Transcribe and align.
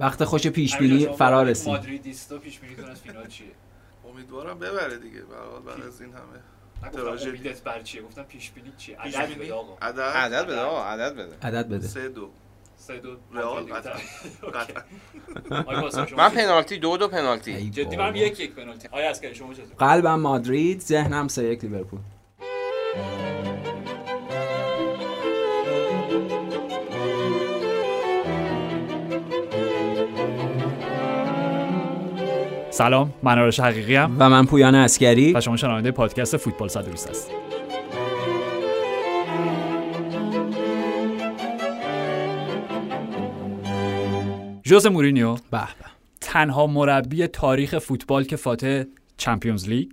وقت 0.00 0.24
خوش 0.24 0.46
پیش 0.46 0.76
بینی 0.76 1.06
فرا 1.06 1.42
رسید. 1.42 1.68
مادریدیستا 1.68 2.38
پیش 2.38 2.58
بینیتون 2.58 2.90
از 2.90 3.00
فینال 3.00 3.26
چیه؟ 3.26 3.46
امیدوارم 4.10 4.58
ببره 4.58 4.96
دیگه 4.98 5.20
به 5.20 5.36
هر 5.36 5.42
حال 5.42 5.62
بعد 5.62 5.86
از 5.86 6.00
این 6.00 6.10
همه. 6.12 7.26
امیدت 7.28 7.62
بر 7.62 7.82
چیه؟ 7.82 8.02
گفتم 8.02 8.22
پیش 8.22 8.50
بینی 8.50 8.72
چیه؟ 8.76 8.96
پیش 8.96 9.14
عدد 9.14 9.28
بینی؟ 9.28 9.40
بده 9.44 9.52
آقا. 9.54 9.76
عدد؟ 9.82 10.00
عدد 10.00 10.44
بده 10.46 10.60
آقا 10.60 10.84
عدد 10.84 11.14
بده. 11.14 11.36
عدد 11.42 11.68
بده. 11.68 11.86
سه 11.86 12.08
دو. 12.08 12.30
سه 12.76 12.98
دو. 12.98 13.16
رئال 13.34 13.68
مادرید 13.68 13.96
قطعا. 14.54 14.82
من؟ 16.16 16.28
پنالتی 16.28 16.78
دو 16.78 16.96
دو 16.96 17.08
پنالتی. 17.08 17.70
جدی. 17.70 17.96
منم 17.96 18.16
یک 18.16 18.40
یک 18.40 18.54
پنالتی. 18.54 18.88
آیا 18.92 19.10
اسکری 19.10 19.34
شما 19.34 19.54
چطور 19.54 19.74
قلبم 19.78 20.20
مادرید 20.20 20.80
ذهنم 20.80 21.28
سه 21.28 21.44
یک 21.44 21.64
لیورپول. 21.64 21.98
سلام 32.76 33.14
من 33.22 33.38
آرش 33.38 33.60
حقیقی 33.60 33.96
ام. 33.96 34.16
و 34.18 34.30
من 34.30 34.46
پویان 34.46 34.74
عسکری 34.74 35.32
و 35.32 35.40
شما 35.40 35.56
شنونده 35.56 35.90
پادکست 35.90 36.36
فوتبال 36.36 36.68
120 36.68 37.10
هستید. 37.10 37.36
ژوز 44.64 44.86
مورینیو 44.86 45.34
به 45.34 45.40
به 45.50 45.66
تنها 46.20 46.66
مربی 46.66 47.26
تاریخ 47.26 47.78
فوتبال 47.78 48.24
که 48.24 48.36
فاتح 48.36 48.82
Champions 49.16 49.68
League 49.68 49.90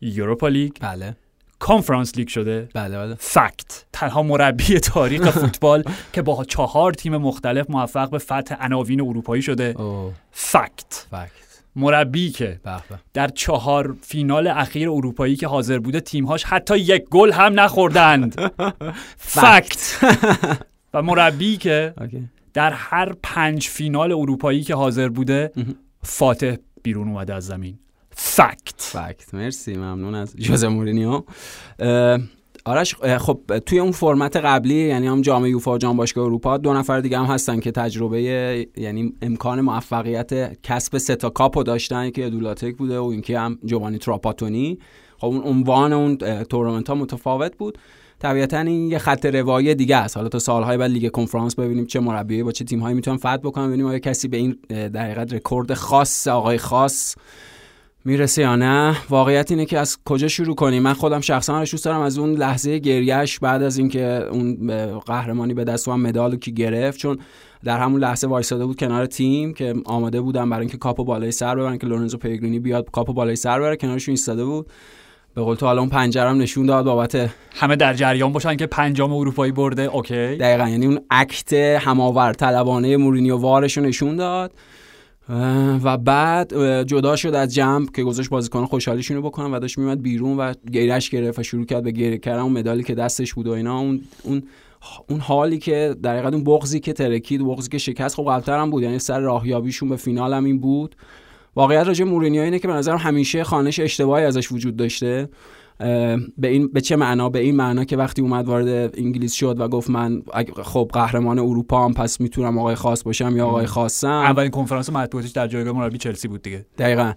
Europa 0.00 0.48
League 0.48 0.72
بله. 0.80 1.16
Conference 1.58 2.16
League 2.16 2.28
شده. 2.28 2.68
بله 2.74 2.98
بله. 2.98 3.14
fact 3.14 3.84
تنها 3.92 4.22
مربی 4.22 4.80
تاریخ 4.80 5.30
فوتبال 5.40 5.84
که 6.12 6.22
با 6.22 6.44
چهار 6.44 6.92
تیم 6.92 7.16
مختلف 7.16 7.70
موفق 7.70 8.10
به 8.10 8.18
فتح 8.18 8.56
عناوین 8.60 9.00
اروپایی 9.00 9.42
شده. 9.42 9.74
فکت 10.32 11.06
فکت 11.10 11.47
مربی 11.78 12.30
که 12.30 12.60
در 13.14 13.28
چهار 13.28 13.96
فینال 14.02 14.46
اخیر 14.46 14.90
اروپایی 14.90 15.36
که 15.36 15.46
حاضر 15.46 15.78
بوده 15.78 16.00
تیمهاش 16.00 16.44
حتی 16.44 16.78
یک 16.78 17.04
گل 17.10 17.32
هم 17.32 17.60
نخوردند. 17.60 18.52
فکت 19.16 19.98
و 20.94 21.02
مربی 21.02 21.56
که 21.56 21.94
در 22.54 22.72
هر 22.72 23.12
پنج 23.22 23.68
فینال 23.68 24.12
اروپایی 24.12 24.62
که 24.62 24.74
حاضر 24.74 25.08
بوده. 25.08 25.52
فاتح 26.02 26.54
بیرون 26.82 27.08
اومده 27.08 27.34
از 27.34 27.46
زمین. 27.46 27.78
فکت 28.10 28.74
فکت 28.78 29.34
مرسی 29.34 29.76
ممنون 29.76 30.14
از 30.14 30.36
جوزه 30.36 30.68
مورینیو. 30.68 31.22
آرش 32.68 32.94
خب 32.94 33.40
توی 33.66 33.78
اون 33.78 33.92
فرمت 33.92 34.36
قبلی 34.36 34.74
یعنی 34.74 35.06
هم 35.06 35.20
جام 35.20 35.46
یوفا 35.46 35.74
و 35.74 35.78
جام 35.78 35.96
باشگاه 35.96 36.24
اروپا 36.24 36.56
دو 36.56 36.74
نفر 36.74 37.00
دیگه 37.00 37.18
هم 37.18 37.24
هستن 37.24 37.60
که 37.60 37.70
تجربه 37.70 38.22
یعنی 38.76 39.12
امکان 39.22 39.60
موفقیت 39.60 40.62
کسب 40.62 40.98
سه 40.98 41.16
تا 41.16 41.30
کاپو 41.30 41.62
داشتن 41.62 42.10
که 42.10 42.30
اودو 42.30 42.50
لاتک 42.50 42.76
بوده 42.76 42.98
و 42.98 43.04
اینکه 43.04 43.38
هم 43.38 43.58
جووانی 43.64 43.98
تراپاتونی. 43.98 44.78
خب 45.18 45.26
اون 45.26 45.42
عنوان 45.42 45.92
اون 45.92 46.16
تورنمنت 46.44 46.88
ها 46.88 46.94
متفاوت 46.94 47.56
بود. 47.56 47.78
طبیعتا 48.18 48.58
این 48.58 48.90
یه 48.90 48.98
خط 48.98 49.26
روایی 49.26 49.74
دیگه 49.74 49.96
است. 49.96 50.16
حالا 50.16 50.28
تا 50.28 50.38
سالهای 50.38 50.76
بعد 50.76 50.90
لیگ 50.90 51.10
کنفرانس 51.10 51.54
ببینیم 51.54 51.86
چه 51.86 52.00
مربی 52.00 52.42
با 52.42 52.52
چه 52.52 52.64
تیم‌هایی 52.64 52.94
می‌تونن 52.94 53.16
فتح 53.16 53.36
بکنن. 53.36 53.66
ببینیم 53.66 53.86
آیا 53.86 53.98
کسی 53.98 54.28
به 54.28 54.36
این 54.36 54.56
در 54.68 55.24
رکورد 55.24 55.74
خاص 55.74 56.28
آقای 56.28 56.58
خاص 56.58 57.16
می‌رسه 58.04 58.42
یا 58.42 58.56
نه؟ 58.56 58.96
واقعیت 59.10 59.50
اینه 59.50 59.64
که 59.64 59.78
از 59.78 59.98
کجا 60.04 60.28
شروع 60.28 60.54
کنیم؟ 60.54 60.82
من 60.82 60.92
خودم 60.92 61.20
شخصا 61.20 61.58
دوست 61.60 61.84
دارم 61.84 62.00
از 62.00 62.18
اون 62.18 62.32
لحظه 62.32 62.78
گریه‌ش 62.78 63.38
بعد 63.38 63.62
از 63.62 63.78
اینکه 63.78 64.26
اون 64.30 64.68
قهرمانی 64.98 65.54
به 65.54 65.64
دست 65.64 65.88
اومد 65.88 66.06
مدال 66.06 66.30
رو 66.30 66.36
که 66.36 66.50
گرفت 66.50 66.98
چون 66.98 67.18
در 67.64 67.78
همون 67.78 68.00
لحظه 68.00 68.26
وایساده 68.26 68.66
بود 68.66 68.76
کنار 68.76 69.06
تیم 69.06 69.54
که 69.54 69.74
آماده 69.84 70.20
بودن 70.20 70.50
برای 70.50 70.60
اینکه 70.60 70.76
کاپو 70.76 71.04
بالای 71.04 71.30
سر 71.30 71.56
ببرن 71.56 71.78
که 71.78 71.86
لورنزو 71.86 72.18
پیگرینی 72.18 72.58
بیاد 72.58 72.90
کاپو 72.90 73.12
بالای 73.12 73.36
سر 73.36 73.60
بره 73.60 73.76
کنارشون 73.76 74.12
ایستاده 74.12 74.44
بود. 74.44 74.66
به 75.34 75.42
قول 75.42 75.56
تو 75.56 75.66
حالا 75.66 75.80
اون 75.80 75.90
پنج 75.90 76.14
رو 76.14 76.30
هم 76.30 76.38
نشون 76.38 76.66
داد 76.66 76.84
بابت 76.84 77.30
همه 77.54 77.76
در 77.76 77.94
جریان 77.94 78.32
باشن 78.32 78.56
که 78.56 78.66
پنج 78.66 78.94
جام 78.94 79.12
اروپایی 79.12 79.52
برده 79.52 79.82
okay. 79.82 80.36
دقیقا 80.36 80.68
یعنی 80.68 80.86
اون 80.86 81.00
act 81.10 81.52
هماورد 81.52 82.32
طلبانه 82.32 82.96
مورینیو 82.96 83.36
وارش 83.36 83.76
رو 83.78 83.84
نشون 83.84 84.16
داد. 84.16 84.52
و 85.82 85.96
بعد 85.96 86.82
جدا 86.82 87.16
شد 87.16 87.34
از 87.34 87.54
جمع 87.54 87.86
که 87.86 88.02
گذاشت 88.02 88.30
بازیکن 88.30 88.66
خوشحالیشون 88.66 89.16
رو 89.16 89.22
بکنن 89.22 89.54
و 89.54 89.58
داشت 89.58 89.78
میومد 89.78 90.02
بیرون 90.02 90.36
و 90.36 90.52
گریه‌ش 90.72 91.10
گرفت 91.10 91.38
و 91.38 91.42
شروع 91.42 91.64
کرد 91.64 91.84
به 91.84 91.90
گریه 91.90 92.18
کردن. 92.18 92.40
اون 92.40 92.52
مدالی 92.52 92.82
که 92.82 92.94
دستش 92.94 93.34
بود 93.34 93.46
و 93.46 93.50
اینا 93.50 93.78
اون 93.78 94.00
اون 94.22 94.42
اون 95.08 95.20
حالی 95.20 95.58
که 95.58 95.96
در 96.02 96.12
حقیقت 96.16 96.34
اون 96.34 96.44
بغضی 96.44 96.80
که 96.80 96.92
ترکید 96.92 97.42
بغضی 97.42 97.68
که 97.68 97.78
شکست 97.78 98.16
خب 98.16 98.22
قبلتر 98.22 98.58
هم 98.58 98.70
بود. 98.70 98.82
یعنی 98.82 98.98
سر 98.98 99.20
راهیابیشون 99.20 99.88
به 99.88 99.96
فینال 99.96 100.34
هم 100.34 100.44
این 100.44 100.58
بود. 100.58 100.96
واقعیت 101.56 101.86
راجع 101.86 102.04
مورینیو 102.04 102.42
اینه 102.42 102.58
که 102.58 102.68
به 102.68 102.74
نظرم 102.74 102.98
همیشه 102.98 103.44
خانش 103.44 103.80
اشتباهی 103.80 104.24
ازش 104.24 104.52
وجود 104.52 104.76
داشته. 104.76 105.28
به 105.78 106.48
این 106.48 106.68
به 106.68 106.80
چه 106.80 106.96
معنا؟ 106.96 107.28
به 107.28 107.38
این 107.38 107.56
معنا 107.56 107.84
که 107.84 107.96
وقتی 107.96 108.22
اومد 108.22 108.46
وارد 108.46 108.98
انگلیس 108.98 109.32
شد 109.32 109.60
و 109.60 109.68
گفت 109.68 109.90
من 109.90 110.22
خب 110.62 110.90
قهرمان 110.92 111.38
اروپا 111.38 111.84
هم 111.84 111.94
پس 111.94 112.20
می‌تونم 112.20 112.58
آقای 112.58 112.74
خاص 112.74 113.02
باشم 113.02 113.36
یا 113.36 113.46
آقای 113.46 113.66
خاصم. 113.66 114.08
اولین 114.08 114.50
کنفرانس 114.50 114.90
مطبوعاتیش 114.90 115.32
در 115.32 115.46
جایگاه 115.46 115.72
مربی 115.72 115.98
چلسی 115.98 116.28
بود 116.28 116.42
دیگه. 116.42 116.66
دقیقا. 116.78 117.12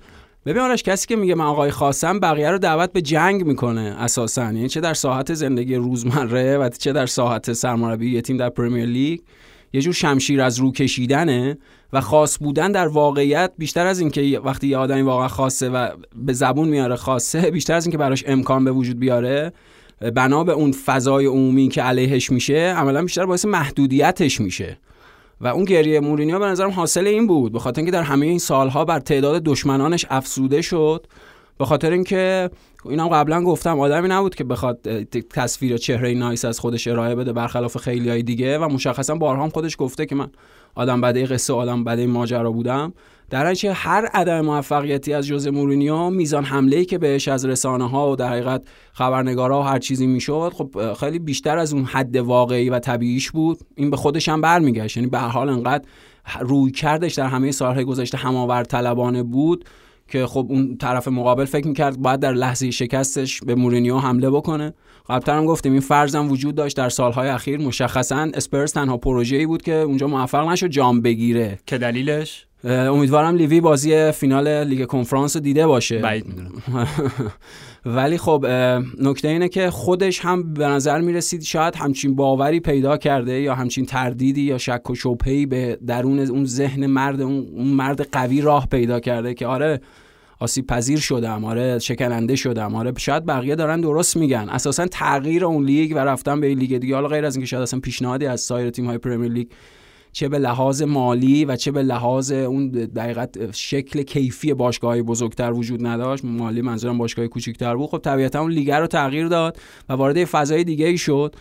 ببین 0.46 0.62
آرش 0.62 0.84
کسی 0.84 1.08
که 1.08 1.16
میگه 1.16 1.36
من 1.36 1.46
آقای 1.46 1.72
خاصم 1.72 2.20
بقیه 2.20 2.50
رو 2.50 2.58
دعوت 2.58 2.94
به 2.94 3.02
جنگ 3.02 3.46
می‌کنه 3.46 3.96
اساسا. 3.98 4.44
یعنی 4.44 4.70
چه 4.70 4.82
در 4.82 4.94
ساحت 4.94 5.34
زندگی 5.34 5.76
روزمره 5.76 6.58
و 6.58 6.70
چه 6.70 6.94
در 6.94 7.06
ساحت 7.06 7.54
سرمربی 7.54 8.12
یه 8.12 8.22
تیم 8.22 8.38
در 8.38 8.50
پرمیر 8.50 8.86
لیگ. 8.86 9.20
یه 9.74 9.82
جور 9.82 9.94
شمشیر 9.94 10.42
از 10.42 10.60
رو 10.60 10.72
کشیدنه 10.72 11.58
و 11.94 12.02
خاص 12.02 12.38
بودن 12.40 12.72
در 12.72 12.88
واقعیت 12.88 13.52
بیشتر 13.58 13.86
از 13.86 14.00
اینکه 14.00 14.40
وقتی 14.44 14.68
یه 14.68 14.78
آدمی 14.78 15.02
واقعا 15.02 15.28
خاصه 15.28 15.70
و 15.70 15.90
به 16.16 16.34
زبون 16.34 16.70
میاره 16.70 16.96
خاصه 16.96 17.52
بیشتر 17.52 17.74
از 17.74 17.86
اینکه 17.86 17.98
براش 17.98 18.24
امکان 18.28 18.64
به 18.64 18.72
وجود 18.72 19.00
بیاره 19.00 19.54
بنا 20.16 20.44
به 20.44 20.52
اون 20.52 20.72
فضای 20.72 21.26
عمومی 21.26 21.70
که 21.70 21.82
علیهش 21.82 22.32
میشه 22.32 22.74
عملا 22.78 23.02
بیشتر 23.02 23.26
باعث 23.26 23.46
محدودیتش 23.46 24.42
میشه. 24.42 24.78
و 25.42 25.48
اون 25.48 25.64
گریه 25.64 26.00
مورینیو 26.00 26.40
به 26.40 26.46
نظرم 26.46 26.70
حاصل 26.70 27.08
این 27.08 27.28
بود 27.28 27.52
به 27.52 27.60
خاطر 27.60 27.80
اینکه 27.82 27.92
در 27.92 28.04
همه 28.04 28.26
این 28.26 28.40
سالها 28.40 28.86
بر 28.86 29.00
تعداد 29.00 29.44
دشمنانش 29.44 30.06
افسوده 30.10 30.62
شد 30.62 31.08
به 31.62 31.68
خاطر 31.68 31.92
اینکه 31.92 32.50
اینم 32.86 33.08
قبلا 33.08 33.44
گفتم 33.44 33.80
آدمی 33.80 34.08
نبود 34.08 34.36
که 34.36 34.44
بخواد 34.44 35.04
تصویر 35.30 35.78
چهره 35.78 36.14
نایس 36.14 36.46
از 36.46 36.60
خودش 36.60 36.88
ارائه 36.88 37.16
بده 37.16 37.34
برخلاف 37.34 37.78
خیلی 37.78 38.10
های 38.10 38.24
دیگه 38.24 38.58
و 38.58 38.68
مشخصا 38.68 39.16
بارها 39.16 39.50
خودش 39.50 39.76
گفته 39.80 40.06
که 40.06 40.16
من 40.16 40.30
آدم 40.76 41.02
بده 41.02 41.26
قصه 41.26 41.54
آدم 41.54 41.84
بده 41.84 42.08
ماجرا 42.08 42.52
بودم. 42.52 42.94
در 43.30 43.48
نتیجه 43.48 43.74
هر 43.74 44.06
عدم 44.06 44.42
موفقیتی 44.42 45.14
از 45.14 45.28
جوز 45.28 45.48
مورینیو 45.48 46.10
میزان 46.10 46.44
حمله 46.44 46.78
ای 46.78 46.86
که 46.86 46.98
بهش 46.98 47.28
از 47.28 47.46
رسانه 47.46 47.90
ها 47.90 48.12
و 48.12 48.16
در 48.16 48.30
حقیقت 48.30 48.64
خبرنگارا 48.94 49.60
و 49.60 49.64
هر 49.64 49.80
چیزی 49.80 50.08
می‌شد 50.08 50.54
خب 50.56 50.94
خیلی 50.94 51.20
بیشتر 51.20 51.58
از 51.58 51.74
اون 51.74 51.84
حد 51.84 52.16
واقعی 52.16 52.70
و 52.70 52.80
طبیعیش 52.80 53.32
بود. 53.32 53.60
این 53.76 53.90
به 53.90 53.98
خودش 53.98 54.30
هم 54.30 54.42
برمیگشت. 54.42 54.98
یعنی 54.98 55.10
به 55.10 55.20
هر 55.20 55.28
حال 55.28 55.50
انقدر 55.50 55.86
روی 56.40 56.72
کردش 56.72 57.14
در 57.14 57.28
همه 57.28 57.52
سالهای 57.52 57.84
گذشته 57.84 58.18
هماور 58.18 58.64
طلبانه 58.64 59.24
بود 59.24 59.66
که 60.12 60.26
خب 60.26 60.48
اون 60.50 60.78
طرف 60.78 61.08
مقابل 61.08 61.46
فکر 61.46 61.68
می‌کرد 61.68 61.98
باید 61.98 62.20
در 62.20 62.34
لحظه 62.34 62.72
شکستش 62.72 63.40
به 63.40 63.56
مورینیو 63.56 63.98
حمله 63.98 64.30
بکنه. 64.30 64.74
قبلتر 65.10 65.38
هم 65.38 65.46
گفتیم 65.46 65.72
این 65.72 65.82
فرضم 65.82 66.32
وجود 66.32 66.56
داشت 66.56 66.78
در 66.78 66.90
سالهای 66.90 67.30
اخیر. 67.30 67.60
مشخصا 67.60 68.28
اسپرس 68.34 68.72
تنها 68.72 68.98
پروژه‌ای 68.98 69.46
بود 69.46 69.62
که 69.62 69.74
اونجا 69.74 70.08
موفق 70.08 70.50
نشد 70.50 70.68
جام 70.68 71.02
بگیره. 71.02 71.60
که 71.66 71.78
دلیلش؟ 71.78 72.46
امیدوارم 72.64 73.36
لیوی 73.36 73.62
بازی 73.62 74.12
فینال 74.12 74.64
لیگ 74.64 74.86
کنفرانس 74.86 75.36
رو 75.36 75.42
دیده 75.42 75.68
باشه. 75.68 75.98
بعید 75.98 76.28
می‌دونم. 76.28 76.52
ولی 77.86 78.18
خب 78.18 78.46
نکته 79.00 79.28
اینه 79.28 79.50
که 79.50 79.70
خودش 79.70 80.20
هم 80.20 80.54
به 80.54 80.68
نظر 80.68 81.02
می‌رسید 81.02 81.42
شاید 81.42 81.76
همچین 81.76 82.16
باوری 82.16 82.60
پیدا 82.60 82.98
کرده 82.98 83.42
یا 83.42 83.56
همچین 83.56 83.86
تردیدی 83.86 84.42
یا 84.42 84.58
شک 84.58 84.90
و 84.90 84.96
شبهه‌ای 84.96 85.46
به 85.46 85.78
درون 85.88 86.20
اون 86.20 86.46
ذهن 86.46 86.86
مرد 86.86 87.22
اون 87.22 87.68
مرد 87.68 88.10
قوی 88.12 88.42
راه 88.42 88.68
پیدا 88.68 89.00
کرده 89.00 89.34
که 89.34 89.48
آره 89.48 89.82
آسیب 90.42 90.68
پذیر 90.68 91.00
شدم 91.00 91.46
آره 91.46 91.80
شکننده 91.80 92.36
شدم 92.36 92.76
آره. 92.76 92.94
شاید 92.98 93.26
بقیه 93.26 93.56
دارن 93.56 93.82
درست 93.82 94.18
میگن. 94.18 94.50
اساسا 94.50 94.86
تغییر 94.86 95.46
اون 95.46 95.66
لیگ 95.66 95.96
و 95.96 96.00
رفتن 96.00 96.42
به 96.42 96.56
لیگ 96.56 96.78
دیگه. 96.78 96.96
حالا 96.96 97.08
غیر 97.08 97.26
از 97.26 97.36
اینکه 97.36 97.48
شاید 97.48 97.64
اصلا 97.64 97.80
پیشنهادی 97.80 98.26
از 98.26 98.42
سایر 98.42 98.70
تیم 98.70 98.86
های 98.86 98.98
Premier 98.98 99.32
League 99.32 99.48
چه 100.12 100.30
به 100.30 100.40
لحاظ 100.40 100.82
مالی 100.82 101.46
و 101.46 101.56
چه 101.56 101.72
به 101.72 101.84
لحاظ 101.84 102.32
اون 102.32 102.70
دقیقت 102.70 103.52
شکل 103.52 104.02
کیفی 104.02 104.54
باشگاه 104.54 105.02
بزرگتر 105.02 105.52
وجود 105.52 105.86
نداشت 105.86 106.26
مالی 106.26 106.62
منظورم 106.62 106.98
باشگاه 106.98 107.28
کوچیکتر 107.28 107.76
بود 107.76 107.90
خب 107.90 107.98
طبیعتا 107.98 108.42
اون 108.42 108.52
لیگ 108.52 108.72
رو 108.72 108.88
تغییر 108.88 109.28
داد 109.28 109.58
و 109.90 109.94
وارد 109.94 110.26
فضای 110.26 110.64
دیگه 110.64 110.88
ای 110.88 110.98
شد. 110.98 111.36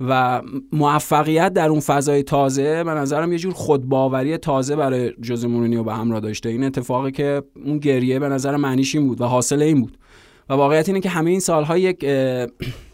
و 0.00 0.42
موفقیت 0.72 1.52
در 1.52 1.68
اون 1.68 1.80
فضای 1.80 2.22
تازه 2.22 2.84
به 2.84 2.90
نظرم 2.90 3.32
یه 3.32 3.38
جور 3.38 3.52
خودباوری 3.52 4.38
تازه 4.38 4.76
برای 4.76 5.12
جوز 5.20 5.44
مورینیو 5.44 5.82
به 5.82 5.94
همراه 5.94 6.20
داشته. 6.20 6.48
این 6.48 6.64
اتفاقی 6.64 7.10
که 7.10 7.42
اون 7.64 7.78
گریه 7.78 8.18
به 8.18 8.28
نظر 8.28 8.56
معنیش 8.56 8.94
این 8.94 9.06
بود 9.06 9.20
و 9.20 9.24
حاصل 9.24 9.62
این 9.62 9.80
بود. 9.80 9.98
و 10.48 10.54
واقعیت 10.54 10.88
اینه 10.88 11.00
که 11.00 11.08
همه 11.08 11.30
این 11.30 11.40
سالها 11.40 11.78
یک 11.78 12.00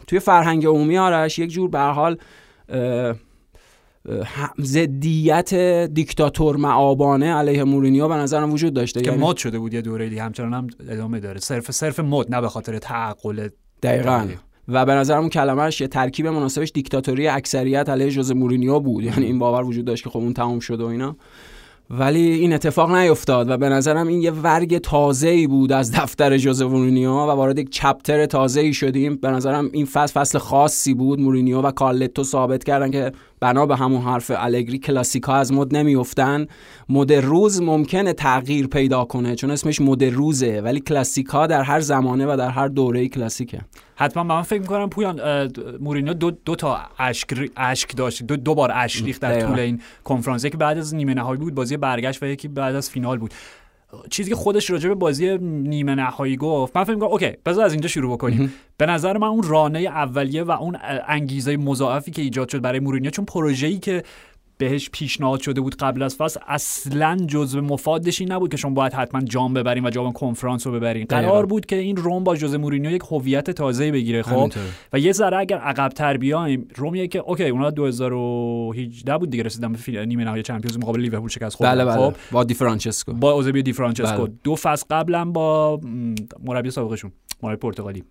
توی 0.07 0.19
فرهنگ 0.19 0.65
عمومی 0.65 0.97
آرش 0.97 1.39
یک 1.39 1.49
جور 1.49 1.69
به 1.69 1.79
حال 1.79 2.17
ضدیت 4.61 5.53
دیکتاتور 5.93 6.57
مآبانه 6.57 7.33
علیه 7.33 7.63
مورینیو 7.63 8.07
به 8.07 8.15
نظرم 8.15 8.53
وجود 8.53 8.73
داشته. 8.73 9.01
که 9.01 9.11
یعنی 9.11 9.23
مد 9.23 9.37
شده 9.37 9.59
بود 9.59 9.73
یه 9.73 9.81
دوره 9.81 10.09
دیگه 10.09 10.23
همچنان 10.23 10.53
هم 10.53 10.67
ادامه 10.89 11.19
داره. 11.19 11.39
صرف 11.39 11.71
صرف 11.71 11.99
مد 11.99 12.35
نه 12.35 12.41
به 12.41 12.49
خاطر 12.49 12.77
تعقل 12.77 13.47
دقیقا. 13.83 14.17
دقیق. 14.17 14.37
و 14.71 14.85
به 14.85 14.93
نظرم 14.93 15.29
کلمهش 15.29 15.81
یه 15.81 15.87
ترکیب 15.87 16.27
مناسبش 16.27 16.71
دیکتاتوری 16.73 17.27
اکثریت 17.27 17.89
علیه 17.89 18.09
جوز 18.09 18.31
مورینیو 18.31 18.79
بود. 18.79 19.03
یعنی 19.03 19.25
این 19.25 19.39
باور 19.39 19.63
وجود 19.63 19.85
داشت 19.85 20.03
که 20.03 20.09
خب 20.09 20.19
اون 20.19 20.33
تموم 20.33 20.59
شده 20.59 20.83
و 20.83 20.87
اینا. 20.87 21.15
ولی 21.89 22.31
این 22.31 22.53
اتفاق 22.53 22.95
نیفتاد 22.95 23.49
و 23.49 23.57
به 23.57 23.69
نظرم 23.69 24.07
این 24.07 24.21
یه 24.21 24.31
ورق 24.31 24.77
تازه‌ای 24.77 25.47
بود 25.47 25.71
از 25.71 25.91
دفتر 25.91 26.37
جوز 26.37 26.61
مورینیو 26.61 27.11
و 27.11 27.31
وارد 27.31 27.59
یک 27.59 27.69
chapter 27.69 28.25
تازه‌ای 28.25 28.73
شدیم. 28.73 29.15
به 29.15 29.27
نظرم 29.27 29.69
این 29.73 29.85
فصل 29.85 30.19
فصل 30.19 30.37
خاصی 30.37 30.93
بود. 30.93 31.19
مورینیو 31.19 31.61
و 31.61 31.71
کارلتو 31.71 32.23
ثابت 32.23 32.63
کردن 32.63 32.91
که 32.91 33.11
بنا 33.41 33.65
به 33.65 33.75
همون 33.75 34.01
حرف 34.01 34.31
الگری 34.35 34.79
کلاسیکا 34.79 35.33
از 35.33 35.53
مد 35.53 35.75
نمیافتن. 35.75 36.47
مد 36.89 37.13
روز 37.13 37.61
ممکنه 37.61 38.13
تغییر 38.13 38.67
پیدا 38.67 39.05
کنه 39.05 39.35
چون 39.35 39.51
اسمش 39.51 39.81
مد 39.81 40.03
روزه 40.03 40.61
ولی 40.63 40.79
کلاسیکا 40.79 41.47
در 41.47 41.61
هر 41.61 41.79
زمانه 41.79 42.25
و 42.25 42.35
در 42.37 42.49
هر 42.49 42.67
دوره 42.67 43.07
کلاسیکه. 43.07 43.61
حتما 43.95 44.23
من 44.23 44.41
فکر 44.41 44.61
می‌کنم 44.61 44.89
پویان 44.89 45.21
مورینیو 45.79 46.13
دو, 46.13 46.31
دو 46.31 46.55
تا 46.55 46.79
اشک, 46.99 47.49
اشک 47.57 47.95
داشت 47.95 48.23
دو, 48.23 48.35
دو 48.35 48.55
بار 48.55 48.71
اشک 48.73 49.05
ریخت 49.05 49.21
در. 49.21 49.41
طول 49.41 49.59
این 49.59 49.81
کنفرانس 50.03 50.45
یکی 50.45 50.57
بعد 50.57 50.77
از 50.77 50.95
نیمه 50.95 51.13
نهایی 51.13 51.39
بود 51.39 51.55
بازی 51.55 51.77
برگشت 51.77 52.23
و 52.23 52.25
یکی 52.25 52.47
بعد 52.47 52.75
از 52.75 52.89
فینال 52.89 53.17
بود. 53.17 53.33
چیزی 54.09 54.29
که 54.29 54.35
خودش 54.35 54.69
راجع 54.69 54.89
به 54.89 54.95
بازی 54.95 55.37
نیمه 55.37 55.95
نهایی 55.95 56.37
گفت 56.37 56.77
من 56.77 56.83
فکر 56.83 56.93
می‌کنم 56.93 57.09
اوکی 57.09 57.31
بذار 57.45 57.65
از 57.65 57.71
اینجا 57.71 57.87
شروع 57.87 58.13
بکنیم. 58.13 58.53
به 58.77 58.85
نظر 58.85 59.17
من 59.17 59.27
اون 59.27 59.43
رانه 59.43 59.79
اولیه 59.79 60.43
و 60.43 60.51
اون 60.51 60.77
انگیزه 61.07 61.57
مضاعفی 61.57 62.11
که 62.11 62.21
ایجاد 62.21 62.49
شد 62.49 62.61
برای 62.61 62.79
مورینیو 62.79 63.11
چون 63.11 63.25
پروژه‌ای 63.25 63.79
که 63.79 64.03
بهش 64.61 64.89
پیشنهاد 64.89 65.39
شده 65.39 65.61
بود 65.61 65.75
قبل 65.75 66.03
از 66.03 66.15
فصل 66.15 66.39
اصلا 66.47 67.17
جزو 67.27 67.61
مفادش 67.61 68.21
این 68.21 68.31
نبود 68.31 68.51
که 68.51 68.57
شما 68.57 68.71
باید 68.71 68.93
حتما 68.93 69.21
جام 69.21 69.53
ببرین 69.53 69.85
و 69.85 69.89
جام 69.89 70.13
کنفرانس 70.13 70.67
رو 70.67 70.73
ببرین. 70.73 71.05
دقیقاً. 71.05 71.31
قرار 71.31 71.45
بود 71.45 71.65
که 71.65 71.75
این 71.75 71.95
روم 71.95 72.23
با 72.23 72.35
جوز 72.35 72.55
مورینیو 72.55 72.91
یک 72.91 73.01
هویت 73.11 73.51
تازه‌ای 73.51 73.91
بگیره 73.91 74.21
خب. 74.21 74.51
و 74.93 74.99
یه 74.99 75.11
ذره 75.11 75.37
اگر 75.37 75.57
عقب 75.57 75.89
تر 75.89 76.17
بیایم 76.17 76.67
رومیه 76.75 77.07
که 77.07 77.19
okay 77.19 77.47
اونا 77.47 77.69
2018 77.71 79.17
بود 79.17 79.29
دیگه 79.29 79.43
رسیدن 79.43 79.71
به 79.71 80.05
نیمه 80.05 80.23
نهایی 80.23 80.43
Champions 80.43 80.77
مقابل 80.77 80.99
لیورپول 80.99 81.29
شکست 81.29 81.55
خوردن 81.55 81.71
بله 81.71 81.85
بله. 81.85 81.95
خب؟ 81.95 82.15
با 82.31 82.43
دی 82.43 82.53
فرانچسکو. 82.53 83.13
با 83.13 83.31
اوزبیو 83.31 83.61
دی 83.61 83.73
فرانچسکو. 83.73 84.25
بله. 84.25 84.33
دو 84.43 84.55
فصل 84.55 84.85
قبلا 84.89 85.25
با 85.25 85.79
مربی 86.45 86.71
سابقشون 86.71 87.11
مربی 87.43 87.57
پرتغالی. 87.57 88.03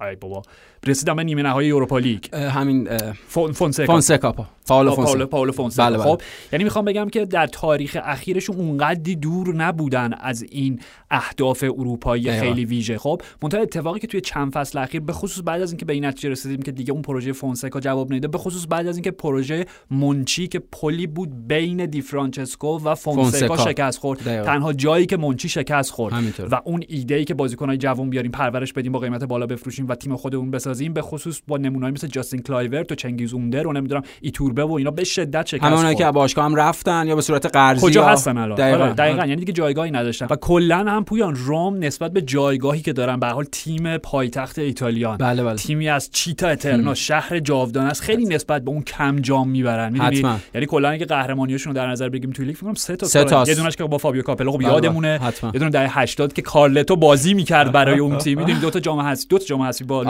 ای 0.00 0.16
بابا. 0.16 0.42
رسیدن 0.86 1.16
به 1.16 1.24
نیمه 1.24 1.42
نهایی 1.42 1.72
اروپا 1.72 1.98
لیگ 1.98 2.34
همین 2.34 2.88
فون 3.28 3.52
فونسکا 3.52 3.86
فونسکا 3.86 4.32
پا 4.32 4.46
پاولو 4.66 4.94
فونسکا 4.94 5.26
پاولو 5.26 5.52
فونسکا 5.52 5.86
بله، 5.86 5.98
بله. 5.98 6.06
خب 6.06 6.20
یعنی 6.52 6.64
می‌خوام 6.64 6.84
بگم 6.84 7.08
که 7.08 7.24
در 7.24 7.46
تاریخ 7.46 7.98
اخیرشون 8.02 8.56
اونقدی 8.56 9.16
دور 9.16 9.54
نبودن 9.54 10.12
از 10.20 10.42
این 10.42 10.80
اهداف 11.10 11.62
اروپایی. 11.62 12.40
خیلی 12.40 12.64
ویژه 12.64 12.98
خب 12.98 13.22
منتها 13.42 13.60
اتفاقی 13.60 14.00
که 14.00 14.06
توی 14.06 14.20
چند 14.20 14.52
فصل 14.52 14.78
اخیر 14.78 15.00
به 15.00 15.12
خصوص 15.12 15.42
بعد 15.44 15.62
از 15.62 15.70
اینکه 15.70 15.84
به 15.84 15.92
این 15.92 16.04
نتیجه 16.04 16.28
رسیدیم 16.28 16.62
که 16.62 16.72
دیگه 16.72 16.92
اون 16.92 17.02
پروژه 17.02 17.32
فونسکا 17.32 17.80
جواب 17.80 18.10
نمیده 18.10 18.28
به 18.28 18.38
خصوص 18.38 18.66
بعد 18.70 18.86
از 18.86 18.96
اینکه 18.96 19.10
پروژه 19.10 19.66
منچی 19.90 20.46
که 20.46 20.58
پلی 20.58 21.06
بود 21.06 21.48
بین 21.48 21.86
دی 21.86 22.00
فرانچسکو 22.00 22.78
و 22.78 22.94
فونسکا, 22.94 23.46
فونسکا. 23.46 23.70
شکست 23.70 23.98
خورد. 23.98 24.44
تنها 24.44 24.72
جایی 24.72 25.06
که 25.06 25.16
منچی 25.16 25.48
شکست 25.48 25.90
خورد 25.90 26.14
همینطور. 26.14 26.48
و 26.48 26.60
اون 26.64 26.82
ایده 26.88 27.14
ای 27.14 27.24
که 27.24 27.34
بازیکنای 27.34 27.76
جوان 27.76 28.10
بیاریم 28.10 28.30
پرورش 28.30 28.72
بدیم 28.72 28.92
با 28.92 28.98
قیمت 28.98 29.24
بالا 29.24 29.46
بفروشیم 29.46 29.88
و 29.88 29.94
تیم 29.94 30.16
خودمون 30.16 30.50
بسازیم 30.50 30.75
به 30.94 31.02
خصوص 31.02 31.40
با 31.48 31.56
نمونه‌ای 31.56 31.92
مثل 31.92 32.06
جاستین 32.06 32.42
کلایورت 32.42 32.92
و 32.92 32.94
چنگیز 32.94 33.34
اوندر 33.34 33.66
و 33.66 33.72
نمی‌دونم 33.72 34.02
ایتوربه 34.20 34.64
و 34.64 34.72
اینا 34.72 34.90
به 34.90 35.04
شدت 35.04 35.46
شکست 35.46 35.74
خورد. 35.74 35.96
که 35.96 36.10
باشگاه 36.10 36.44
هم 36.44 36.54
رفتن 36.54 37.06
یا 37.06 37.14
به 37.14 37.22
صورت 37.22 37.46
قرضی 37.46 37.86
کجا 37.86 38.00
یا- 38.00 38.08
هستن 38.08 38.38
الان؟ 38.38 38.58
دقیقاً, 38.58 38.78
دقیقا, 38.78 38.94
دقیقا. 38.94 39.26
یعنی 39.26 39.36
دیگه 39.36 39.52
جایگاهی 39.52 39.90
نداشتن. 39.90 40.26
و 40.30 40.36
کلا 40.36 40.78
هم 40.78 41.04
پویان 41.04 41.34
روم 41.34 41.76
نسبت 41.84 42.12
به 42.12 42.22
جایگاهی 42.22 42.80
که 42.80 42.92
دارن 42.92 43.20
به 43.20 43.26
حال 43.26 43.44
تیم 43.44 43.96
پایتخت 43.98 44.58
ایتالیان. 44.58 45.16
بله 45.16 45.42
بله. 45.44 45.54
تیمی 45.54 45.88
از 45.88 46.10
città 46.10 46.48
eterna 46.48 46.94
شهر 46.94 47.38
جاودان 47.38 47.86
است. 47.86 48.02
خیلی 48.02 48.24
نسبت 48.24 48.64
به 48.64 48.70
اون 48.70 48.82
کم 48.82 49.16
جام 49.20 49.48
می‌برن. 49.48 49.92
می‌دونی. 49.92 50.24
یعنی 50.54 50.66
کلا 50.66 50.88
اگه 50.88 51.06
قهرمانیاشون 51.06 51.72
رو 51.72 51.76
در 51.76 51.86
نظر 51.86 52.08
بگیریم 52.08 52.30
توی 52.32 52.44
لیگ 52.46 52.56
فکر 52.56 52.64
کنم 52.64 52.74
سه 52.74 52.96
تا 52.96 53.06
سه. 53.06 53.24
تاست. 53.24 53.48
یه 53.48 53.54
دونش 53.54 53.76
که 53.76 53.84
با 53.84 53.98
فابیو 53.98 54.22
کاپلو 54.22 54.52
خب 54.52 54.58
بله، 54.58 54.66
یادمونه. 54.68 55.18
حتما. 55.22 55.50
یه 55.54 55.58
دونه 55.58 55.70
دهه 55.70 55.98
80 55.98 56.32
که 56.32 56.42
کارلتو 56.42 56.96
بازی 56.96 57.34
می‌کرد 57.34 57.72
برای 57.72 57.98
اون 57.98 58.18
تیم. 58.18 58.38
می‌دونی؟ 58.38 58.58
دو 58.60 58.70
تا 58.70 58.80
جام 58.80 59.00
حذفی 59.00 59.26
دو 59.28 59.38
تا 59.38 59.44
جام 59.44 59.62
حذفی 59.62 59.84
با 59.84 60.04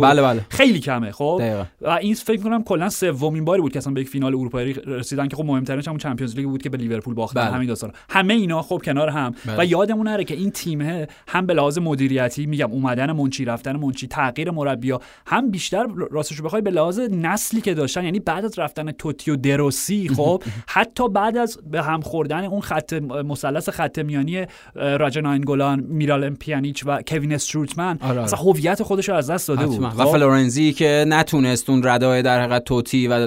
بله 0.00 0.22
بله 0.22 0.40
خیلی 0.48 0.80
کمه 0.80 1.12
خب 1.12 1.36
دقیقاً. 1.40 1.64
و 1.80 1.88
این 1.88 2.14
فکر 2.14 2.42
کنم 2.42 2.62
کلا 2.62 2.88
سومین 2.88 3.44
باری 3.44 3.62
بود 3.62 3.72
که 3.72 3.78
اصلا 3.78 3.92
به 3.92 4.00
یک 4.00 4.08
فینال 4.08 4.34
اروپایی 4.34 4.72
رسیدن 4.72 5.28
که 5.28 5.36
خب 5.36 5.44
مهمترینش 5.44 5.88
همون 5.88 5.98
Champions 5.98 6.36
League 6.36 6.46
بود 6.46 6.62
که 6.62 6.70
به 6.70 6.78
لیورپول 6.78 7.14
باختن 7.14 7.40
بله. 7.40 7.50
همین 7.50 7.68
داستان 7.68 7.92
همه 8.08 8.34
اینا 8.34 8.62
خب 8.62 8.82
کنار 8.84 9.08
هم 9.08 9.34
بله. 9.46 9.56
و 9.58 9.64
یادمون 9.64 10.08
نره 10.08 10.24
که 10.24 10.34
این 10.34 10.50
تیم 10.50 11.06
هم 11.28 11.46
به 11.46 11.54
لحاظ 11.54 11.78
مدیریتی 11.78 12.46
میگم 12.46 12.70
اومدن 12.70 13.12
منچی 13.12 13.44
رفتن 13.44 13.76
منچی 13.76 14.06
تغییر 14.06 14.50
مربیا 14.50 15.00
هم 15.26 15.50
بیشتر 15.50 15.86
راستش 16.10 16.36
رو 16.36 16.44
بخوای 16.44 16.62
به 16.62 16.70
لحاظ 16.70 17.00
نسلی 17.00 17.60
که 17.60 17.74
داشتن 17.74 18.04
یعنی 18.04 18.20
بعد 18.20 18.44
از 18.44 18.58
رفتن 18.58 18.92
توتی 18.92 19.30
و 19.30 19.36
دروسی 19.36 20.08
خب 20.08 20.42
حتی 20.66 21.08
بعد 21.08 21.36
از 21.36 21.58
به 21.70 21.82
هم 21.82 22.00
خوردن 22.00 22.44
اون 22.44 22.60
خط 22.60 22.92
مثلث 23.02 23.68
خط 23.68 23.98
میانی 23.98 24.38
اه، 24.38 24.46
راجا 24.76 25.20
ناینگولان 25.20 25.80
میرال 25.80 26.30
پیانیچ 26.30 26.82
و 26.86 27.02
کوین 27.06 27.32
استروتمن 27.32 27.98
آره، 28.00 28.10
آره. 28.10 28.22
اصلا 28.22 28.38
هویت 28.38 28.82
خودش 28.82 29.08
رو 29.08 29.14
از 29.14 29.30
دست 29.30 29.48
داده 29.48 29.66
بود 29.66 29.80
حتما. 29.86 30.02
و 30.02 30.06
خب؟ 30.06 30.12
فلورنزی 30.12 30.72
که 30.72 31.04
نتونست 31.08 31.70
اون 31.70 31.82
ردای 31.84 32.22
در 32.22 32.40
حقیقت 32.40 32.64
توتی 32.64 33.08
و 33.08 33.26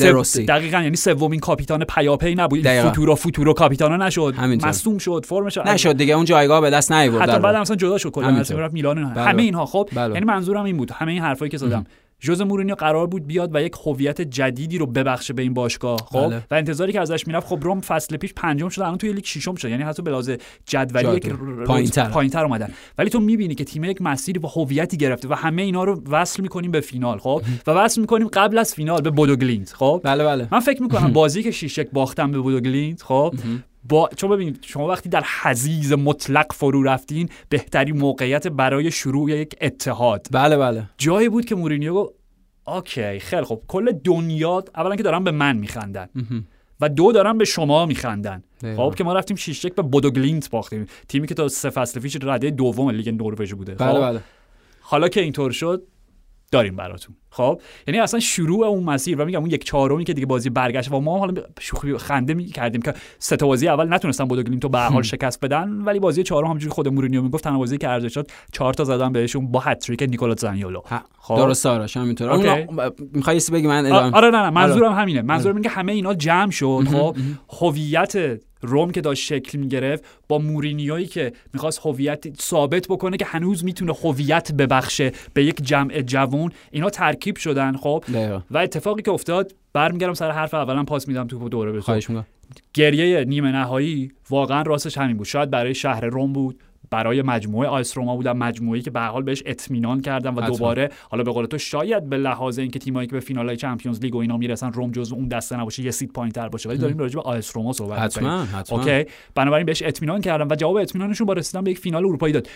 دروسی 0.00 0.44
دقیقا 0.44 0.82
یعنی 0.82 0.96
سومین 0.96 1.40
کاپیتان 1.40 1.84
پیاپی 1.84 2.34
نبود. 2.34 2.68
فوتورو 2.68 3.14
فوتورو 3.14 3.52
کاپیتانا 3.52 4.06
نشد. 4.06 4.34
مصدوم 4.64 4.98
شد 4.98 5.24
فرمش 5.28 5.58
نشد 5.58 5.96
دیگه 5.96 6.14
اون 6.14 6.24
جایگاه 6.24 6.60
به 6.60 6.70
دست 6.70 6.92
نیورد 6.92 7.30
حتی 7.30 7.38
بعد 7.38 7.56
مثلا 7.56 7.76
جدا 7.76 7.98
شد 7.98 8.10
کلا. 8.10 8.28
اصلا 8.28 8.58
رفت 8.58 8.74
میلان. 8.74 9.14
بله. 9.14 9.24
همه 9.24 9.42
اینها 9.42 9.66
خب 9.66 9.88
بله. 9.92 10.14
یعنی 10.14 10.26
منظورم 10.26 10.64
این 10.64 10.76
بود 10.76 10.90
همه 10.90 11.12
این 11.12 11.22
حرفایی 11.22 11.50
که 11.50 11.56
زدم 11.56 11.86
ژوز 12.22 12.40
مورینیو 12.40 12.74
قرار 12.74 13.06
بود 13.06 13.26
بیاد 13.26 13.54
و 13.54 13.62
یک 13.62 13.72
هویت 13.86 14.20
جدیدی 14.20 14.78
رو 14.78 14.86
ببخشه 14.86 15.32
به 15.32 15.42
این 15.42 15.54
باشگاه 15.54 15.96
خب؟ 15.96 16.26
بله. 16.26 16.42
و 16.50 16.54
انتظاری 16.54 16.92
که 16.92 17.00
ازش 17.00 17.26
می‌رفت 17.26 17.46
خب 17.46 17.58
روم 17.62 17.80
فصل 17.80 18.16
پیش 18.16 18.34
پنجم 18.34 18.68
شد 18.68 18.80
الان 18.80 18.98
توی 18.98 19.12
لیگ 19.12 19.24
ششم 19.24 19.54
شد. 19.54 19.68
یعنی 19.68 19.82
حتی 19.82 20.02
به 20.02 20.10
لحاظ 20.10 20.30
جدولی. 20.66 21.16
یک 21.16 21.28
پایین‌تر. 21.66 22.08
پایین‌تر 22.08 22.44
اومدن. 22.44 22.70
ولی 22.98 23.10
تو 23.10 23.20
می‌بینی 23.20 23.54
که 23.54 23.64
تیم 23.64 23.84
یک 23.84 24.02
مسیری 24.02 24.40
و 24.40 24.46
هویتی 24.46 24.96
گرفته 24.96 25.28
و 25.28 25.32
همه 25.32 25.62
اینا 25.62 25.84
رو 25.84 26.02
وصل 26.10 26.42
می‌کنیم 26.42 26.70
به 26.70 26.80
فینال 26.80 27.18
خب؟ 27.18 27.42
و 27.66 27.70
وصل 27.70 28.00
می‌کنیم 28.00 28.28
قبل 28.32 28.58
از 28.58 28.74
فینال 28.74 29.00
به 29.00 29.10
بودو 29.10 29.36
گلینت 29.36 29.72
خب؟ 29.72 30.00
بله 30.04 30.24
بله. 30.24 30.48
من 30.52 30.60
فکر 30.60 30.82
می‌کنم 30.82 31.12
بازی 31.12 31.42
که 31.42 31.50
شیشک 31.50 31.90
باختن 31.92 32.30
به 32.30 32.38
بودو 32.38 32.60
گلینت 32.60 33.02
خب 33.02 33.34
با 33.84 34.10
چون 34.16 34.30
ببینید 34.30 34.58
شما 34.62 34.88
وقتی 34.88 35.08
در 35.08 35.24
حضیض 35.42 35.92
مطلق 35.92 36.52
فرو 36.52 36.82
رفتین 36.82 37.28
بهترین 37.48 37.98
موقعیت 37.98 38.48
برای 38.48 38.90
شروع 38.90 39.30
یک 39.30 39.56
اتحاد. 39.60 40.26
بله 40.30 40.56
بله. 40.56 40.82
جایی 40.98 41.28
بود 41.28 41.44
که 41.44 41.54
مورینیو 41.54 41.94
گفت 41.94 42.14
okay 42.66 43.18
خیلی 43.18 43.44
خب 43.44 43.62
کل 43.68 43.92
دنیا 43.92 44.64
اولا 44.74 44.96
که 44.96 45.02
دارن 45.02 45.24
به 45.24 45.30
من 45.30 45.56
میخندن 45.56 46.08
و 46.80 46.88
دو 46.88 47.12
دارن 47.12 47.38
به 47.38 47.44
شما 47.44 47.86
میخندن. 47.86 48.42
خب 48.76 48.94
که 48.96 49.04
ما 49.04 49.12
رفتیم 49.12 49.36
شیش 49.36 49.66
به 49.66 49.82
بودوگلیمت 49.82 50.50
باختیم. 50.50 50.86
تیمی 51.08 51.26
که 51.26 51.34
تا 51.34 51.48
سه 51.48 51.70
فصل 51.70 52.00
پیش 52.00 52.16
رده 52.22 52.50
دوم 52.50 52.90
لیگ 52.90 53.08
نروژ 53.08 53.54
بوده. 53.54 53.74
بله 53.74 53.92
خب؟ 53.92 54.00
بله. 54.00 54.20
حالا 54.80 55.08
که 55.08 55.20
اینطور 55.20 55.50
شد 55.50 55.82
داریم 56.50 56.76
براتون. 56.76 57.16
خب؟ 57.30 57.60
یعنی 57.86 58.00
اصلا 58.00 58.20
شروع 58.20 58.66
اون 58.66 58.84
مسیر 58.84 59.20
و 59.20 59.24
میگم 59.24 59.40
اون 59.40 59.50
یک 59.50 59.64
چهارمی 59.64 60.04
که 60.04 60.14
دیگه 60.14 60.26
بازی 60.26 60.50
برگشت 60.50 60.92
و 60.92 61.00
ما 61.00 61.18
حالا 61.18 61.42
شوخی 61.60 61.96
خنده 61.96 62.34
می 62.34 62.44
کردیم 62.44 62.82
که 62.82 62.94
سه 63.18 63.36
تا 63.36 63.46
بازی 63.46 63.68
اول 63.68 63.94
نتونستن 63.94 64.24
بودو 64.24 64.58
رو 64.58 64.68
به 64.68 64.78
حال 64.78 65.02
شکست 65.02 65.44
بدن 65.44 65.68
ولی 65.68 65.98
بازی 65.98 66.22
چهارم 66.22 66.46
همونجوری 66.46 66.72
خود 66.72 66.88
مورینیو 66.88 67.22
می‌گفت 67.22 67.44
تنها 67.44 67.58
بازی 67.58 67.78
که 67.78 67.88
ارزش 67.88 68.14
شد 68.14 68.26
چهار 68.52 68.74
تا 68.74 68.84
زدن 68.84 69.12
بهشون 69.12 69.52
با 69.52 69.60
هتریک 69.60 70.02
نیکولا 70.02 70.34
زانیولو 70.34 70.80
خب. 71.18 71.36
درست 71.36 71.66
آرش 71.66 71.96
همینطور. 71.96 72.66
می‌خوای 73.12 73.40
بگی؟ 73.52 73.66
من 73.66 73.86
ادامه 73.86 74.16
آره 74.16 74.30
نه 74.30 74.42
نه 74.42 74.50
منظورم 74.50 74.92
همینه. 74.92 75.22
منظورم 75.22 75.56
اینه 75.56 75.68
که 75.68 75.74
همه 75.74 75.92
اینا 75.92 76.14
جمع 76.14 76.50
شد. 76.50 76.84
خب؟ 76.92 77.16
هویت 77.60 78.40
روم 78.62 78.90
که 78.90 79.00
داشت 79.00 79.24
شکل 79.24 79.58
می‌گرفت 79.58 80.04
با 80.28 80.38
مورینیویی 80.38 81.06
که 81.06 81.32
می‌خواست 81.52 81.80
هویت 81.84 82.40
ثابت 82.40 82.86
بکنه 82.88 83.16
که 83.16 83.24
هنوز 83.24 83.64
می‌تونه 83.64 83.92
هویت 83.92 84.52
ببخشه 84.52 85.12
به 85.34 85.44
یک 85.44 85.62
جمع 85.62 86.02
جوون 86.02 86.52
اینا 86.70 86.90
ترکیب 86.90 87.36
شدن 87.36 87.76
خب؟ 87.76 88.04
دقیقا. 88.12 88.40
و 88.50 88.58
اتفاقی 88.58 89.02
که 89.02 89.10
افتاد 89.10 89.54
برمیگردم 89.72 90.14
سر 90.14 90.30
حرف 90.30 90.54
اولم 90.54 90.84
پاس 90.84 91.08
میدم 91.08 91.26
تو 91.26 91.48
دوره 91.48 91.72
به. 91.72 91.80
خواهش 91.80 92.10
می‌کنم. 92.10 92.26
گریه 92.74 93.24
نیمه 93.24 93.52
نهایی 93.52 94.12
واقعا 94.30 94.62
راستش 94.62 94.98
همین 94.98 95.16
بود. 95.16 95.26
شاید 95.26 95.50
برای 95.50 95.74
شهر 95.74 96.04
روم 96.04 96.32
بود. 96.32 96.60
برای 96.90 97.22
مجموعه 97.22 97.68
آ 97.68 97.82
اس 97.82 97.96
روما 97.96 98.16
بودن 98.16 98.32
مجموعه‌ای 98.32 98.82
که 98.82 98.90
به 98.90 99.00
حال 99.00 99.22
بهش 99.22 99.42
اطمینان 99.46 100.00
کردن 100.00 100.34
و 100.34 100.40
حتما. 100.40 100.56
دوباره 100.56 100.90
حالا 101.10 101.22
به 101.22 101.32
قول 101.32 101.46
تو 101.46 101.58
شاید 101.58 102.08
به 102.08 102.16
لحاظ 102.16 102.58
اینکه 102.58 102.78
تیمایی 102.78 103.06
که 103.06 103.12
به 103.12 103.20
فینال‌های 103.20 103.56
Champions 103.56 104.00
League 104.00 104.14
و 104.14 104.18
اینا 104.18 104.36
می‌رسن 104.36 104.72
روم 104.72 104.90
جزو 104.90 105.14
اون 105.14 105.28
دسته 105.28 105.60
نباشه 105.60 105.82
یه 105.82 105.90
سیت 105.90 106.12
پایین‌تر 106.12 106.48
باشه. 106.48 106.68
ولی 106.68 106.78
داریم 106.78 106.98
راجع 106.98 107.14
به 107.14 107.22
آ 107.22 107.39
اس 107.39 107.56
روما 107.56 107.72
صحبت 107.72 108.18
می‌کنیم. 108.18 108.40
حتما 108.40 108.58
حتما. 108.58 108.78
okay. 108.78 109.10
بنابراین 109.34 109.66
بهش 109.66 109.82
اطمینان 109.82 110.20
کردن 110.20 110.46
و 110.50 110.54
جواب 110.54 110.76
اطمینانشون 110.76 111.26
با 111.26 111.32
رسیدن 111.32 111.64
به 111.64 111.70
یک 111.70 111.78
فینال 111.78 112.04
اروپایی 112.04 112.32
داد. 112.32 112.48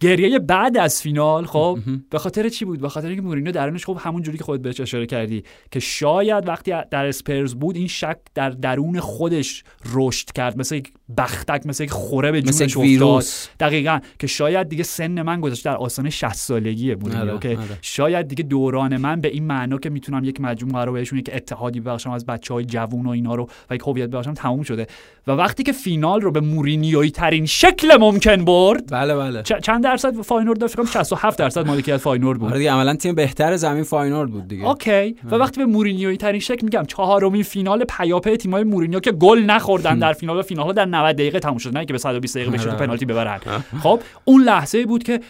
گریه 0.00 0.38
بعد 0.38 0.76
از 0.76 1.02
فینال 1.02 1.44
خب 1.44 1.78
به 2.10 2.18
خاطر 2.18 2.48
چی 2.48 2.64
بود؟ 2.64 2.80
به 2.80 2.88
خاطر 2.88 3.06
اینکه 3.06 3.22
مورینیو 3.22 3.52
درونش 3.52 3.84
خب 3.84 3.98
همون 4.00 4.22
جوری 4.22 4.38
که 4.38 4.44
خودت 4.44 4.62
بهش 4.62 4.80
اشاره 4.80 5.06
کردی 5.06 5.44
که 5.70 5.80
شاید 5.80 6.48
وقتی 6.48 6.72
در 6.90 7.06
اسپرز 7.06 7.54
بود 7.54 7.76
این 7.76 7.88
شک 7.88 8.16
در 8.34 8.50
درون 8.50 9.00
خودش 9.00 9.64
رشد 9.94 10.32
کرد. 10.32 10.58
مثل 10.58 10.74
یک 10.74 10.92
بختک 11.16 11.66
مثل 11.66 11.84
یک 11.84 11.90
خوره 11.90 12.32
به 12.32 12.42
جونش 12.42 12.76
افتاد. 12.76 13.24
دقیقا 13.60 13.98
که 14.18 14.26
شاید 14.26 14.68
دیگه 14.68 14.82
سن 14.82 15.22
من 15.22 15.40
گذاشته 15.40 15.70
در 15.70 15.76
آستانه 15.76 16.10
60 16.10 16.34
سالگی 16.34 16.94
مورینیو 16.94 17.30
آره، 17.30 17.38
که 17.38 17.48
آره. 17.48 17.78
شاید 17.82 18.28
دیگه 18.28 18.42
دوران 18.44 18.96
من 18.96 19.20
به 19.20 19.28
این 19.28 19.44
معنا 19.44 19.78
که 19.78 19.90
می‌تونم 19.90 20.24
یک 20.24 20.40
مجموعه 20.40 20.74
قرار 20.74 20.92
بهشون 20.92 21.18
یک 21.18 21.30
اتحادی 21.32 21.80
ببخشم 21.80 22.10
از 22.10 22.26
بچه 22.26 22.54
های 22.54 22.64
جوون 22.64 23.06
و 23.06 23.10
اینا 23.10 23.34
رو 23.34 23.48
و 23.70 23.74
یک 23.74 23.82
هویت 23.86 24.08
ببخشم 24.08 24.34
تموم 24.34 24.62
شده. 24.62 24.86
و 25.26 25.32
وقتی 25.32 25.62
که 25.62 25.72
فینال 25.72 26.20
رو 26.20 26.30
به 26.30 26.40
مورینیویی 26.40 27.10
ترین 27.10 27.46
شکل 27.46 27.96
ممکن 28.00 28.44
برد 28.44 28.92
بله 28.92 29.14
بله. 29.16 29.42
چ- 29.42 29.60
چند 29.60 29.84
درصد 29.84 30.20
فاینورد 30.20 30.58
داشت؟ 30.58 30.72
فکر 30.72 30.82
کنم 30.82 30.90
67 30.92 31.38
درصد 31.38 31.66
مالکیت 31.66 31.96
فاینورد 31.96 32.38
بود. 32.38 32.48
آره 32.48 32.58
دیگه 32.58 32.72
عملا 32.72 32.94
تیم 32.94 33.14
بهتر 33.14 33.56
زمین 33.56 33.82
فاینورد 33.82 34.30
بود 34.30 34.48
دیگه. 34.48 34.66
okay. 34.68 35.16
و 35.30 35.34
وقتی 35.34 35.60
به 35.60 35.66
مورینیویی 35.66 36.16
ترین 36.16 36.40
شکل 36.40 36.64
میگم 36.64 36.84
چهارمین 36.88 37.42
فینال 37.42 37.84
پیاپی 37.84 38.36
تیمای 38.36 38.64
مورینیو 38.64 39.00
که 39.00 39.12
گل 39.12 39.38
نخوردن 39.38 39.98
در 39.98 40.12
فینال 40.12 40.38
و 40.38 40.42
فینال 40.42 40.72
در 40.72 40.86
90 41.02 41.16
دقیقه 41.16 41.40
تموم 41.40 41.58
شد 41.58 41.76
نه 41.76 41.84
که 41.84 41.92
به 41.92 41.98
120 41.98 42.36
دقیقه 42.36 42.50
بشه 42.50 42.68
آره. 42.70 42.78
پنالتی 42.78 43.04
ببرن. 43.06 43.40
خب 43.82 44.00
اون 44.24 44.42
لحظه 44.42 44.86
بود 44.86 45.02
که 45.02 45.20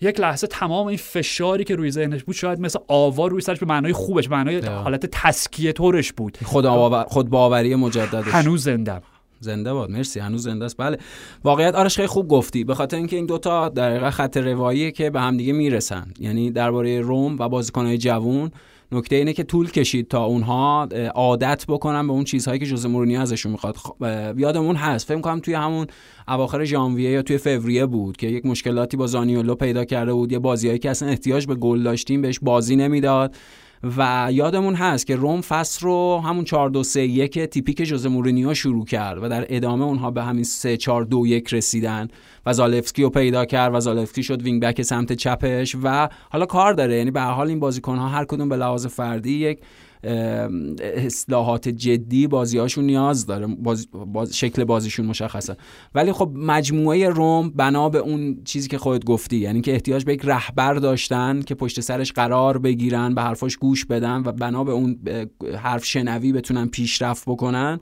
یک 0.00 0.20
لحظه 0.20 0.46
تمام 0.46 0.86
این 0.86 0.96
فشاری 0.96 1.64
که 1.64 1.76
روی 1.76 1.90
ذهنش 1.90 2.24
بود 2.24 2.34
شاید 2.34 2.60
مثل 2.60 2.78
آوا 2.88 3.26
روی 3.26 3.40
سرش 3.40 3.58
به 3.58 3.66
معنای 3.66 3.92
خوبش 3.92 4.28
به 4.28 4.36
معنای. 4.36 4.60
حالت 4.60 5.06
تسکیه 5.06 5.72
طورش 5.72 6.12
بود. 6.12 6.38
خود 6.44 6.66
خود 7.08 7.30
باوری 7.30 7.74
مجددش. 7.74 8.28
هنوز 8.34 8.64
زندم 8.64 9.02
زنده 9.40 9.72
باد 9.72 9.90
مرسی 9.90 10.20
هنوز 10.20 10.42
زنده 10.42 10.64
است. 10.64 10.76
بله. 10.76 10.98
واقعیت 11.44 11.74
آرش 11.74 11.96
خیلی 11.96 12.08
خوب 12.08 12.28
گفتی. 12.28 12.64
به 12.64 12.74
خاطر 12.74 12.96
اینکه 12.96 13.16
این 13.16 13.26
دوتا 13.26 13.68
در 13.68 14.10
خط 14.10 14.36
رواییه 14.36 14.90
که 14.90 15.10
به 15.10 15.20
همدیگه 15.20 15.52
می‌رسن. 15.52 16.06
یعنی 16.18 16.50
درباره 16.50 17.00
روم 17.00 17.36
و 17.38 17.48
بازیکنهای 17.48 17.98
جوون 17.98 18.50
نکته 18.92 19.16
اینه 19.16 19.32
که 19.32 19.42
طول 19.42 19.70
کشید 19.70 20.08
تا 20.08 20.24
اونها 20.24 20.88
عادت 21.14 21.64
بکنن 21.68 22.06
به 22.06 22.12
اون 22.12 22.24
چیزهایی 22.24 22.60
که 22.60 22.66
جوز 22.66 22.86
مورینیو 22.86 23.20
ازشون 23.20 23.52
می‌خواد. 23.52 23.76
خب، 23.76 23.96
یادمون 24.38 24.76
هست. 24.76 25.08
فکر 25.08 25.20
کنم 25.20 25.40
توی 25.40 25.54
همون 25.54 25.86
اواخر 26.28 26.64
ژانویه 26.64 27.10
یا 27.10 27.22
توی 27.22 27.38
فوریه 27.38 27.86
بود 27.86 28.16
که 28.16 28.26
یک 28.26 28.46
مشکلاتی 28.46 28.96
با 28.96 29.06
زانیولو 29.06 29.54
پیدا 29.54 29.84
کرده 29.84 30.12
بود. 30.12 30.32
یه 30.32 30.38
بازیایی 30.38 30.78
که 30.78 30.90
اصلا 30.90 31.08
احتیاج 31.08 31.46
به 31.46 31.54
گل 31.54 31.82
داشتیم 31.82 32.22
بهش 32.22 32.38
بازی 32.42 32.76
نمی‌داد. 32.76 33.36
و 33.96 34.28
یادمون 34.30 34.74
هست 34.74 35.06
که 35.06 35.16
روم 35.16 35.40
فصل 35.40 35.86
رو 35.86 36.20
همون 36.24 36.44
4 36.44 36.70
2 36.70 36.82
3 36.82 37.00
1 37.00 37.44
تیپیک 37.44 37.82
ژوزه 37.82 38.06
مورینیو 38.06 38.54
شروع 38.54 38.84
کرد 38.84 39.22
و 39.22 39.28
در 39.28 39.46
ادامه 39.48 39.84
اونها 39.84 40.10
به 40.10 40.22
همین 40.22 40.44
3 40.44 40.76
4 40.76 41.04
2 41.04 41.26
1 41.26 41.54
رسیدن 41.54 42.08
و 42.46 42.52
زالفسکی 42.52 43.02
رو 43.02 43.10
پیدا 43.10 43.44
کرد 43.44 43.74
و 43.74 43.80
زالفسکی 43.80 44.22
شد 44.22 44.42
wing 44.42 44.62
back 44.62 44.82
سمت 44.82 45.12
چپش 45.12 45.76
و 45.82 46.08
حالا 46.30 46.46
کار 46.46 46.72
داره. 46.72 46.96
یعنی 46.96 47.10
به 47.10 47.20
حال 47.20 47.48
این 47.48 47.60
بازیکن 47.60 47.96
ها 47.96 48.08
هر 48.08 48.24
کدوم 48.24 48.48
به 48.48 48.56
لحاظ 48.56 48.86
فردی 48.86 49.32
یک 49.32 49.58
اصلاحات 50.80 51.68
جدی 51.68 52.26
بازیهاشون 52.26 52.84
نیاز 52.84 53.26
داره. 53.26 53.46
باز, 53.46 53.88
باز 53.92 54.36
شکل 54.36 54.64
بازیشون 54.64 55.06
مشخصه. 55.06 55.56
ولی 55.94 56.12
خب 56.12 56.30
مجموعه 56.34 57.08
روم 57.08 57.50
بنا 57.50 57.88
به 57.88 57.98
اون 57.98 58.40
چیزی 58.44 58.68
که 58.68 58.78
خودت 58.78 59.04
گفتی 59.04 59.36
یعنی 59.36 59.60
که 59.60 59.72
احتیاج 59.72 60.04
به 60.04 60.12
یک 60.12 60.20
رهبر 60.24 60.74
داشتن 60.74 61.42
که 61.42 61.54
پشت 61.54 61.80
سرش 61.80 62.12
قرار 62.12 62.58
بگیرن 62.58 63.14
به 63.14 63.22
حرفاش 63.22 63.56
گوش 63.56 63.84
بدن 63.84 64.22
و 64.24 64.32
بنا 64.32 64.64
به 64.64 64.72
اون 64.72 64.98
حرف 65.62 65.84
شنوی 65.84 66.32
بتونن 66.32 66.66
پیشرفت 66.66 67.24
بکنن. 67.26 67.80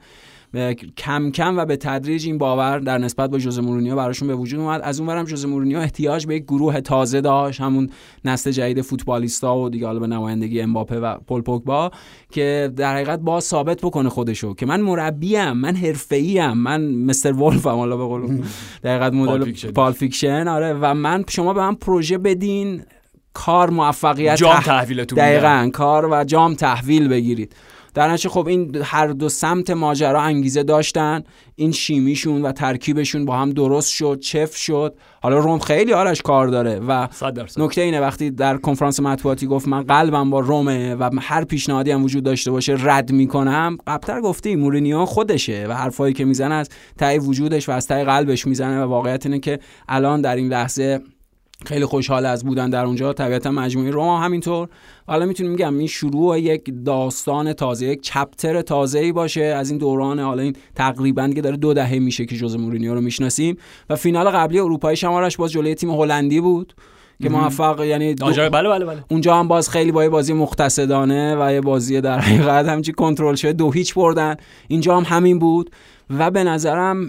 کم 0.96 1.30
کم 1.30 1.56
و 1.58 1.64
به 1.64 1.76
تدریج 1.76 2.26
این 2.26 2.38
باور 2.38 2.78
در 2.78 2.98
نسبت 2.98 3.30
با 3.30 3.38
جوز 3.38 3.58
مورینیو 3.58 3.96
براشون 3.96 4.28
به 4.28 4.34
وجود 4.34 4.60
اومد 4.60 4.80
از 4.84 5.00
اونورم 5.00 5.24
جوز 5.24 5.46
مورینیو 5.46 5.78
احتیاج 5.78 6.26
به 6.26 6.34
یک 6.36 6.42
گروه 6.42 6.80
تازه 6.80 7.20
داشت 7.20 7.60
همون 7.60 7.90
نسل 8.24 8.50
جدید 8.50 8.80
فوتبالیستا 8.80 9.58
و 9.58 9.68
دیگه 9.68 9.86
حالا 9.86 9.98
به 9.98 10.06
نمایندگی 10.06 10.60
امباپه 10.60 11.00
و 11.00 11.18
پل 11.18 11.40
پوگبا 11.40 11.90
که 12.30 12.72
در 12.76 12.94
حقیقت 12.94 13.18
با 13.20 13.40
ثابت 13.40 13.80
بکنه 13.80 14.08
خودشو 14.08 14.54
که 14.54 14.66
من 14.66 14.80
مربیم 14.80 15.52
من 15.52 15.76
حرفه‌ایم 15.76 16.52
من 16.52 16.94
Mr. 16.94 17.32
Wolf 17.32 17.62
م 17.62 17.70
حالا 17.70 17.96
به 17.96 18.04
قول 18.04 18.22
در 18.82 18.96
حقیقت 18.96 19.12
مدل. 19.12 19.70
Pulp 19.72 19.92
Fiction 19.92 20.48
آره 20.48 20.72
و 20.80 20.94
من 20.94 21.24
شما 21.28 21.52
به 21.54 21.60
من 21.60 21.74
پروژه 21.74 22.18
بدین 22.18 22.82
کار 23.34 23.70
موفقیت 23.70 24.36
جام 24.36 24.56
تح- 24.56 24.64
تحویلتون. 24.64 25.18
دقیقا 25.18 25.70
کار 25.72 26.08
و 26.10 26.24
جام 26.24 26.54
تحویل 26.54 27.08
بگیرید 27.08 27.56
در 27.94 28.10
نتیجه 28.10 28.28
خب 28.28 28.46
این 28.46 28.76
هر 28.82 29.06
دو 29.06 29.28
سمت 29.28 29.70
ماجرا 29.70 30.22
انگیزه 30.22 30.62
داشتن. 30.62 31.22
این 31.54 31.72
شیمیشون 31.72 32.42
و 32.42 32.52
ترکیبشون 32.52 33.24
با 33.24 33.36
هم 33.36 33.50
درست 33.50 33.90
شد 33.90 34.18
چفت 34.20 34.56
شد. 34.56 34.94
حالا 35.22 35.38
روم 35.38 35.58
خیلی 35.58 35.92
آرش 35.92 36.22
کار 36.22 36.46
داره 36.46 36.78
و 36.78 37.08
100 37.10 37.34
درصد. 37.34 37.60
نکته 37.60 37.80
اینه 37.80 38.00
وقتی 38.00 38.30
در 38.30 38.56
کنفرانس 38.56 39.00
مطبوعاتی 39.00 39.46
گفت 39.46 39.68
من 39.68 39.82
قلبم 39.82 40.30
با 40.30 40.40
رومه 40.40 40.94
و 40.94 41.10
هر 41.20 41.44
پیشنهادی 41.44 41.90
هم 41.90 42.04
وجود 42.04 42.24
داشته 42.24 42.50
باشه 42.50 42.76
رد 42.80 43.12
می‌کنم 43.12 43.78
قبلتر 43.86 44.20
گفتی 44.20 44.56
مورینیو 44.56 45.04
خودشه 45.04 45.66
و 45.68 45.72
حرفایی 45.72 46.14
که 46.14 46.24
می‌زنه 46.24 46.54
از 46.54 46.68
ته 46.98 47.18
وجودش 47.18 47.68
و 47.68 47.72
از 47.72 47.86
ته 47.86 48.04
قلبش 48.04 48.46
می‌زنه 48.46 48.84
و 48.84 48.88
واقعیت 48.88 49.26
اینه 49.26 49.38
که 49.38 49.58
الان 49.88 50.20
در 50.20 50.36
این 50.36 50.48
لحظه 50.48 51.00
خیلی 51.66 51.84
خوشحال 51.84 52.26
از 52.26 52.44
بودن 52.44 52.70
در 52.70 52.84
اونجا. 52.84 53.12
طبیعتا 53.12 53.50
مجموعه 53.50 53.90
روما 53.90 54.20
همینطور. 54.20 54.68
حالا 55.06 55.26
می‌تونیم 55.26 55.52
میگم 55.52 55.78
این 55.78 55.86
شروع 55.86 56.40
یک 56.40 56.72
داستان 56.84 57.52
تازه 57.52 57.86
یک 57.86 58.00
چپتر 58.00 58.62
تازه 58.62 58.98
ای 58.98 59.12
باشه. 59.12 59.42
از 59.42 59.70
این 59.70 59.78
دوران 59.78 60.20
حالا 60.20 60.42
این 60.42 60.56
تقریبا 60.74 61.26
دیگه 61.26 61.42
داره 61.42 61.56
دو 61.56 61.74
دهه 61.74 61.98
میشه 61.98 62.26
که 62.26 62.36
جوز 62.36 62.56
مورینیو 62.56 62.94
رو 62.94 63.00
می‌شناسیم. 63.00 63.56
و 63.90 63.96
فینال 63.96 64.30
قبلی 64.30 64.58
اروپایی 64.58 64.96
شمارش 64.96 65.36
باز 65.36 65.52
جلوی 65.52 65.74
تیم 65.74 65.90
هلندی 65.90 66.40
بود. 66.40 66.74
که 67.22 67.28
موفق 67.28 67.80
یعنی 67.80 68.14
دو- 68.14 68.26
بله 68.50 68.68
بله 68.68 68.84
بله. 68.84 69.04
اونجا 69.10 69.34
هم 69.34 69.48
باز 69.48 69.70
خیلی 69.70 69.92
با 69.92 70.02
یه 70.02 70.08
بازی 70.08 70.32
مقتصدانه 70.32 71.36
و 71.40 71.52
یه 71.52 71.60
بازی 71.60 72.00
در 72.00 72.18
حقیقت 72.18 72.66
همچی 72.68 72.92
کنترل 72.92 73.34
شده 73.34 73.52
دو 73.52 73.72
هیچ 73.72 73.94
بردن. 73.94 74.36
اینجا 74.68 74.96
هم 74.96 75.02
همین 75.16 75.38
بود. 75.38 75.70
و 76.18 76.30
به 76.30 76.44
نظرم 76.44 77.08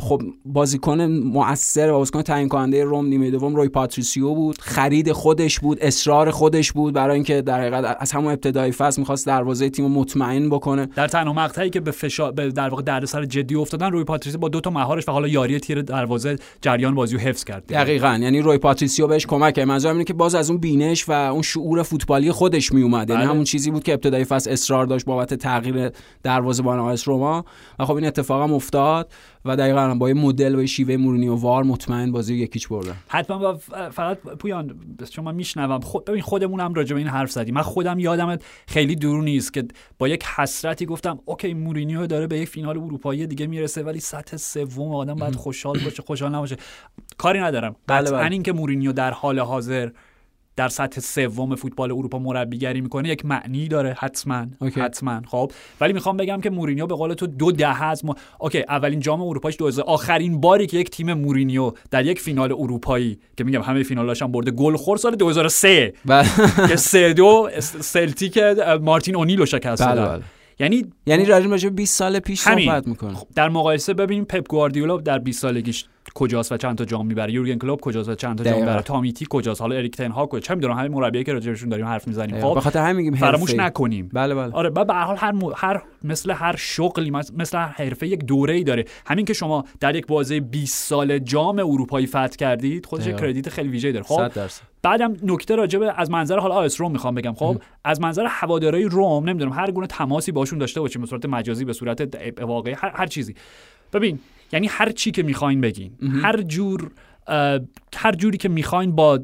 خب 0.00 0.22
بازیکن 0.44 1.00
مؤثر 1.02 1.90
و 1.90 1.98
بازیکن 1.98 2.22
تعیین 2.22 2.48
کننده 2.48 2.84
روم 2.84 3.06
نیمه 3.06 3.30
دوم 3.30 3.56
روی 3.56 3.68
پاتریسیو 3.68 4.34
بود. 4.34 4.58
خرید 4.60 5.12
خودش 5.12 5.60
بود 5.60 5.78
اصرار 5.80 6.30
خودش 6.30 6.72
بود 6.72 6.94
برای 6.94 7.14
اینکه 7.14 7.42
در 7.42 7.60
حقیقت 7.60 7.96
از 8.00 8.12
همون 8.12 8.32
ابتدای 8.32 8.72
فصل 8.72 9.00
می‌خواست 9.00 9.26
دروازه 9.26 9.70
تیم 9.70 9.86
مطمئن 9.86 10.50
بکنه. 10.50 10.86
در 10.86 11.08
تنها 11.08 11.32
مقطعی 11.32 11.70
که 11.70 11.80
به 11.80 11.90
فشار 11.90 12.32
به 12.32 12.50
در 12.50 12.68
واقع 12.68 12.82
دردسر 12.82 13.24
جدی 13.24 13.54
افتادن 13.54 13.90
روی 13.90 14.04
پاتریسیو 14.04 14.38
با 14.38 14.48
دو 14.48 14.60
تا 14.60 14.70
مهارش 14.70 15.08
و 15.08 15.12
حالا 15.12 15.28
یاری 15.28 15.60
تیر 15.60 15.82
دروازه 15.82 16.36
جریان 16.60 16.94
بازی 16.94 17.16
رو 17.16 17.20
حفظ 17.20 17.44
کرد. 17.44 17.66
دقیقا. 17.66 18.18
یعنی 18.22 18.40
روی 18.40 18.58
پاتریسیو 18.58 19.06
بهش 19.06 19.26
کمک 19.26 19.54
کرد. 19.54 19.66
منظورم 19.66 19.94
اینه 19.94 20.04
که 20.04 20.14
باز 20.14 20.34
از 20.34 20.50
اون 20.50 20.60
بینش 20.60 21.08
و 21.08 21.12
اون 21.12 21.42
شعور 21.42 21.82
فوتبالی 21.82 22.32
خودش 22.32 22.72
می 22.72 22.82
اومد 22.82 23.10
یعنی 23.10 23.22
بله. 23.22 23.30
همون 23.30 23.44
چیزی 23.44 23.70
بود 23.70 23.82
که 23.82 23.92
ابتدای 23.92 24.24
فصل 24.24 24.50
اصرار 24.50 24.86
داشت 24.86 25.04
بابت 25.04 25.34
تغییر 25.34 25.90
دروازه‌بان 26.22 26.78
آ 26.78 26.93
اس 26.93 27.08
روما. 27.08 27.44
و 27.78 27.84
خب 27.84 27.91
این 27.96 28.06
اتفاق 28.06 28.42
هم 28.42 28.52
افتاد 28.54 29.12
و 29.44 29.56
دقیقا 29.56 29.94
با 29.94 30.08
یه 30.08 30.14
مدل 30.14 30.54
و 30.54 30.66
شیوه 30.66 30.96
مورینیو 30.96 31.34
وار 31.34 31.62
مطمئن 31.62 32.12
بازی 32.12 32.34
رو 32.34 32.40
یک 32.40 32.52
هیچ 32.52 32.68
بردن 32.68 32.94
حتما 33.08 33.38
با 33.38 33.54
فقط 33.90 34.18
پویان 34.18 34.80
چون 35.10 35.24
من 35.24 35.34
میشنوم. 35.34 35.80
خود 35.80 36.04
ببین 36.04 36.22
خودمون 36.22 36.60
هم 36.60 36.74
راجع 36.74 36.94
به 36.94 36.98
این 36.98 37.08
حرف 37.08 37.30
زدیم. 37.30 37.54
من 37.54 37.62
خودم 37.62 37.98
یادم 37.98 38.38
خیلی 38.66 38.96
دور 38.96 39.22
نیست 39.22 39.52
که 39.52 39.64
با 39.98 40.08
یک 40.08 40.24
حسرتی 40.24 40.86
گفتم 40.86 41.18
okay 41.24 41.54
مورینیو 41.54 42.06
داره 42.06 42.26
به 42.26 42.38
یک 42.38 42.48
فینال 42.48 42.78
اروپایی 42.78 43.26
دیگه 43.26 43.46
می‌رسه 43.46 43.82
ولی 43.82 44.00
سطح 44.00 44.36
سوم 44.36 44.94
آدم 44.94 45.14
باید 45.14 45.34
خوشحال 45.34 45.78
باشه 45.78 46.02
خوشحال 46.02 46.34
نباشه. 46.34 46.56
کاری 47.18 47.40
ندارم. 47.40 47.76
بله، 47.86 48.00
قطعا 48.00 48.18
بله. 48.18 48.32
اینکه 48.32 48.52
مورینیو 48.52 48.92
در 48.92 49.10
حال 49.10 49.38
حاضر 49.38 49.90
در 50.56 50.68
سطح 50.68 51.00
سوم 51.00 51.54
فوتبال 51.54 51.92
اروپا 51.92 52.18
مربیگری 52.18 52.80
می‌کنه 52.80 53.08
یک 53.08 53.26
معنی 53.26 53.68
داره 53.68 53.96
حتما 53.98 54.46
okay. 54.60 54.80
حتما 54.80 55.22
خب 55.26 55.52
ولی 55.80 55.92
می‌خوام 55.92 56.16
بگم 56.16 56.40
که 56.40 56.50
مورینیو 56.50 56.86
به 56.86 56.94
قول 56.94 57.14
تو 57.14 57.26
دو 57.26 57.52
دهه 57.52 57.82
از 57.82 58.04
ما... 58.04 58.16
okay 58.40 58.64
اولین 58.68 59.00
جام 59.00 59.22
اروپایش 59.22 59.56
2000 59.56 59.84
آخرین 59.84 60.40
باری 60.40 60.66
که 60.66 60.78
یک 60.78 60.90
تیم 60.90 61.12
مورینیو 61.12 61.72
در 61.90 62.06
یک 62.06 62.20
فینال 62.20 62.52
اروپایی 62.52 63.18
که 63.36 63.44
میگم 63.44 63.62
همه 63.62 63.82
فینالاش 63.82 64.22
هم 64.22 64.32
برده 64.32 64.50
گل 64.50 64.76
خورد 64.76 65.00
سال 65.00 65.14
2003 65.16 65.92
بله 66.04 66.28
که 66.68 66.76
سه 66.76 67.12
دو 67.12 67.50
سلتیک 67.60 68.38
مارتین 68.80 69.16
اونیل 69.16 69.38
رو 69.38 69.46
شکست 69.46 69.82
بله 69.82 69.94
دادن. 69.94 70.16
بله 70.16 70.24
یعنی 70.58 70.86
یعنی 71.06 71.24
راجع 71.24 71.68
به 71.68 71.74
20 71.74 71.98
سال 71.98 72.18
پیش. 72.18 72.40
صحبت 72.40 72.88
می‌کنه 72.88 73.16
در 73.34 73.48
مقایسه 73.48 73.94
ببینیم 73.94 74.24
پپ 74.24 74.48
گواردیولا 74.48 74.96
در 74.96 75.18
20 75.18 75.42
سالگیش 75.42 75.84
کجاست 76.14 76.52
و 76.52 76.56
چند 76.56 76.78
تا 76.78 76.84
جام 76.84 77.06
می‌بره. 77.06 77.32
یورگن 77.32 77.58
کلوپ 77.58 77.80
کجاست 77.80 78.08
و 78.08 78.14
چند 78.14 78.38
تا 78.38 78.44
جام. 78.44 78.60
می‌بره. 78.60 78.82
تامیتی 78.82 79.26
کجاست. 79.30 79.60
حالا 79.60 79.76
اریک 79.76 79.96
تن 79.96 80.10
هاخ 80.10 80.26
کجاست. 80.26 80.46
چه 80.46 80.54
می‌دونم 80.54 80.74
همه 80.78 80.88
مربیایی 80.88 81.24
که 81.24 81.32
راجعشون 81.32 81.68
داریم 81.68 81.86
حرف 81.86 82.08
می‌زنیم. 82.08 82.40
خب 82.40 82.58
خاطر 82.58 82.80
همین 82.80 82.96
میگیم 82.96 83.14
فراموش. 83.14 83.54
نکنیم. 83.54 84.10
بله 84.12 84.34
بله. 84.34 84.52
آره 84.52 84.70
به 84.70 84.94
هر 84.94 85.04
حال 85.04 85.16
هر, 85.16 85.32
مو- 85.32 85.52
هر 85.56 85.82
مثل 86.04 86.30
هر 86.30 86.56
شغلی 86.56 87.10
مثل 87.10 87.58
هر 87.58 87.66
حرفه 87.66 88.06
یک 88.06 88.24
دوره 88.24 88.54
ای 88.54 88.64
داره. 88.64 88.84
همین 89.06 89.24
که 89.24 89.32
شما 89.32 89.64
در 89.80 89.96
یک 89.96 90.06
بازه 90.06 90.40
20 90.40 90.84
سال 90.88 91.18
جام 91.18 91.58
اروپایی 91.58 92.06
فتح 92.06 92.26
کردید 92.26 92.86
خودش. 92.86 93.08
credit 93.08 93.48
خیلی 93.48 93.68
ویژه‌ای 93.68 93.92
داره. 93.92 94.04
خب 94.04 94.16
100 94.16 94.32
درصد. 94.32 94.62
بعدم 94.82 95.16
نکته 95.22 95.56
راجع 95.56 95.78
به 95.78 95.94
از 95.96 96.10
منظر 96.10 96.38
حالا 96.38 96.54
آ 96.54 96.67
اس 96.67 96.80
روم 96.80 96.92
می‌خوام 96.92 97.14
بگم. 97.14 97.34
خب 97.34 97.56
از 97.84 98.00
منظر 98.00 98.26
هوادارهای 98.28 98.84
روم 98.84 99.28
نمی‌دونم 99.28 99.52
هر 99.52 99.70
گونه 99.70 99.86
تماسی 99.86 100.32
باشون 100.32 100.58
داشته 100.58 100.80
باشیم 100.80 101.02
به 101.02 101.08
صورت 101.08 101.26
مجازی 101.26 101.64
به 101.64 101.72
صورت 101.72 102.16
واقعی 102.40 102.74
هر, 102.74 102.92
هر 102.94 103.06
چیزی. 103.06 103.34
ببین 103.92 104.18
یعنی 104.52 104.66
هر 104.66 104.90
چی 104.90 105.10
که 105.10 105.22
می‌خواین 105.22 105.60
بگین. 105.60 105.92
هر 106.22 106.42
جور 106.42 106.90
هر 107.96 108.12
جوری 108.16 108.38
که 108.38 108.48
می‌خواین 108.48 108.92
با 108.92 109.20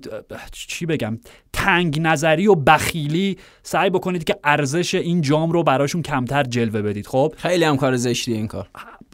چی 0.52 0.86
بگم 0.86 1.18
تنگ 1.52 2.00
نظری 2.00 2.46
و 2.46 2.54
بخیلی 2.54 3.38
سعی 3.62 3.90
بکنید 3.90 4.24
که 4.24 4.36
ارزش 4.44 4.94
این 4.94 5.20
جام 5.20 5.52
رو 5.52 5.62
براشون 5.62 6.02
کمتر 6.02 6.42
جلوه 6.42 6.82
بدید 6.82 7.06
خب؟ 7.06 7.34
خیلی 7.36 7.64
هم 7.64 7.76
کار 7.76 7.96
زشتیه 7.96 8.36
این 8.36 8.46
کار. 8.46 8.68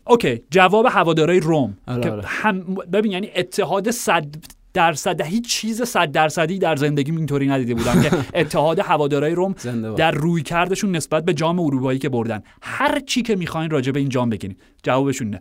اوکی 0.06 0.40
جواب 0.50 0.86
هوادارای 0.86 1.40
روم. 1.40 1.76
آره، 1.86 2.02
که 2.02 2.10
آره. 2.10 2.22
هم 2.26 2.74
ببین 2.74 3.12
یعنی 3.12 3.30
اتحاد 3.36 3.90
صد 3.90 4.26
درصد 4.74 5.20
هیچ 5.20 5.48
چیز 5.48 5.82
صد 5.82 6.12
درصدی 6.12 6.58
در 6.58 6.76
زندگیم 6.76 7.16
اینطوری 7.16 7.46
ندیده 7.46 7.74
بودم 7.74 8.02
که 8.02 8.10
اتحاد 8.40 8.78
هوادارای 8.78 9.34
روم. 9.34 9.54
در 9.96 10.10
روی 10.10 10.42
کردشون 10.42 10.96
نسبت 10.96 11.24
به 11.24 11.34
جام 11.34 11.60
اروپایی 11.60 11.98
که 11.98 12.08
بردن. 12.08 12.42
هر 12.62 13.00
چی 13.00 13.22
که 13.22 13.36
می‌خواین 13.36 13.70
راجع 13.70 13.92
به 13.92 14.00
این 14.00 14.08
جام 14.08 14.30
بگین. 14.30 14.56
جوابشون 14.82 15.30
نه 15.30 15.40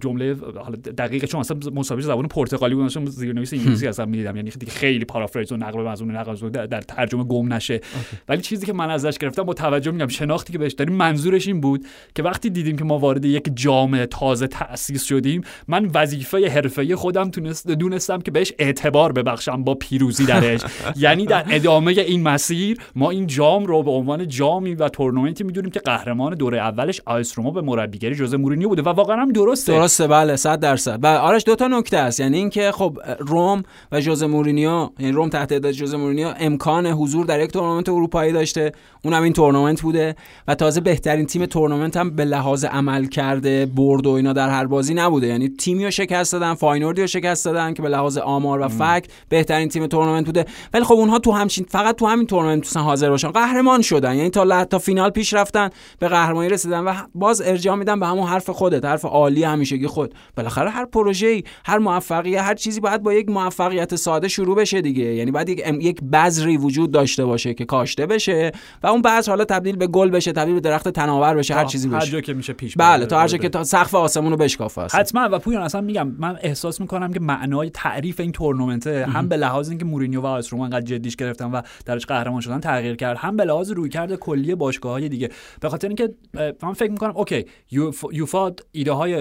جمله 0.00 0.36
حالا 0.56 0.76
دقیقه 0.76 1.26
چون 1.26 1.40
اصلا 1.40 1.56
مسابقه 1.74 2.06
زبان 2.06 2.28
پرتغالی 2.28 2.74
بود 2.74 2.88
چون 2.88 3.06
زیرنویس 3.06 3.52
انگلیسی 3.52 3.86
اصلا 3.86 4.06
می‌دیدم 4.06 4.36
یعنی 4.36 4.50
دیگه 4.50 4.72
خیلی 4.72 5.04
پارافریز 5.04 5.52
و 5.52 5.56
نقل 5.56 5.80
مضمون 5.80 6.16
نقل 6.16 6.50
در, 6.50 6.66
در 6.66 6.80
ترجمه 6.80 7.24
گم 7.24 7.52
نشه. 7.52 7.80
ولی 8.28 8.42
چیزی 8.42 8.66
که 8.66 8.72
من 8.72 8.90
ازش 8.90 9.18
گرفتم 9.18 9.42
با 9.42 9.54
توجه 9.54 9.90
میگم 9.90 10.08
شناختی 10.08 10.52
که 10.52 10.58
بهش 10.58 10.72
داریم 10.72 10.94
منظورش 10.94 11.46
این 11.46 11.60
بود 11.60 11.86
که 12.14 12.22
وقتی 12.22 12.50
دیدیم 12.50 12.76
که 12.76 12.84
ما 12.84 12.98
وارد 12.98 13.24
یک 13.24 13.50
جام 13.54 14.04
تازه 14.04 14.46
تأسیس 14.46 15.04
شدیم 15.04 15.40
من 15.68 15.90
وظیفه 15.94 16.48
حرفه‌ای 16.48 16.94
خودم 16.94 17.30
تونست 17.30 17.68
دونستم 17.68 18.20
که 18.20 18.30
بهش 18.30 18.52
اعتبار 18.58 19.12
ببخشم 19.12 19.64
با 19.64 19.74
پیروزی 19.74 20.26
درش. 20.26 20.60
یعنی 20.96 21.26
در 21.26 21.44
ادامه 21.50 21.92
این 21.92 22.22
مسیر 22.22 22.78
ما 22.94 23.10
این 23.10 23.26
جام 23.26 23.66
رو 23.66 23.82
به 23.82 23.90
عنوان 23.90 24.28
جامی 24.28 24.74
و 24.74 24.88
تورنمنتی 24.88 25.44
می‌دونیم 25.44 25.70
که 25.70 25.80
قهرمان 25.80 26.34
دوره 26.34 26.58
اولش 26.58 27.00
آیس 27.06 27.38
روما 27.38 27.50
به 27.50 27.60
مربیگری 27.60 28.14
جوزه 28.14 28.36
مورینیو 28.36 28.68
بوده 28.68 28.82
و 28.82 28.88
واقعا 28.88 29.16
هم 29.16 29.32
درسته. 29.48 29.72
درسته 29.72 30.06
بله 30.06 30.36
100 30.36 30.60
درصد. 30.60 30.98
و 31.02 31.06
آرش 31.06 31.42
دو 31.46 31.54
تا 31.54 31.66
نکته 31.68 31.96
است. 31.96 32.20
یعنی 32.20 32.36
اینکه 32.36 32.72
خب 32.72 32.98
روم 33.18 33.62
و 33.92 34.00
ژوزه 34.00 34.26
مورینیو 34.26 34.88
یعنی 34.98 35.12
روم 35.12 35.28
تحت 35.28 35.52
هدایت 35.52 35.74
ژوزه 35.74 35.96
مورینیو 35.96 36.32
امکان 36.38 36.86
حضور 36.86 37.26
در 37.26 37.40
یک 37.40 37.50
تورنمنت 37.50 37.88
اروپایی 37.88 38.32
داشته. 38.32 38.72
اونم 39.04 39.22
این 39.22 39.32
تورنمنت 39.32 39.80
بوده. 39.80 40.16
و 40.48 40.54
تازه 40.54 40.80
بهترین 40.80 41.26
تیم 41.26 41.46
تورنمنت 41.46 41.96
هم 41.96 42.10
به 42.10 42.24
لحاظ 42.24 42.64
عمل 42.64 43.06
کرده 43.06 43.66
برد 43.66 44.06
و 44.06 44.10
اینا 44.10 44.32
در 44.32 44.48
هر 44.48 44.66
بازی 44.66 44.94
نبوده. 44.94 45.26
یعنی 45.26 45.48
تیمی 45.48 45.84
رو 45.84 45.90
شکست 45.90 46.32
دادن 46.32 46.54
فاینوردی 46.54 47.00
رو 47.00 47.06
شکست 47.06 47.44
دادن 47.44 47.74
که 47.74 47.82
به 47.82 47.88
لحاظ 47.88 48.18
آمار 48.18 48.60
و 48.60 48.68
fact 48.68 49.06
بهترین 49.28 49.68
تیم 49.68 49.86
تورنمنت 49.86 50.26
بوده. 50.26 50.46
ولی 50.74 50.84
خب 50.84 50.94
اونها 50.94 51.18
تو 51.18 51.32
همچین 51.32 51.66
فقط 51.68 51.96
تو 51.96 52.06
همین 52.06 52.26
تورنمنت 52.26 52.58
می‌تونن 52.58 52.84
حاضر 52.84 53.10
باشن. 53.10 53.30
قهرمان 53.30 53.82
شدن. 53.82 54.14
یعنی 54.16 54.30
تا. 54.30 54.48
تا 54.64 54.78
فینال 54.78 55.10
پیش 55.10 55.34
رفتن 55.34 55.70
به 55.98 56.08
قهرمانی 56.08 56.48
رسیدن 56.48 56.80
و 56.80 56.94
باز 57.14 57.40
ارجاع 57.40 57.76
میدن 57.76 58.00
به 58.00 58.06
همون 58.06 58.26
حرف 58.26 58.50
خودت 58.50 58.84
حرف 58.84 59.04
عالی 59.28 59.44
همیشگی 59.44 59.86
خود. 59.86 60.14
بالاخره 60.36 60.70
هر 60.70 60.84
پروژه‌ای 60.84 61.42
هر 61.64 61.78
موفقیت 61.78 62.42
هر 62.42 62.54
چیزی 62.54 62.80
باید 62.80 63.02
با 63.02 63.14
یک 63.14 63.28
موفقیت 63.28 63.96
ساده 63.96 64.28
شروع 64.28 64.56
بشه 64.56 64.80
دیگه. 64.80 65.04
یعنی 65.04 65.30
باید 65.30 65.48
یک 65.48 65.62
یک 65.80 66.00
بذری 66.02 66.56
وجود 66.56 66.90
داشته 66.90 67.24
باشه 67.24 67.54
که 67.54 67.64
کاشته 67.64 68.06
بشه 68.06 68.52
و 68.82 68.86
اون 68.86 69.02
بذر 69.02 69.30
حالا 69.30 69.44
تبدیل 69.44 69.76
به 69.76 69.86
گل 69.86 70.10
بشه 70.10 70.32
تبدیل 70.32 70.54
به 70.54 70.60
درخت 70.60 70.88
تناور 70.88 71.34
بشه 71.34 71.54
هر 71.54 71.64
چیزی 71.64 71.88
هر 71.88 71.96
بشه. 71.96 72.10
جا 72.10 72.20
که 72.20 72.34
میشه 72.34 72.52
پیش 72.52 72.76
بله. 72.76 73.06
تا 73.06 73.20
هر 73.20 73.28
جا 73.28 73.38
که 73.38 73.48
تا 73.48 73.64
سقف 73.64 73.94
آسمون 73.94 74.30
رو 74.30 74.36
بشکافه 74.36 74.80
اصلا. 74.80 75.00
حتما. 75.00 75.28
و 75.32 75.38
پویان 75.38 75.62
اصلا 75.62 75.80
میگم 75.80 76.08
من 76.18 76.38
احساس 76.42 76.80
می‌کنم 76.80 77.12
که 77.12 77.20
معنای 77.20 77.70
تعریف 77.70 78.20
این 78.20 78.32
تورنمنت 78.32 78.86
هم 78.86 79.28
به 79.28 79.36
لحاظ 79.36 79.68
اینکه 79.68 79.84
مورینیو 79.84 80.20
و 80.20 80.26
آ 80.26 80.39
اس 80.39 80.52
روما 80.52 80.64
انقدر 80.64 80.80
جدیش 80.80 81.16
گرفتن 81.16 81.50
و 81.50 81.62
درش 81.86 82.06
قهرمان 82.06 82.40
شدن 82.40 82.60
تغییر 82.60 82.96
کرد 82.96 83.16
هم 83.16 83.36
به 83.36 83.44
لحاظ 83.44 83.70
رویکرد 83.70 84.14
کلی 84.14 84.54
باشگاه 84.54 84.92
های 84.92 85.08
دیگه. 85.08 85.28
به 85.60 85.68
خاطر 85.68 85.88
اینکه 85.88 86.14
من 86.62 86.72
فکر 86.72 86.90
می‌کنم 86.90 87.12
okay 87.16 87.44
یوف- 87.72 88.12
یوفا 88.12 88.50
ایده 88.72 88.92
های 88.92 89.17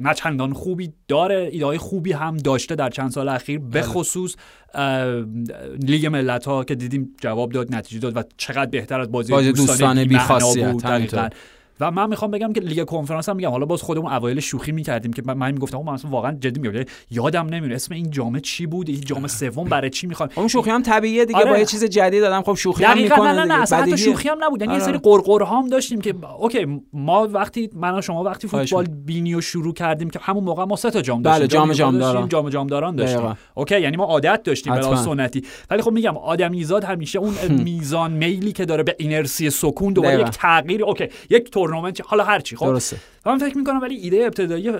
نه 0.00 0.14
چندان 0.14 0.52
خوبی 0.52 0.92
داره 1.08 1.48
ایده 1.52 1.78
خوبی 1.78 2.12
هم 2.12 2.36
داشته 2.36 2.74
در 2.74 2.90
چند 2.90 3.10
سال 3.10 3.28
اخیر 3.28 3.58
به 3.58 3.82
خصوص 3.82 4.36
اه، 4.74 5.24
لیگ 5.82 6.06
ملت 6.06 6.44
ها 6.44 6.64
که 6.64 6.74
دیدیم 6.74 7.16
جواب 7.20 7.52
داد 7.52 7.74
نتیجه 7.74 8.00
داد 8.00 8.16
و 8.16 8.22
چقدر 8.36 8.66
بهتر 8.66 9.00
از 9.00 9.12
بازی, 9.12 9.32
بازی 9.32 9.52
دوستانه 9.52 10.04
بی‌معنا 10.04 10.24
بی‌خاصیت، 10.24 10.72
بود. 10.72 11.34
و 11.80 11.90
من 11.90 12.08
می‌خوام 12.08 12.30
بگم 12.30 12.52
که 12.52 12.60
لیگ 12.60 12.84
کنفرانس 12.84 13.28
هم 13.28 13.36
میگم 13.36 13.50
حالا 13.50 13.66
باز 13.66 13.82
خودمون 13.82 14.12
اوایل 14.12 14.40
شوخی 14.40 14.72
می‌کردیم 14.72 15.12
که 15.12 15.22
من, 15.26 15.52
می‌گفتم 15.52 15.78
من 15.78 15.92
اصلا 15.92 16.10
واقعا 16.10 16.32
جدی 16.32 16.60
میگم 16.60 16.84
یادم 17.10 17.46
نمیاد 17.46 17.72
اسم 17.72 17.94
این 17.94 18.10
جام 18.10 18.40
چی 18.40 18.66
بود 18.66 18.88
این 18.88 19.00
جام 19.00 19.26
سوم 19.26 19.64
برای 19.64 19.90
چی 19.90 20.06
می‌خوام 20.06 20.28
اون 20.34 20.48
شوخی 20.48 20.70
هم 20.70 20.82
طبیعیه 20.82 21.24
دیگه 21.24 21.38
آره. 21.38 21.50
با 21.50 21.58
یه 21.58 21.64
چیز 21.64 21.84
جدید 21.84 22.20
دادم 22.20 22.42
خب 22.42 22.54
شوخی 22.54 22.84
هم 22.84 22.98
می‌کنه 22.98 23.32
نه 23.32 23.44
نه 23.44 23.62
اصلا 23.62 23.82
حتی. 23.82 23.98
شوخی 23.98 24.28
هم 24.28 24.44
نبود 24.44 24.60
یعنی 24.60 24.74
یه 24.74 24.80
آره. 24.80 24.92
سری 24.92 24.98
غرغرها 24.98 25.58
هم 25.58 25.68
داشتیم 25.68 26.00
که 26.00 26.14
okay 26.38 26.80
ما 26.92 27.28
وقتی 27.32 27.70
من 27.74 27.98
و 27.98 28.00
شما 28.00 28.22
وقتی 28.22 28.48
فوتبال 28.48 28.84
بینی 28.84 29.34
رو 29.34 29.40
شروع 29.40 29.74
کردیم 29.74 30.10
که 30.10 30.18
همون 30.22 30.44
موقع 30.44 30.64
ما 30.64 30.76
سه 30.76 30.90
تا 30.90 31.02
جام 31.02 31.22
بله، 31.22 31.38
داشتیم 31.38 31.58
جام 31.58 31.68
یوفا 31.68 31.78
جامداران. 31.78 32.12
داشتیم، 32.12 32.28
جام 32.28 32.48
جامداران 32.48 32.96
داشتیم. 32.96 33.36
okay 33.54 33.80
یعنی 33.80 33.96
ما 33.96 34.04
عادت 34.04 34.42
داشتیم 34.42 34.74
به. 34.74 34.96
سنتی 34.96 35.42
ولی 35.70 35.82
خب 35.82 35.90
میگم 35.90 36.16
آدمیزاد 36.16 36.84
همیشه 36.84 37.18
اون 37.18 37.34
میزان 37.64 38.12
میلی 38.12 38.52
که 38.52 38.64
داره 38.64 38.82
به 38.82 38.96
اینرسی 38.98 39.50
سکون 39.50 39.92
دوباره. 39.92 40.20
یک 40.20 40.26
تغییر 40.26 40.84
okay 40.84 41.08
یک 41.30 41.50
تورنمنت 41.66 42.00
حالا 42.06 42.24
هر 42.24 42.40
چی 42.40 42.56
خب 42.56 42.66
درسته 42.66 42.96
و 43.26 43.30
من 43.30 43.38
فکر 43.38 43.58
می‌کنم 43.58 43.80
ولی 43.80 43.96
ایده 43.96 44.24
ابتدایی 44.24 44.70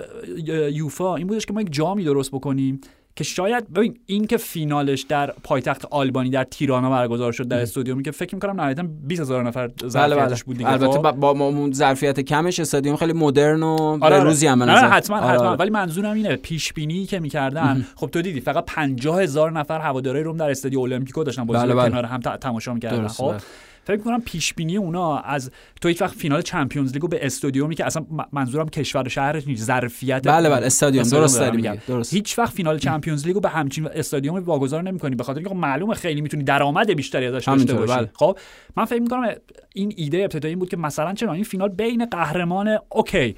یوفا 0.72 1.16
این 1.16 1.27
بودش 1.27 1.46
که 1.46 1.53
ما 1.53 1.62
یک 1.62 1.72
جامی 1.72 2.05
درست 2.05 2.31
بکنیم 2.31 2.81
که 3.16 3.25
شاید 3.25 3.72
ببین 3.72 3.99
این 4.07 4.27
که 4.27 4.37
فینالش 4.37 5.03
در 5.03 5.33
پایتخت 5.42 5.85
آلبانی 5.85 6.31
در 6.31 6.44
تیرانا 6.44 6.90
برگزار 6.90 7.33
شد 7.33 7.49
در 7.49 7.61
استادیومی 7.61 8.03
که 8.03 8.11
فکر 8.11 8.35
می‌کنم 8.35 8.61
نهایتا 8.61 8.85
20 9.07 9.20
هزار 9.20 9.42
نفر 9.42 9.66
بله 9.66 9.88
ظرفیتش 9.88 10.29
بله 10.29 10.44
بود 10.46 10.57
دیگه 10.57 10.70
البته 10.70 10.92
خب؟ 10.92 11.12
با, 11.12 11.35
با 11.35 11.70
ظرفیت 11.72 12.20
کمش 12.20 12.61
استادیوم 12.61 12.96
خیلی 12.96 13.12
مدرن 13.12 13.62
و 13.62 13.66
آره، 13.66 14.16
آره. 14.16 14.25
روزی 14.25 14.46
هم 14.46 14.62
نه 14.62 14.72
نظر 14.72 14.88
حتما 14.88 15.16
آره، 15.16 15.27
حتما 15.27 15.49
آره. 15.49 15.59
ولی 15.59 15.70
منظورم 15.70 16.14
اینه 16.14 16.37
پیش 16.37 16.72
بینی 16.72 17.07
که 17.07 17.20
می‌کردن 17.20 17.87
خب 17.94 18.07
تو 18.07 18.22
دیدی 18.22 18.40
فقط 18.40 18.64
50 18.66 19.22
هزار 19.22 19.53
نفر 19.53 19.79
هوادارهای 19.79 20.25
روم 20.25 20.37
در 20.37 20.51
استادیو 20.51 20.81
المپیکو 20.81 21.25
داشتن 21.25 21.44
بازی 21.44 21.66
بله، 21.66 21.75
بله. 21.75 21.90
کنار 21.90 22.05
هم 22.05 22.20
تماشا 22.20 22.75
می‌کردن 22.75 23.09
خب 23.09 23.31
بله. 23.31 23.40
فکر 23.87 23.96
کنم 23.96 24.20
پیش 24.20 24.55
بینی 24.55 24.77
اونا 24.77 25.18
از 25.18 25.51
تو 25.81 25.88
هیچ 25.88 26.03
وقت 26.03 26.14
فینال 26.14 26.42
چمپیونز 26.42 26.92
لیگو 26.92 27.09
به 27.09 27.27
استادیومی 27.27 27.75
که 27.75 27.87
اصلا 27.87 28.07
منظورم 28.33 28.68
کشور 28.68 29.07
و 29.07 29.09
شهرش 29.09 29.46
نیست 29.46 29.64
ظرفیت 29.64 30.29
بله 30.29 30.51
بله 30.51 30.66
استادیوم. 30.66 31.09
درست 31.09 31.40
داری 31.40 31.70
درست. 31.88 32.14
هیچ 32.14 32.38
وقت 32.38 32.53
فینال 32.53 32.79
چمپیونز 32.79 33.27
لیگو 33.27 33.40
به 33.40 33.49
همچین 33.49 33.87
استادیوم 33.87 34.37
واگذار 34.37 34.83
نمی‌کنی 34.83 35.16
به 35.16 35.25
خاطر 35.25 35.38
اینکه 35.38 35.55
خب 35.55 35.61
معلومه 35.61 35.94
خیلی 35.94 36.20
می‌تونی 36.20 36.44
درآمد 36.44 36.90
بیشتری 36.90 37.27
ازش 37.27 37.49
داشته 37.49 37.75
باشی. 37.75 37.92
بله. 37.92 38.11
خب 38.14 38.38
من 38.77 38.85
فکر 38.85 39.01
می‌کنم 39.01 39.35
این 39.75 39.92
ایده 39.96 40.18
ابتدایی 40.18 40.57
بود 40.57 40.68
که 40.68 40.77
مثلا 40.77 41.14
چرا 41.14 41.33
این 41.33 41.44
فینال 41.44 41.68
بین 41.68 42.07
قهرمان 42.07 42.79
okay 42.88 43.37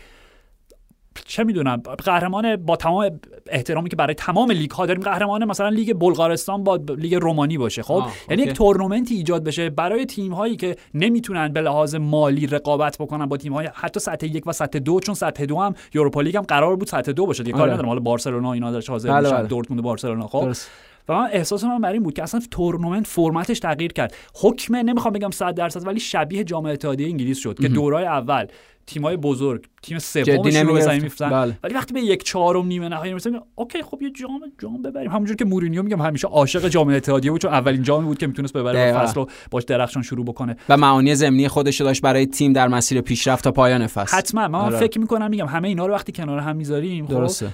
چه 1.24 1.44
می‌دونم 1.44 1.76
قهرمان 2.04 2.56
با 2.56 2.76
تمام 2.76 3.20
احترامی 3.46 3.88
که 3.88 3.96
برای 3.96 4.14
تمام 4.14 4.50
لیگ 4.50 4.70
ها 4.70 4.86
داریم 4.86 5.02
قهرمان 5.02 5.44
مثلا 5.44 5.68
لیگ 5.68 5.96
بلغارستان 5.96 6.64
با 6.64 6.76
لیگ 6.76 7.14
رومانی 7.14 7.58
باشه 7.58 7.82
خب 7.82 8.04
یعنی. 8.30 8.42
یک 8.42 8.52
تورنمنتی 8.52 9.14
ایجاد 9.14 9.44
بشه 9.44 9.70
برای 9.70 10.06
تیم 10.06 10.32
هایی 10.32 10.56
که 10.56 10.76
نمی‌تونن 10.94 11.48
به 11.48 11.60
لحاظ 11.60 11.94
مالی 11.94 12.46
رقابت 12.46 12.96
بکنن 12.98 13.26
با 13.26 13.36
تیم 13.36 13.52
های 13.52 13.68
حتی 13.74 14.00
سطح 14.00 14.26
یک 14.26 14.46
و 14.46 14.52
سطح 14.52 14.78
دو 14.78 15.00
چون 15.00 15.14
سطح 15.14 15.44
دو 15.44 15.60
هم 15.60 15.74
یوروپا 15.94 16.20
لیگ 16.20 16.36
هم 16.36 16.42
قرار 16.42 16.76
بود 16.76 16.88
سطح 16.88 17.12
دو 17.12 17.26
باشه 17.26 17.42
دیگه 17.42 17.56
کار 17.56 17.62
آره. 17.62 17.72
ندارم 17.72 17.88
حالا 17.88 18.00
بارسلونا 18.00 18.52
اینا 18.52 18.72
درش 18.72 18.90
حاضر 18.90 19.08
بله، 19.08 19.20
میشن 19.20 19.36
بله. 19.36 19.46
دورتموند 19.46 19.80
و 19.80 19.82
بارسلونا 19.82 20.26
خب 20.26 20.40
درست 20.40 20.70
و 21.08 21.14
من 21.14 21.28
احساس 21.32 21.64
من 21.64 21.80
بر 21.80 21.92
این 21.92 22.02
بود 22.02 22.14
که 22.14 22.22
اصلا 22.22 22.40
تورنمنت 22.50 23.06
فرمتش 23.06 23.58
تغییر 23.58 23.92
کرد 23.92 24.14
حکم 24.34 24.76
نمی‌خوام 24.76 25.14
بگم 25.14 25.30
100 25.30 25.54
درصد 25.54 25.86
ولی 25.86 26.00
شبیه 26.00 26.44
جام 26.44 26.66
اتحادیه 26.66 27.06
انگلیس 27.06 27.38
شد 27.38 27.60
که 27.60 27.68
دورای 27.68 28.04
اول 28.04 28.46
تیمای 28.86 29.16
بزرگ 29.16 29.64
تیم 29.82 29.98
سوم 29.98 30.22
نمی‌گرفتن. 30.24 30.80
زمین 30.80 31.00
می‌افتادن 31.00 31.30
بله. 31.30 31.58
ولی 31.64 31.74
وقتی 31.74 31.94
به 31.94 32.00
یک 32.00 32.22
چهارم 32.22 32.66
نیمه 32.66 32.88
نهایی 32.88 33.12
می‌رسیم 33.12 33.40
okay 33.54 33.82
خب 33.82 34.02
یه 34.02 34.10
جام 34.10 34.40
جام 34.58 34.82
ببریم 34.82 35.10
همونجور 35.10 35.36
که 35.36 35.44
مورینیو 35.44 35.82
میگم 35.82 36.02
همیشه 36.02 36.28
عاشق 36.28 36.68
جام 36.68 36.88
اتحادیه 36.88 37.30
بود 37.30 37.40
چون 37.40 37.52
اولین 37.52 37.82
جامی 37.82 38.06
بود 38.06 38.18
که 38.18 38.26
می‌تونست 38.26 38.52
ببره 38.52 38.92
و. 38.92 39.00
فصل 39.00 39.14
رو 39.14 39.28
باش 39.50 39.64
درخشان 39.64 40.02
شروع 40.02 40.24
بکنه 40.24 40.56
و 40.68 40.76
معانی 40.76 41.14
ضمنی 41.14 41.48
خودش 41.48 41.80
رو 41.80 41.86
داشت 41.86 42.02
برای 42.02 42.26
تیم 42.26 42.52
در 42.52 42.68
مسیر 42.68 43.00
پیشرفت 43.00 43.44
تا 43.44 43.52
پایان 43.52 43.86
فصل 43.86 44.16
حتما 44.16 44.48
من 44.48 44.58
آره. 44.58 44.78
فکر 44.78 45.00
می‌کنم 45.00 45.30
میگم 45.30 45.46
همه 45.46 45.68
اینا 45.68 45.86
رو 45.86 45.94
وقتی 45.94 46.12
کنار 46.12 46.38
هم 46.38 46.56
می‌ذاریم 46.56 47.06
خب 47.06 47.12
درسته 47.12 47.48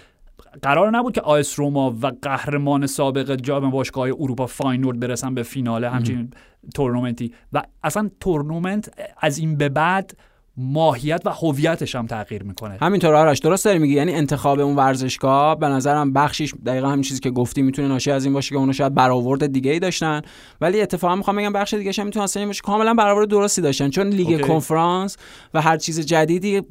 قرار 0.63 0.91
نبود 0.91 1.15
که 1.15 1.21
آیس 1.21 1.59
روما 1.59 1.91
و 2.03 2.07
قهرمان 2.23 2.87
سابق 2.87 3.37
جام 3.37 3.71
باشگاه 3.71 4.09
اروپا 4.09 4.47
فاینورد 4.47 5.01
برسن 5.01 5.35
به 5.35 5.43
فینال 5.43 5.85
همچین 5.85 6.31
تورنمنتی. 6.75 7.33
و 7.53 7.63
اصلا 7.83 8.11
تورنمنت 8.21 8.91
از 9.21 9.39
این 9.39 9.57
به 9.57 9.69
بعد 9.69 10.17
ماهیت 10.57 11.23
و 11.25 11.31
هویتش 11.31 11.95
هم 11.95 12.07
تغییر 12.07 12.43
می‌کنه. 12.43 12.79
همینطور 12.81 13.15
آرش 13.15 13.39
درست 13.39 13.65
داری 13.65 13.79
میگی؟ 13.79 13.95
یعنی 13.95 14.15
انتخاب 14.15 14.61
اون 14.61 14.77
ورزشگاه 14.77 15.59
به 15.59 15.67
نظرم 15.67 16.13
بخشیش 16.13 16.55
دقیقا 16.67 16.89
همین 16.89 17.03
چیزی 17.03 17.21
که 17.21 17.31
گفتی 17.31 17.63
می‌تونه 17.63 17.89
ناشی 17.89 18.11
از 18.11 18.25
این 18.25 18.35
باشه 18.35 18.51
که 18.51 18.57
اونو 18.57 18.73
شاید 18.73 18.95
برآورد 18.95 19.47
دیگه 19.47 19.71
ای 19.71 19.79
داشتن. 19.79 20.23
ولی 20.61 20.81
اتفاقا 20.81 21.17
می‌خوام 21.17 21.37
بگم 21.37 21.53
بخش 21.53 21.75
دیگه 21.75 21.93
هم 21.99 22.05
می‌تونه 22.05 22.25
اصلا 22.25 22.47
باشه. 22.47 22.61
کاملا 22.65 22.95
برآورد 22.95 23.29
درستی 23.29 23.63
داشتن. 23.63 23.91
چون 23.91 24.07
لیگ 24.09 24.29
okay. 24.29 24.43
کنفرانس 24.43 25.17
و 25.55 25.63
هر 25.63 25.77
چیز 25.77 26.01
جدیدی 26.01 26.63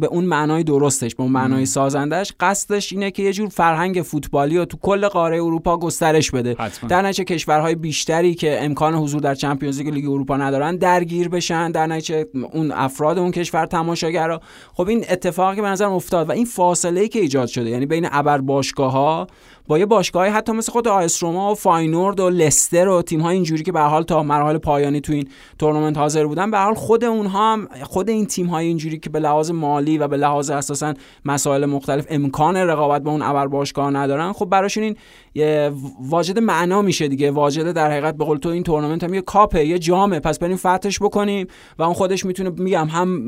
به 0.00 0.06
اون 0.06 0.24
معنای 0.24 0.64
درستش 0.64 1.14
به 1.14 1.22
اون 1.22 1.32
معنای 1.32 1.66
سازندش 1.66 2.32
قصدش 2.40 2.92
اینه 2.92 3.10
که 3.10 3.22
یه 3.22 3.32
جور 3.32 3.48
فرهنگ 3.48 4.02
فوتبالی 4.02 4.58
رو 4.58 4.64
تو 4.64 4.76
کل 4.82 5.08
قاره 5.08 5.36
اروپا 5.36 5.76
گسترش 5.76 6.30
بده. 6.30 6.56
حتما. 6.58 6.88
در 6.88 7.02
نتیجه 7.02 7.24
کشورهای 7.24 7.74
بیشتری 7.74 8.34
که 8.34 8.64
امکان 8.64 8.94
حضور 8.94 9.20
در 9.20 9.34
چمپیونز 9.34 9.80
لیگ 9.80 10.04
اروپا 10.04 10.36
ندارن 10.36 10.76
درگیر 10.76 11.28
بشن. 11.28 11.70
در 11.70 11.86
نتیجه 11.86 12.26
اون 12.52 12.72
افراد 12.96 13.18
اون 13.18 13.30
کشور 13.30 13.66
تماشاگرا. 13.66 14.40
خب 14.74 14.88
این 14.88 15.04
اتفاقی 15.10 15.60
به 15.60 15.68
نظر 15.68 15.84
افتاد 15.84 16.28
و 16.28 16.32
این 16.32 16.44
فاصله 16.44 17.00
ای 17.00 17.08
که 17.08 17.20
ایجاد 17.20 17.48
شده 17.48 17.70
یعنی 17.70 17.86
بین 17.86 18.08
ابر 18.12 18.38
باشگاه 18.38 18.92
ها 18.92 19.26
با 19.68 19.78
یه 19.78 19.86
باشگاهی 19.86 20.30
حتی 20.30 20.52
مثل 20.52 20.72
خود 20.72 20.88
آیس 20.88 21.22
روما 21.22 21.52
و 21.52 21.54
فاینورد 21.54 22.20
و 22.20 22.30
لستر 22.30 22.88
و 22.88 23.02
تیم 23.02 23.20
های 23.20 23.34
اینجوری 23.34 23.62
که 23.62 23.72
به 23.72 23.80
حال 23.80 24.02
تا 24.02 24.22
مراحل 24.22 24.58
پایانی 24.58 25.00
تو 25.00 25.12
این 25.12 25.28
تورنمنت 25.58 25.98
حاضر 25.98 26.26
بودن 26.26 26.50
به 26.50 26.58
حال 26.58 26.74
خود 26.74 27.04
اونها 27.04 27.52
هم 27.52 27.68
خود 27.82 28.10
این 28.10 28.26
تیم 28.26 28.46
های 28.46 28.66
اینجوری 28.66 28.98
که 28.98 29.10
به 29.10 29.20
لحاظ 29.20 29.50
مالی 29.50 29.98
و 29.98 30.08
به 30.08 30.16
لحاظ 30.16 30.50
اساسا 30.50 30.94
مسائل 31.24 31.66
مختلف 31.66 32.06
امکان 32.10 32.56
رقابت 32.56 33.02
با 33.02 33.10
اون 33.10 33.22
ابر 33.22 33.46
باشگاه 33.46 33.90
ندارن 33.90 34.32
خب 34.32 34.44
براشون 34.44 34.82
این 34.82 34.96
واجد 36.00 36.38
معنا 36.38 36.82
میشه 36.82 37.08
دیگه. 37.08 37.30
واجد 37.30 37.72
در 37.72 37.90
حقیقت 37.90 38.16
به 38.16 38.24
قول 38.24 38.38
تو 38.38 38.48
این 38.48 38.62
تورنمنت 38.62 39.04
هم 39.04 39.14
یه 39.14 39.20
کاپه 39.20 39.66
یه 39.66 39.78
جامه. 39.78 40.20
پس 40.20 40.38
بریم 40.38 40.56
فتحش 40.56 40.98
بکنیم 40.98 41.46
و 41.78 41.82
اون 41.82 41.94
خودش 41.94 42.24
می‌تونه 42.24 42.50
میگم 42.50 42.88
هم 42.88 43.22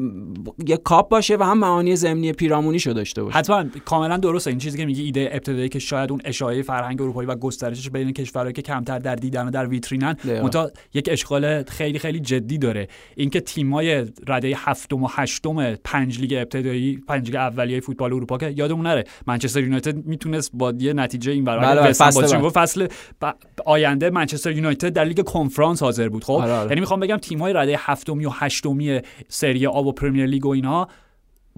یه 0.66 0.76
کاپ 0.76 1.08
باشه 1.08 1.36
و 1.36 1.42
هم 1.42 1.58
معانی 1.58 1.96
ضمنی 1.96 2.32
پیرامونیشو 2.32 2.92
داشته 2.92 3.22
باشه. 3.22 3.38
حتما 3.38 3.64
کاملا 3.84 4.16
درسته. 4.16 4.50
این 4.50 4.58
چیزی 4.58 4.78
که 4.78 4.86
میگی 4.86 5.02
ایده 5.02 5.30
ابتدایی 5.32 5.68
که 5.68 5.78
شاید 5.78 6.10
اون 6.10 6.20
اشاعه 6.28 6.62
فرهنگ 6.62 7.02
اروپایی 7.02 7.28
و 7.28 7.34
گسترشش 7.34 7.90
بین 7.90 8.12
کشورهایی 8.12 8.52
که 8.52 8.62
کمتر 8.62 8.98
در 8.98 9.14
دیدن 9.14 9.48
و 9.48 9.50
در 9.50 9.66
ویترینن. 9.66 10.16
منتها 10.42 10.70
یک 10.94 11.08
اشکال 11.12 11.62
خیلی 11.62 11.98
خیلی 11.98 12.20
جدی 12.20 12.58
داره 12.58 12.88
اینکه 13.16 13.40
تیمای 13.40 14.06
رده 14.26 14.54
هفتم 14.56 15.02
و 15.02 15.08
هشتم 15.10 15.74
پنج 15.74 16.20
لیگ 16.20 16.32
ابتدایی 16.32 16.96
پنج 17.08 17.26
لیگ 17.26 17.36
اولیه 17.36 17.80
فوتبال 17.80 18.12
اروپا 18.12 18.38
که 18.38 18.54
یادمون 18.56 18.86
نره 18.86 19.04
منچستر 19.26 19.60
یونایتد 19.60 20.06
می‌تونست 20.06 20.50
با 20.54 20.74
یه 20.78 20.92
نتیجه 20.92 21.32
این 21.32 21.44
بله، 21.44 21.56
برابر 21.56 21.80
بله، 21.80 21.90
وستهم 21.90 22.50
فصل 22.50 22.86
فصل 23.20 23.34
آینده 23.66 24.10
منچستر 24.10 24.52
یونایتد 24.52 24.88
در 24.88 25.04
لیگ 25.04 25.24
کنفرانس 25.24 25.82
حاضر 25.82 26.08
بود 26.08 26.24
خب 26.24 26.32
آره، 26.32 26.52
آره. 26.52 26.68
یعنی 26.68 26.80
می‌خوام 26.80 27.00
بگم 27.00 27.16
تیم‌های 27.16 27.52
رده 27.52 27.76
هفتمی 27.78 28.26
و 28.26 28.30
هشتمی 28.32 29.00
سری 29.28 29.66
آ 29.66 29.82
و 29.82 29.92
پرمیر 29.92 30.26
لیگ 30.26 30.46
و 30.46 30.48
اینها 30.48 30.88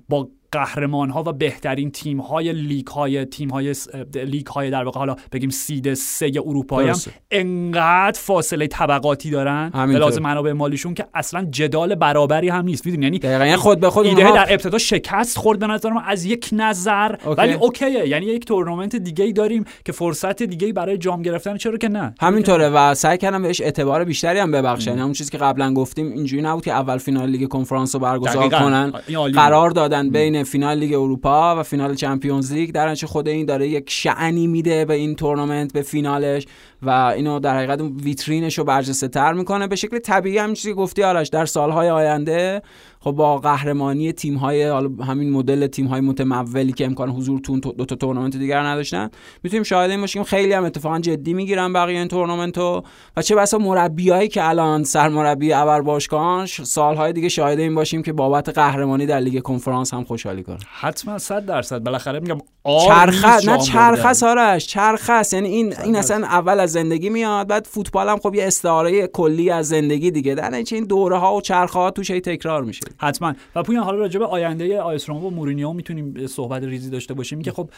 با 0.09 0.29
قهرمان 0.53 1.11
ها 1.11 1.23
و 1.27 1.33
بهترین 1.33 1.91
تیم 1.91 2.21
های 2.21 2.53
لیگ 2.53 2.87
های 2.87 3.25
تیم 3.25 3.51
های 3.51 3.75
لیگ 4.15 4.47
های 4.47 4.71
در 4.71 4.85
واقع 4.85 4.99
حالا 4.99 5.17
بگیم 5.33 5.51
seed 5.51 5.95
سه 5.95 6.33
اروپایی 6.47 6.89
هم. 6.89 6.97
انقدر 7.31 8.21
فاصله 8.21 8.67
طبقاتی 8.67 9.31
دارن. 9.31 9.71
به 9.75 9.94
لحاظ 9.94 10.23
منابع 10.23 10.53
مالیشون 10.53 10.95
که 10.95 11.07
اصلا 11.15 11.45
جدال 11.51 11.95
برابری 11.95 12.49
هم 12.49 12.65
نیست 12.65 12.87
می‌دونی 12.87 13.05
یعنی 13.05 13.19
دقیقا 13.19 13.57
خود 13.57 13.81
به 13.81 13.91
خود 13.91 14.07
ایده 14.07 14.23
اونها 14.23 14.45
در 14.45 14.53
ابتدا 14.53 14.79
شکست 14.79 15.39
خورد 15.39 15.59
به 15.59 15.67
نظر 15.67 15.91
من 15.91 16.03
از 16.07 16.25
یک 16.25 16.49
نظر 16.53 17.17
okay. 17.25 17.41
ولی 17.41 17.53
اوکیه 17.53 18.09
یعنی 18.09 18.27
یک 18.27 18.45
تورنمنت 18.45 18.97
دیگه 18.97 19.25
ای 19.25 19.33
داریم 19.33 19.65
که 19.85 19.93
فرصت 19.93 20.43
دیگه 20.43 20.67
ای 20.67 20.73
برای 20.73 20.99
جام 20.99 21.23
گرفتن 21.23 21.57
چرا 21.57 21.77
که 21.77 21.89
نه 21.89 22.15
همینطوره 22.21 22.69
و 22.69 22.95
سعی 22.95 23.19
کردم 23.19 23.43
بهش 23.43 23.61
اعتبار 23.61 24.05
بیشتری 24.05 24.39
هم 24.39 24.51
ببخشن 24.51 24.91
یعنی 24.91 25.01
همون 25.01 25.13
چیزی 25.13 25.31
که 25.31 25.39
قبلا 25.39 25.75
گفتیم 25.75 26.13
اینجوری 26.13 26.43
نبود 26.43 26.65
که 26.65 26.73
اول 26.73 26.99
فینال 26.99 27.29
لیگ 27.29 27.49
کنفرانس 27.49 27.95
رو 27.95 28.01
برگزار. 28.01 28.51
کنن. 28.51 28.93
قرار 29.35 29.71
دادن 29.71 30.11
بین 30.11 30.40
فینال 30.45 30.79
لیگ 30.79 30.93
اروپا 30.93 31.61
و 31.61 31.63
فینال 31.63 31.95
چمپیونز 31.95 32.53
لیگ. 32.53 32.71
در 32.71 32.95
خود 32.95 33.29
این 33.29 33.47
داره 33.47 33.69
یک 33.69 33.91
شأنی 33.91 34.47
میده 34.47 34.85
به 34.85 34.95
این 34.95 35.15
تورنمنت 35.15 35.73
به 35.73 35.83
فینالش. 35.83 36.47
و 36.83 36.91
اینو 36.91 37.41
در 37.41 37.57
حقیقت 37.57 37.81
ویترینش 37.81 38.59
رو 38.59 38.65
برجسته 38.65 39.09
تر 39.09 39.33
می‌کنه. 39.33 39.67
به 39.67 39.77
شکل 39.77 39.99
طبیعی 39.99 40.39
هم 40.39 40.55
چیزی 40.55 40.75
گفتی 40.75 41.03
آرش 41.03 41.29
در 41.29 41.47
سالهای 41.47 41.91
آینده 41.91 42.63
خب 43.01 43.11
با 43.11 43.39
قهرمانی 43.39 44.13
تیم 44.13 44.37
های 44.37 44.63
همین 45.07 45.31
مدل 45.31 45.67
تیم 45.67 45.87
های 45.87 46.01
متمولی 46.01 46.73
که 46.73 46.85
امکان 46.85 47.11
حضور 47.11 47.41
تو 47.41 47.61
دو 47.61 47.85
تا 47.85 47.97
تورنمنت 47.97 48.37
دیگر 48.37 48.61
نداشتن 48.61 49.11
می‌تونیم 49.43 49.63
شاهد 49.63 49.91
این 49.91 50.01
باشیم 50.01 50.25
خیلی 50.25 50.53
هم 50.53 50.65
اتفاقا 50.65 50.99
جدی 50.99 51.35
می‌گیرن 51.35 51.73
بقیه 51.73 51.99
این 51.99 52.09
تورنمنت 52.09 52.59
و 52.59 52.83
چه 53.23 53.35
بسا 53.35 53.59
مربیایی 53.59 54.29
که 54.29 54.49
الان 54.49 54.85
سرمربی 54.85 55.53
ابر 55.53 55.81
باشگاهان 55.81 56.47
سالهای 56.47 57.13
دیگه 57.13 57.29
شاهد 57.29 57.59
این 57.59 57.75
باشیم 57.75 58.03
که 58.03 58.13
بابت 58.13 58.49
قهرمانی 58.49 59.07
در 59.07 59.21
لیگ 59.21 59.43
کنفرانس 59.43 59.95
هم 59.95 60.05
خوشحالی 60.05 60.43
کنن. 60.43 60.59
حتما 60.81 61.19
100 61.19 61.47
درصد. 61.47 61.79
بالاخره 61.79 62.21
میگم 62.21 62.39
چرخه 62.87 63.51
نه 63.51 63.59
چرخه. 63.59 64.13
آرش 64.13 64.67
چرخه 64.67 65.23
یعنی 65.33 65.49
این 65.49 65.75
این 65.85 65.97
اصلا 65.97 66.27
اول 66.27 66.61
از 66.61 66.70
زندگی 66.71 67.11
میاد 67.11 67.49
بعد 67.49 67.67
فوتبال 67.67 68.09
هم 68.09 68.19
خب 68.19 68.35
یه 68.35 68.47
استعاره 68.47 69.07
کلی 69.07 69.51
از 69.51 69.69
زندگی 69.69 70.11
دیگه. 70.11 70.35
در 70.35 70.49
نتیجه 70.51 70.77
این 70.77 70.85
دوره 70.85 71.17
ها 71.17 71.37
و 71.37 71.41
چرخه 71.41 71.79
ها 71.79 71.91
توش 71.91 72.09
تکرار 72.09 72.65
میشه. 72.65 72.81
حتما. 72.99 73.35
و 73.55 73.63
پویان 73.63 73.85
حالا 73.85 73.99
راجع 73.99 74.19
به 74.19 74.27
آینده 74.27 74.81
آیس 74.81 75.09
روما 75.09 75.27
و 75.27 75.31
مورینیو 75.31 75.73
می‌تونیم 75.73 76.27
صحبت 76.27 76.63
ریزی 76.63 76.91
داشته 76.91 77.15
باشیم 77.15 77.43
که 77.43 77.53
خب 77.53 77.71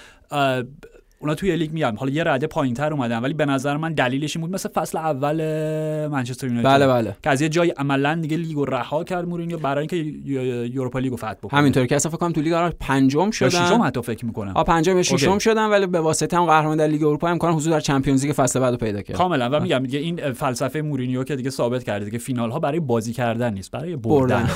اونا 1.22 1.34
توی 1.34 1.56
لیگ 1.56 1.72
میان 1.72 1.96
حالا 1.96 2.12
یه 2.12 2.24
رده 2.24 2.46
پایینتر 2.46 2.92
اومدن 2.92 3.18
ولی 3.18 3.34
به 3.34 3.46
نظر 3.46 3.76
من 3.76 3.92
دلیلش 3.92 4.36
این 4.36 4.46
بود 4.46 4.54
مثل 4.54 4.68
فصل 4.68 4.98
اول 4.98 5.36
منچستر 6.08 6.46
یونایتد. 6.46 6.68
بله 6.68 6.86
بله. 6.86 7.16
که 7.22 7.30
از 7.30 7.40
یه 7.40 7.48
جای 7.48 7.70
عملا 7.70 8.14
دیگه 8.14 8.36
لیگو 8.36 8.64
رها 8.64 9.04
کرد 9.04 9.28
مورینیو 9.28 9.58
برای 9.58 9.78
اینکه 9.78 9.96
یوروپا 10.74 10.98
لیگو 10.98 11.16
فتح 11.16 11.32
بکنه. 11.32 11.60
همینطور 11.60 11.86
که 11.86 11.96
اصلا 11.96 12.10
فکر 12.10 12.18
کنم 12.18 12.32
تو 12.32 12.40
لیگ 12.40 12.70
پنجم 12.80 13.30
شدن. 13.30 13.48
ششم 13.48 13.82
حتی 13.82 14.02
فکر 14.02 14.26
می‌کنم. 14.26 14.52
آ 14.54 14.62
پنجم 14.62 14.96
یا 14.96 15.02
ششم. 15.02 15.38
شدن 15.38 15.66
ولی 15.66 15.86
به 15.86 16.00
واسطه 16.00 16.36
هم 16.36 16.44
قهرمان 16.44 16.76
در 16.76 16.86
لیگ 16.86 17.04
اروپا 17.04 17.28
امکان 17.28 17.52
حضور 17.52 17.72
در 17.72 17.80
چمپیونز 17.80 18.24
لیگ 18.24 18.32
فصل 18.32 18.60
بعد 18.60 18.72
رو 18.72 18.78
پیدا 18.78 19.02
کرد. 19.02 19.16
کاملا. 19.16 19.50
و 19.52 19.60
میگم 19.60 19.78
دیگه 19.78 19.98
این 19.98 20.32
فلسفه 20.32 20.82
مورینیو 20.82 21.24
که 21.24 21.36
دیگه 21.36 21.50
ثابت 21.50 21.84
کرده 21.84 22.10
که 22.10 22.18
فینال 22.18 22.50
ها 22.50 22.58
برای 22.58 22.80
بازی 22.80 23.12
کردن 23.12 23.54
نیست 23.54 23.70
برای 23.70 23.96
بردن. 23.96 24.48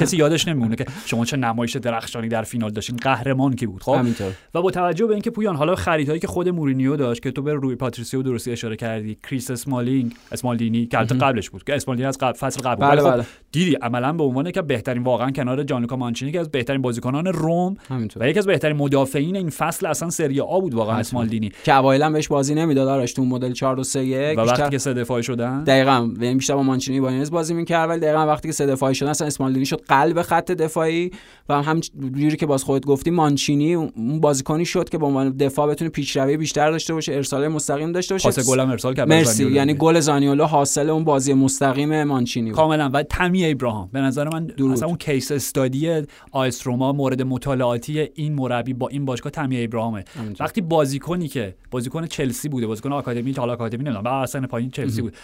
کسی 0.00 0.16
یادش 0.16 0.48
نمیمونه 0.48 0.76
که 0.76 0.84
شما 1.06 1.24
چه 1.24 1.36
نمایش 1.36 1.76
درخشانی 1.76 2.28
در 2.28 2.42
فینال 2.42 2.70
داشتین 2.70 2.96
قهرمان 2.96 3.56
کی 3.56 3.66
بود 3.66 3.82
خب؟ 3.82 4.06
و 4.54 4.62
با 4.62 4.70
توجه 4.70 5.06
به 5.06 5.12
اینکه 5.12 5.30
پویان 5.30 5.56
حالا 5.56 5.74
خریدهایی 6.12 6.20
که 6.20 6.26
خود 6.26 6.48
مورینیو 6.48 6.96
داشت 6.96 7.22
که 7.22 7.30
تو 7.30 7.42
به 7.42 7.54
روی 7.54 7.76
پاتریسیو 7.76 8.22
درستی 8.22 8.52
اشاره 8.52 8.76
کردی 8.76 9.18
کریس 9.28 9.50
اسمالینگ 9.50 10.14
اسمالدینی 10.32 10.86
که 10.86 10.98
البته 10.98 11.14
قبلش 11.14 11.50
بود 11.50 11.64
که 11.64 11.74
اسمالدینی 11.74 12.06
از 12.08 12.18
قبل 12.18 12.32
فصل 12.32 12.60
قبل. 12.62 12.86
بله 12.86 13.02
خب 13.02 13.10
بله. 13.10 13.24
دیدی 13.52 13.74
عملا 13.74 14.12
به 14.12 14.22
عنوان 14.24 14.50
که 14.50 14.62
بهترین 14.62 15.02
واقعا 15.02 15.30
کنار 15.30 15.62
جانلوکا 15.62 15.96
مانچینی 15.96 16.32
که 16.32 16.40
از 16.40 16.50
بهترین 16.50 16.82
بازیکنان 16.82 17.26
روم 17.26 17.76
همینطور. 17.88 18.22
و 18.22 18.28
یکی 18.28 18.38
از 18.38 18.46
بهترین 18.46 18.76
مدافعین 18.76 19.36
این 19.36 19.50
فصل 19.50 19.86
اصلا 19.86 20.10
سری 20.10 20.40
آ 20.40 20.60
بود 20.60 20.74
واقعا. 20.74 20.96
اسمالدینی. 20.96 21.52
که 21.64 21.76
اوایل 21.76 22.02
هم 22.02 22.12
بهش 22.12 22.28
بازی 22.28 22.54
نمی‌داد 22.54 22.88
آرش 22.88 23.12
تو 23.12 23.24
مدل 23.24 23.52
4 23.52 23.76
2 23.76 23.84
3 23.84 24.04
1 24.04 24.38
و 24.38 24.40
وقتی 24.40 24.70
که 24.70 24.78
سه 24.78 24.94
دفاعی 24.94 25.22
شدن. 25.22 25.64
دقیقاً 25.64 26.08
یعنی 26.20 26.34
بیشتر 26.34 26.54
با 26.54 26.62
مانچینی 26.62 27.00
با 27.00 27.10
بازی 27.32 27.54
می‌کرد 27.54 27.88
ولی 27.88 28.00
دقیقاً 28.00 28.26
وقتی 28.26 28.48
که 28.48 28.52
سه 28.52 28.66
دفاعی 28.66 28.94
شدن 28.94 29.10
اصلا 29.10 29.26
اسمالدینی 29.26 29.66
شد 29.66 29.82
قلب 29.88 30.22
خط 30.22 30.50
دفاعی 30.52 31.10
و 31.48 31.62
هم 31.62 31.80
جوری 31.80 32.36
که 32.36 32.46
باز 32.46 32.64
خودت 32.64 32.86
گفتی 32.86 33.10
مانچینی 33.10 33.74
اون 33.74 34.20
بازیکنی 34.20 34.64
شد 34.64 34.88
که 34.88 34.98
به 34.98 35.06
عنوان 35.06 35.36
دفاع 35.36 35.68
بتونه 35.68 35.90
پیشروی 36.02 36.36
بیشتر 36.36 36.70
داشته 36.70 36.94
باشه 36.94 37.12
ارسال 37.12 37.48
مستقیم 37.48 37.92
داشته 37.92 38.14
باشه. 38.14 38.24
پاس 38.24 38.48
گل 38.48 38.60
هم 38.60 38.70
ارسال 38.70 38.94
کرد 38.94 39.08
مرسی. 39.08 39.50
یعنی. 39.50 39.74
گل 39.74 40.00
زانیولو 40.00 40.44
حاصل 40.44 40.90
اون 40.90 41.04
بازی 41.04 41.34
مستقیم 41.34 42.04
مانچینی 42.04 42.50
بود. 42.50 42.56
کاملا. 42.56 42.90
و 42.92 43.02
تمی 43.02 43.50
ابراهام. 43.50 43.88
به 43.92 44.00
نظر 44.00 44.28
من 44.28 44.46
درود. 44.46 44.72
اصلا 44.72 44.88
اون 44.88 44.96
کیس 44.96 45.32
استادی 45.32 46.02
آیس 46.32 46.66
روما 46.66 46.92
مورد 46.92 47.22
مطالعاتی 47.22 48.00
این 48.14 48.34
مربی 48.34 48.74
با 48.74 48.88
این 48.88 49.04
باشگاه 49.04 49.32
تمی 49.32 49.64
ابراهامه. 49.64 50.04
وقتی 50.40 50.60
بازیکنی 50.60 51.28
که 51.28 51.54
بازیکن 51.70 52.06
چلسی 52.06 52.48
بوده 52.48 52.66
بازیکن 52.66 52.92
آکادمی 52.92 53.32
حالا 53.32 53.52
آکادمی 53.52 53.84
نمی‌دونم 53.84 54.02
بعد 54.02 54.22
اصلا 54.22 54.46
پایین 54.46 54.70
چلسی 54.70 55.02
بود. 55.02 55.14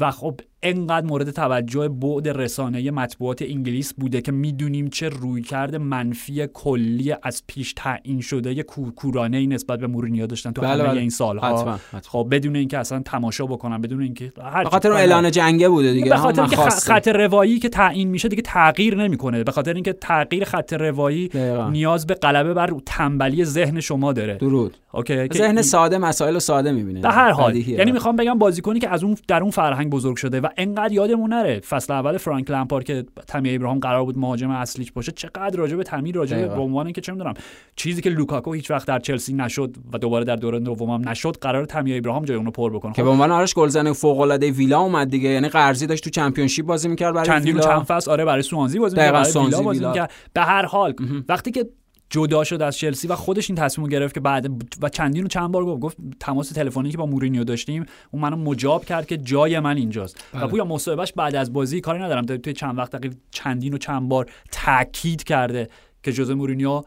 و 0.00 0.10
خب 0.10 0.40
انقدر 0.62 1.06
مورد 1.06 1.30
توجه 1.30 1.88
بعد 1.88 2.28
رسانه 2.28 2.90
مطبوعات 2.90 3.42
انگلیس 3.42 3.94
بوده 3.94 4.20
که 4.20 4.32
می‌دونیم 4.32 4.88
چه 4.88 5.08
رویکرد 5.08 5.76
منفی 5.76 6.46
کلی 6.54 7.14
از 7.22 7.42
پیش 7.46 7.72
تعیین 7.76 8.20
شده 8.20 8.54
یه 8.54 8.62
کورکورانه 8.62 9.36
ای 9.36 9.46
نسبت 9.46 9.78
به 9.78 9.86
مورینیو 9.86 10.26
داشتن 10.26 10.52
تو 10.52 10.60
بله، 10.60 10.82
همه 10.82 10.82
بله. 10.82 11.00
این 11.00 11.10
سالها. 11.10 11.78
خب 12.04 12.28
بدون 12.30 12.56
اینکه 12.56 12.78
اصلا 12.78 13.00
تماشا 13.00 13.46
بکنن 13.46 13.80
بدون 13.80 14.02
اینکه 14.02 14.32
هر 14.42 14.64
به 14.64 14.70
خاطر 14.70 14.92
اعلان 14.92 15.30
جنگه 15.30 15.68
بوده 15.68 15.92
دیگه 15.92 16.10
به 16.10 16.16
خاطر 16.16 16.42
اینکه. 16.42 16.56
خط 16.56 17.08
روایی 17.08 17.58
که 17.58 17.68
تعیین 17.68 18.08
میشه 18.08 18.28
دیگه 18.28 18.42
تغییر 18.42 18.96
نمی‌کنه 18.96 19.44
به 19.44 19.52
خاطر 19.52 19.74
اینکه 19.74 19.92
تغییر 19.92 20.44
خط 20.44 20.72
روایی 20.72 21.28
دقیقاً. 21.28 21.70
نیاز 21.70 22.06
به 22.06 22.14
غلبه 22.14 22.54
بر 22.54 22.70
تنبلی 22.86 23.44
ذهن 23.44 23.80
شما 23.80 24.12
داره 24.12 24.34
درود 24.34 24.76
اوکی 24.92 25.28
ذهن 25.34 25.62
ساده 25.62 25.98
مسائل 25.98 26.34
رو 26.34 26.40
ساده 26.40 26.72
می‌بینه 26.72 27.00
به 27.00 27.10
هر 27.10 27.30
حال. 27.30 27.56
یعنی 27.56 27.92
می‌خوام 27.92 28.16
بگم 28.16 28.38
بازیکنی 28.38 28.78
که 28.78 28.88
از 28.88 29.04
اون 29.04 29.16
در 29.28 29.42
اون 29.42 29.50
فرهنگ 29.50 29.90
بزرگ 29.90 30.16
شده 30.16 30.40
و 30.46 30.50
انقدر 30.56 30.92
یادمون 30.92 31.32
نره 31.32 31.60
فصل 31.60 31.92
اول 31.92 32.16
فرانک 32.16 32.50
لمپار 32.50 32.84
که 32.84 33.04
تامی 33.26 33.54
ابراهام 33.54 33.78
قرار 33.78 34.04
بود 34.04 34.18
مهاجم 34.18 34.50
اصلیش 34.50 34.92
باشه 34.92 35.12
چقدر 35.12 35.58
راجع 35.58 35.76
به 35.76 35.84
تامی 35.84 36.12
راجع 36.12 36.46
به 36.46 36.60
عنوان 36.60 36.86
اینکه 36.86 37.00
چه 37.00 37.12
می‌دونم 37.12 37.34
چیزی 37.76 38.02
که 38.02 38.10
لوکاکو 38.10 38.52
هیچ 38.52 38.70
وقت 38.70 38.88
در 38.88 38.98
چلسی 38.98 39.34
نشد 39.34 39.76
و 39.92 39.98
دوباره 39.98 40.24
در 40.24 40.36
دوران 40.36 40.62
دومم 40.62 41.08
نشد 41.08 41.36
قرار 41.40 41.64
تامی 41.64 41.96
ابراهام 41.96 42.24
جای 42.24 42.36
اونو 42.36 42.50
پر 42.50 42.72
بکنه 42.72 42.92
که 42.92 43.02
به 43.02 43.08
عنوان 43.08 43.32
آرش 43.32 43.54
گلزن 43.54 43.92
فوق 43.92 44.20
العاده 44.20 44.50
ویلا 44.50 44.80
اومد 44.80 45.10
دیگه 45.10 45.28
یعنی 45.28 45.48
قرضی 45.48 45.86
داشت 45.86 46.04
تو 46.04 46.10
Championship 46.10 46.66
بازی 46.66 46.88
می‌کرد 46.88 47.14
برای 47.14 47.40
ویلا 47.40 47.60
چند 47.60 47.82
فصل 47.82 48.10
آره 48.10 48.24
برای 48.24 48.42
سوانزی 48.42 48.78
بازی 48.78 48.96
می‌کرد 48.96 49.12
برای 49.12 49.46
ویلا 49.46 49.62
بازی. 49.62 49.86
می‌کرد. 49.86 50.12
به 50.32 50.40
هر 50.40 50.66
حال 50.66 50.94
وقتی 51.28 51.50
که 51.50 51.66
جدا 52.10 52.44
شد 52.44 52.62
از 52.62 52.76
چلسی 52.76 53.08
و 53.08 53.14
خودش 53.14 53.50
این 53.50 53.58
تصمیم 53.58 53.88
گرفت 53.88 54.14
که 54.14 54.20
بعد 54.20 54.46
و 54.82 54.88
چندین 54.88 55.24
و 55.24 55.28
چند 55.28 55.52
بار 55.52 55.64
گفت 55.64 55.80
گفت 55.80 55.96
تماس 56.20 56.48
تلفنی 56.48 56.90
که 56.90 56.96
با 56.96 57.06
مورینیو 57.06 57.44
داشتیم 57.44 57.86
اون 58.10 58.22
منو 58.22 58.36
مجاب 58.36 58.84
کرد 58.84 59.06
که 59.06 59.16
جای 59.16 59.60
من 59.60 59.76
اینجاست. 59.76 60.24
و 60.34 60.38
بله. 60.38 60.46
پویا 60.46 60.64
مصاحبهش 60.64 61.12
بعد 61.12 61.36
از 61.36 61.52
بازی 61.52 61.80
کاری 61.80 61.98
ندارم. 61.98 62.24
توی 62.24 62.52
چند 62.52 62.78
وقت 62.78 62.96
دقیق 62.96 63.14
چندین 63.30 63.74
و 63.74 63.78
چند 63.78 64.08
بار 64.08 64.30
تاکید 64.52 65.24
کرده 65.24 65.68
که 66.02 66.12
جوزه 66.12 66.34
مورینیو 66.34 66.82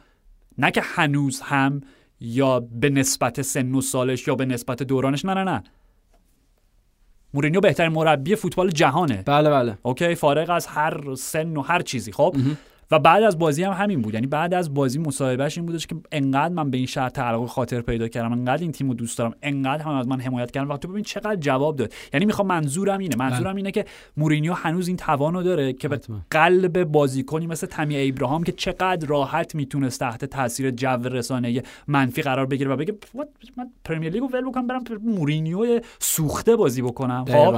نه 0.57 0.71
که 0.71 0.81
هنوز 0.81 1.41
هم 1.41 1.81
یا 2.19 2.59
به 2.59 2.89
نسبت 2.89 3.41
سن 3.41 3.75
و 3.75 3.81
سالش 3.81 4.27
یا 4.27 4.35
به 4.35 4.45
نسبت 4.45 4.83
دورانش 4.83 5.25
نه 5.25 5.33
نه 5.33 5.43
نه. 5.43 5.63
مورینیو 7.33 7.59
بهترین 7.59 7.91
مربی 7.91 8.35
فوتبال 8.35 8.69
جهانه. 8.69 9.23
بله 9.25 9.49
بله. 9.49 9.77
OK؟ 9.81 10.15
فارغ 10.15 10.49
از 10.49 10.67
هر 10.67 11.15
سن 11.15 11.57
و 11.57 11.61
هر 11.61 11.81
چیزی. 11.81 12.11
خب؟ 12.11 12.35
و 12.91 12.99
بعد 12.99 13.23
از 13.23 13.39
بازی 13.39 13.63
هم 13.63 13.73
همین 13.73 14.01
بود. 14.01 14.13
یعنی 14.13 14.27
بعد 14.27 14.53
از 14.53 14.73
بازی 14.73 14.99
مصاحبهش 14.99 15.57
این 15.57 15.67
بودش 15.67 15.87
که 15.87 15.95
انقدر 16.11 16.53
من 16.53 16.71
به 16.71 16.77
این 16.77 16.85
شهر 16.85 17.13
تعلق 17.13 17.45
خاطر 17.45 17.81
پیدا 17.81 18.07
کردم 18.07 18.31
انقدر 18.31 18.61
این 18.61 18.71
تیمو 18.71 18.93
دوست 18.93 19.17
دارم 19.17 19.33
انقدر 19.41 19.83
هم 19.83 19.91
از 19.95 20.07
من 20.07 20.19
حمایت 20.19 20.51
کردن. 20.51 20.67
وقتی 20.67 20.87
ببین 20.87 21.03
چقدر 21.03 21.35
جواب 21.35 21.75
داد. 21.75 21.93
یعنی 22.13 22.25
می‌خوام 22.25 22.47
منظورم 22.47 22.99
اینه. 22.99 23.15
منظورم 23.15 23.55
اینه 23.55 23.71
که 23.71 23.85
مورینیو 24.17 24.53
هنوز 24.53 24.87
این 24.87 24.97
توانو 24.97 25.43
داره 25.43 25.73
که 25.73 25.87
به. 25.87 25.99
قلب 26.31 26.83
بازیکنی 26.83 27.47
مثل 27.47 27.67
تامی 27.67 28.09
ابراهام 28.09 28.43
که 28.43 28.51
چقدر 28.51 29.07
راحت 29.07 29.55
می‌تونست 29.55 29.99
تحت 29.99 30.25
تاثیر 30.25 30.71
جو 30.71 30.87
رسانه 30.87 31.63
منفی 31.87 32.21
قرار 32.21 32.45
بگیره 32.45 32.71
و 32.71 32.75
بگه 32.75 32.97
"What؟ 33.17 33.27
من 33.57 33.69
پرمیر 33.85 34.13
لیگو 34.13 34.29
ول 34.33 34.49
بکنم 34.49 34.67
برم 34.67 34.83
مورینیو 35.03 35.79
سوخته 35.99 36.55
بازی 36.55 36.81
بکنم. 36.81 37.25
خب. 37.25 37.57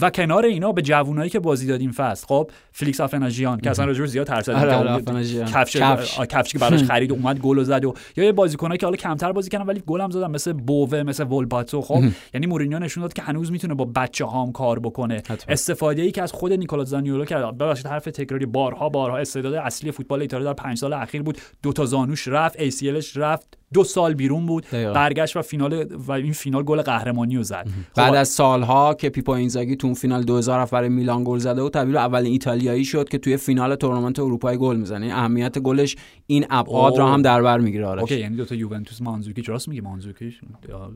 و 0.00 0.10
کنار 0.10 0.44
اینا 0.44 0.72
به 0.72 0.82
جوونایی 0.82 1.30
که 1.30 1.40
بازی 1.40 1.66
دادیم 1.66 1.90
فصل. 1.90 2.26
خب 2.26 2.50
فلیکس 2.72 3.00
آفنا 3.00 3.30
ژیان 3.30 3.60
که 3.60 3.70
اصلا 3.70 3.84
راجعش 3.84 4.08
زیاد 4.08 4.28
حرف 4.28 4.44
زدیم 4.44 4.58
آره، 4.58 4.74
آره،. 4.74 5.02
کفش 5.44 5.76
کفش. 5.76 6.52
که 6.52 6.58
براش 6.58 6.82
خرید 6.90 7.10
و 7.10 7.14
اومد 7.14 7.38
گل 7.38 7.62
زد 7.62 7.84
و 7.84 7.94
یا 8.16 8.24
یه 8.24 8.32
بازیکنایی 8.32 8.78
که 8.78 8.86
حالا 8.86 8.96
کمتر 8.96 9.32
بازی 9.32 9.50
کردن 9.50 9.66
ولی 9.66 9.82
گل 9.86 10.00
هم 10.00 10.10
زدن 10.10 10.30
مثل 10.30 10.52
بووه 10.52 11.02
مثل 11.02 11.24
ولپاتو 11.24 11.80
خب 11.80 12.02
یعنی 12.34 12.46
مورینیو 12.46 12.78
نشون 12.78 13.00
داد 13.00 13.12
که 13.12 13.22
هنوز 13.22 13.52
می‌تونه 13.52 13.74
با 13.74 13.84
بچه 13.84 14.24
هام 14.24 14.52
کار 14.52 14.78
بکنه. 14.78 15.22
استفاده 15.48 16.02
ای 16.02 16.10
که 16.10 16.22
از 16.22 16.32
خود 16.32 16.52
نیکولا 16.52 16.84
زانیولو 16.84 17.24
کرد. 17.24 17.58
ببخشید 17.58 17.86
حرف 17.86 18.04
تکراری 18.04 18.46
بارها 18.46 18.88
بارها. 18.88 19.18
استعداد 19.18 19.54
اصلی 19.54 19.90
فوتبال 19.90 20.20
ایتالیا 20.20 20.46
در 20.46 20.62
پنج 20.62 20.78
سال 20.78 20.92
اخیر 20.92 21.22
بود. 21.22 21.38
دو 21.62 21.72
تا 21.72 21.84
زانوش 21.84 22.28
رفت 22.28 22.70
ACL 22.70 22.98
ش 22.98 23.16
رفت. 23.16 23.58
دو 23.74 23.84
سال 23.84 24.14
بیرون 24.14 24.46
بود. 24.46 24.66
برگشت 24.70 25.36
و 25.36 25.42
فینال 25.42 25.86
و 25.94 26.12
این 26.12 26.32
فینال 26.32 26.62
گل 26.62 26.82
قهرمانی 26.82 27.36
رو 27.36 27.42
زد. 27.42 27.66
خب، 27.66 28.02
بعد 28.02 28.14
از 28.14 28.28
سالها 28.28 28.94
که 28.94 29.08
پیپو 29.08 29.32
اینزاگی 29.32 29.73
تو 29.76 29.86
اون 29.86 29.94
فینال 29.94 30.22
2000 30.22 30.60
رفت 30.60 30.72
برای 30.72 30.88
میلان 30.88 31.24
گل 31.24 31.38
زده 31.38 31.62
و 31.62 31.68
تبدیل 31.68 31.96
اولین 31.96 32.32
ایتالیایی 32.32 32.84
شد 32.84 33.08
که 33.08 33.18
توی 33.18 33.36
فینال 33.36 33.74
تورنمنت 33.74 34.18
اروپای 34.18 34.56
گل 34.58 34.76
می‌زنه. 34.76 35.06
این 35.06 35.14
اهمیت 35.14 35.58
گلش 35.58 35.96
این 36.26 36.46
ابعاد 36.50 36.98
را. 36.98 37.12
هم 37.12 37.22
در 37.22 37.42
بر 37.42 37.58
می‌گیره. 37.58 37.86
آرش 37.86 38.00
OK 38.00 38.20
یعنی 38.20 38.36
دو 38.36 38.44
تا 38.44 38.54
یوونتوس 38.54 39.02
مانزوکی 39.02 39.42
راست 39.42 39.68
میگه 39.68 39.80
مانزوکی 39.82 40.34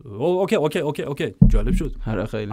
او- 0.05 0.13
OK 0.23 0.57
OK 0.57 0.79
OK 0.79 1.03
OK. 1.03 1.35
جالب 1.49 1.75
شد. 1.75 1.93
آره 2.07 2.27
خیلی. 2.27 2.53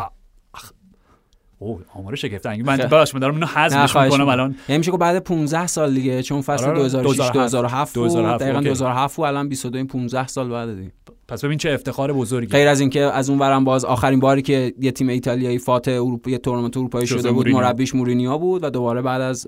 اوه 1.59 1.81
آمار 1.93 2.15
شگفت 2.15 2.45
انگیز 2.45 2.65
من 2.65 2.77
ببخش 2.77 3.13
من 3.13 3.19
دارم 3.21 3.33
اینو 3.33 3.45
حذفش 3.45 3.95
می‌کنم. 3.95 4.27
الان. 4.29 4.55
یعنی 4.69 4.77
میشه 4.77 4.91
که 4.91 4.97
بعد 4.97 5.19
15 5.23 5.67
سال 5.67 5.93
دیگه 5.93 6.23
چون 6.23 6.41
فصل 6.41 6.65
آره، 6.65 6.75
2006 6.75 7.17
2007 7.17 7.33
2007 7.33 7.95
بود 7.95 8.03
2007 8.07 8.41
دقیقاً 8.43 8.57
OK. 8.57 8.67
2007 8.69 9.19
و 9.19 9.21
الان 9.21 9.49
22 9.49 9.77
این 9.77 9.87
15 9.87 10.27
سال 10.27 10.49
بعد 10.49 10.75
دیگه. 10.75 10.91
پس 11.27 11.45
ببین 11.45 11.57
چه 11.57 11.71
افتخار 11.71 12.13
بزرگی 12.13 12.51
غیر 12.51 12.67
از 12.67 12.79
اینکه 12.79 13.01
از 13.01 13.29
اون 13.29 13.39
ورم 13.39 13.63
باز 13.63 13.85
آخرین 13.85 14.19
باری 14.19 14.41
که 14.41 14.73
یه 14.79 14.91
تیم 14.91 15.09
ایتالیایی 15.09 15.57
فاتح 15.57 15.91
اروپا 15.91 16.37
تورنمنت 16.37 16.77
اروپایی 16.77 17.07
شده 17.07 17.31
بود. 17.31 17.47
مربیش 17.47 17.95
مورینیو 17.95 18.37
بود 18.37 18.63
و 18.63 18.69
دوباره 18.69 19.01
بعد 19.01 19.21
از 19.21 19.47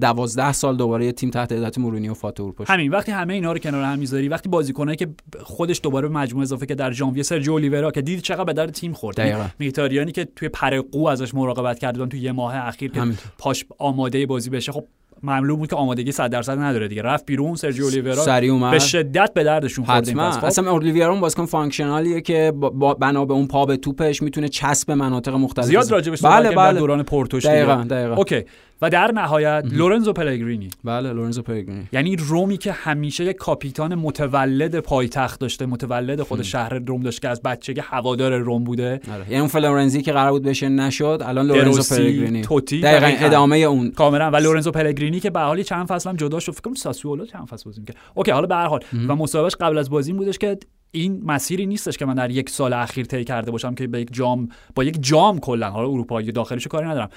دوازده 0.00 0.52
سال 0.52 0.76
دوباره 0.76 1.04
یه 1.04 1.12
تیم 1.12 1.30
تحت 1.30 1.52
هدایت 1.52 1.78
مورینیو 1.78 2.14
فاتح 2.14 2.42
اروپا 2.42 2.64
شد 2.64 2.70
همین 2.70 2.90
وقتی 2.90 3.12
همه 3.12 3.34
اینا 3.34 3.52
رو 3.52 3.58
کنار 3.58 3.84
هم 3.84 3.98
می‌ذاری 3.98 4.28
وقتی 4.28 4.48
بازیکنایی 4.48 4.96
که 4.96 5.08
خودش 5.42 5.80
دوباره 5.82 6.08
به 6.08 6.14
مجموعه 6.14 6.42
اضافه 6.42 6.66
که 6.66 6.74
در 6.74 6.92
ژانویه 6.92 7.22
سرجیو 7.22 7.52
اولیورا 7.52 7.90
که 7.90 8.02
دید 8.02 8.20
چقدر 8.20 8.44
به 8.44 8.52
درد 8.52 8.70
تیم 8.70 8.92
خورد. 8.92 9.20
میخیتاریانی 9.58 10.12
که 10.12 10.28
توی 10.36 10.48
پر 10.48 10.77
قو 10.77 11.06
ازش 11.06 11.34
مراقبت 11.34 11.78
کردن 11.78 12.08
توی 12.08 12.20
یه 12.20 12.32
ماه 12.32 12.56
اخیر 12.56 12.90
که. 12.90 13.00
پاش 13.38 13.64
آماده 13.78 14.26
بازی 14.26 14.50
بشه 14.50 14.72
خب 14.72 14.84
معلوم 15.22 15.58
بود 15.58 15.70
که 15.70 15.76
آمادگی 15.76 16.12
100 16.12 16.30
درصد 16.30 16.58
نداره 16.58 16.88
دیگه 16.88 17.02
رفت 17.02 17.26
بیرون 17.26 17.54
سرجیو 17.54 17.84
اولیورا 17.84 18.52
اومد 18.52 18.70
به 18.70 18.78
شدت 18.78 19.34
به 19.34 19.44
دردشون 19.44 19.84
خورد 19.84 20.08
حتما. 20.08 20.30
خب؟ 20.30 20.44
اصلا 20.44 20.70
اولیویرا 20.70 21.10
اون 21.10 21.20
بازیکن 21.20 21.46
functional 21.46 22.08
یه 22.08 22.20
که 22.20 22.52
بنا 23.00 23.24
به 23.24 23.34
اون 23.34 23.46
پا 23.46 23.66
به 23.66 23.76
توپش 23.76 24.22
می‌تونه 24.22 24.48
چسب 24.48 24.90
مناطق 24.90 25.34
مختلف 25.34 25.64
زیاد. 25.64 25.90
راجبش 25.90 26.18
صحبت 26.18 26.46
بله 26.46 26.56
بله 26.56 26.78
دوران 26.78 27.02
پورتوش. 27.02 27.46
دقیقاً 27.46 27.86
دقیقاً 27.90 28.14
OK 28.14 28.44
و 28.82 28.90
در 28.90 29.12
نهایت 29.12 29.64
لورنزو 29.72 30.12
پلگرینی. 30.12 30.70
بله 30.84 31.12
لورنزو 31.12 31.42
پلگرینی. 31.42 31.88
یعنی 31.92 32.16
رومی 32.16 32.56
که 32.56 32.72
همیشه 32.72 33.24
یک 33.24 33.36
کاپیتان 33.36 33.94
متولد 33.94 34.78
پایتخت 34.78 35.40
داشته 35.40 35.66
متولد 35.66 36.22
خود 36.22 36.42
شهر 36.42 36.74
روم 36.74 37.02
داشت 37.02 37.22
که 37.22 37.28
از 37.28 37.42
بچگی 37.42 37.80
هوادار 37.84 38.38
روم 38.38 38.64
بوده. 38.64 39.00
آره. 39.12 39.24
یعنی 39.24 39.38
اون 39.38 39.48
فلورنزی 39.48 40.02
که 40.02 40.12
قرار 40.12 40.32
بود 40.32 40.42
بشه 40.42 40.68
نشد 40.68 41.22
الان 41.26 41.46
لورنزو 41.46 41.96
پلگرینی. 41.96 42.42
توتی 42.42 42.80
دقیقاً 42.80 43.06
دقیقاً. 43.06 43.26
ادامه 43.26 43.56
اون. 43.56 43.90
کاملا. 43.90 44.30
و 44.30 44.36
لورنزو 44.36 44.70
پلگرینی 44.70 45.20
که 45.20 45.30
به 45.30 45.40
حالی 45.40 45.64
چند 45.64 45.86
فصل 45.86 46.10
هم 46.10 46.16
جدا 46.16 46.40
شد. 46.40 46.52
فکر 46.52 46.60
کنم 46.60 46.74
ساسولو 46.74 47.26
چند 47.26 47.46
فصل 47.46 47.64
بازی 47.64 47.80
می‌کرد. 47.80 47.96
OK 48.14 48.30
حالا 48.30 48.46
به 48.46 48.54
هر 48.54 48.66
حال. 48.66 48.80
و 49.08 49.16
مصاحبهش 49.16 49.54
قبل 49.60 49.78
از 49.78 49.90
بازی 49.90 50.10
این 50.10 50.18
بودش 50.18 50.38
که 50.38 50.58
این 50.92 51.22
مسیری 51.24 51.66
نیستش 51.66 51.96
که 51.96 52.06
من 52.06 52.14
در 52.14 52.30
یک 52.30 52.50
سال 52.50 52.72
اخیر 52.72 53.06
طی 53.06 53.24
کرده 53.24 53.50
باشم 53.50 53.74
که 53.74 53.86
به 53.86 54.00
یک 54.00 54.08
جام 54.12 54.48
با 54.74 54.84
یک 54.84 54.96
جام 55.00 55.38
کلا. 55.38 55.70
حالا 55.70 55.88
اروپایی 55.88 56.32
داخلیشو 56.32 56.68
کاری 56.68 56.86
ندارم. 56.88 57.08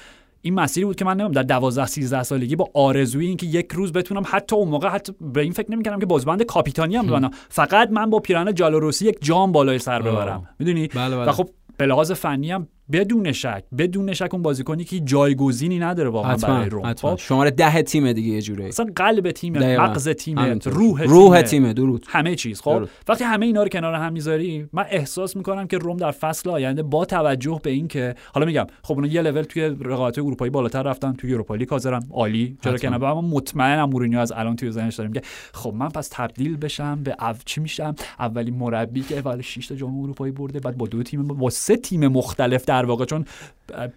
این 0.46 0.54
مسیری 0.54 0.86
بود 0.86 0.96
که 0.96 1.06
من 1.06 1.12
نمی‌دونم 1.12 1.32
در 1.32 1.44
12 1.44 1.86
13 1.86 2.24
سالگی 2.24 2.56
با 2.56 2.70
آرزوی 2.74 3.26
اینکه 3.26 3.46
یک 3.46 3.72
روز 3.72 3.94
بتونم 3.94 4.24
حتی 4.26 4.56
اون 4.56 4.68
موقع 4.68 4.88
حتی 4.90 5.14
به 5.22 5.42
این 5.42 5.52
فکر 5.52 5.72
نمی‌کردم 5.72 6.00
که 6.00 6.06
بازوبند 6.06 6.44
کاپیتانی 6.44 6.96
هم 6.96 7.08
ببندم 7.08 7.32
فقط 7.50 7.90
من 7.92 8.10
با 8.10 8.20
پیراهن 8.20 8.54
جالوروسی 8.54 9.08
یک 9.08 9.18
جام 9.22 9.52
بالای 9.52 9.80
سر 9.80 10.02
ببرم. 10.02 10.50
می‌دونی؟ 10.60 10.88
بله 10.88 11.16
بله. 11.16 11.30
و 11.30 11.32
خب 11.32 11.50
به 11.78 11.86
لحاظ 11.86 12.12
فنی 12.12 12.52
هم 12.52 12.68
بدون 12.92 13.32
شک 13.32 13.64
بدون 13.78 14.14
شک 14.14 14.30
اون 14.34 14.42
بازیکنی 14.42 14.84
که 14.84 15.00
جایگزینی 15.00 15.80
نداره 15.80 16.10
واقعا 16.10 16.36
برای 16.36 16.70
روم 16.70 16.94
خب 16.94 17.16
شماره 17.18 17.52
ده 17.52 17.82
تیمه 17.82 18.14
دیگه 18.14 18.30
یه 18.30 18.42
جوری 18.42 18.66
اصلا 18.66 18.86
قلب 18.96 19.32
تیم. 19.32 19.58
مغز 19.58 20.10
تیم. 20.10 20.40
روح 20.66 21.04
روح 21.04 21.42
تیمه. 21.42 21.74
درود 21.74 22.06
همه 22.08 22.36
چیز 22.36 22.62
خب 22.62 22.74
درست. 22.74 22.92
وقتی 23.08 23.24
همه 23.24 23.46
اینا 23.46 23.64
رو 23.64 23.70
کنار 23.70 23.94
هم 23.94 24.14
می‌ذاری 24.14 24.68
من 24.74 24.86
احساس 24.90 25.36
می‌کنم 25.36 25.68
که 25.68 25.78
روم 25.78 25.98
در 25.98 26.12
فصل 26.12 26.50
آینده 26.50 26.84
با 26.84 27.06
توجه 27.06 27.60
به 27.64 27.70
این 27.70 27.88
که 27.88 28.16
حالا 28.34 28.46
میگم 28.46 28.68
خب 28.84 28.94
اونا 28.94 29.08
یه 29.08 29.22
لول 29.22 29.42
توی 29.42 29.62
رقابت 29.64 30.18
اروپایی 30.20 30.50
بالاتر 30.50 30.84
رفتن 30.84 31.14
توی 31.14 31.34
اروپا 31.34 31.56
لیگ 31.56 31.70
حاضرن 31.70 32.04
عالی 32.12 32.58
چرا 32.64 32.78
که. 32.78 32.90
نه 32.90 33.04
اما 33.04 33.22
مطمئنم 33.22 33.90
مورینیو 33.90 34.20
از 34.20 34.32
الان 34.32 34.56
توی 34.56 34.72
ذهنش 34.72 34.96
داریم 34.96 35.14
که 35.14 35.22
خب 35.54 35.74
من 35.74 35.90
پس 35.90 36.10
تبدیل 36.12 36.58
بشم 36.58 37.04
به 37.04 37.16
او 37.28 37.36
چی 37.46 37.62
میشم 37.62 37.96
اولین 38.20 38.56
مربی 38.56 39.02
که 39.02 39.18
اول 39.18 39.42
6 39.42 39.68
تا 39.68 39.76
جام 39.76 40.00
اروپایی 40.00 40.32
برده 40.32 40.60
بعد 40.60 40.78
با 40.78 40.88
دو 40.88 41.04
تیم 41.04 41.28
با 41.28 41.50
سه 41.50 41.76
تیم 41.76 42.08
مختلف 42.08 42.66
در 42.66 42.83
واقع 42.86 43.06
چون 43.06 43.26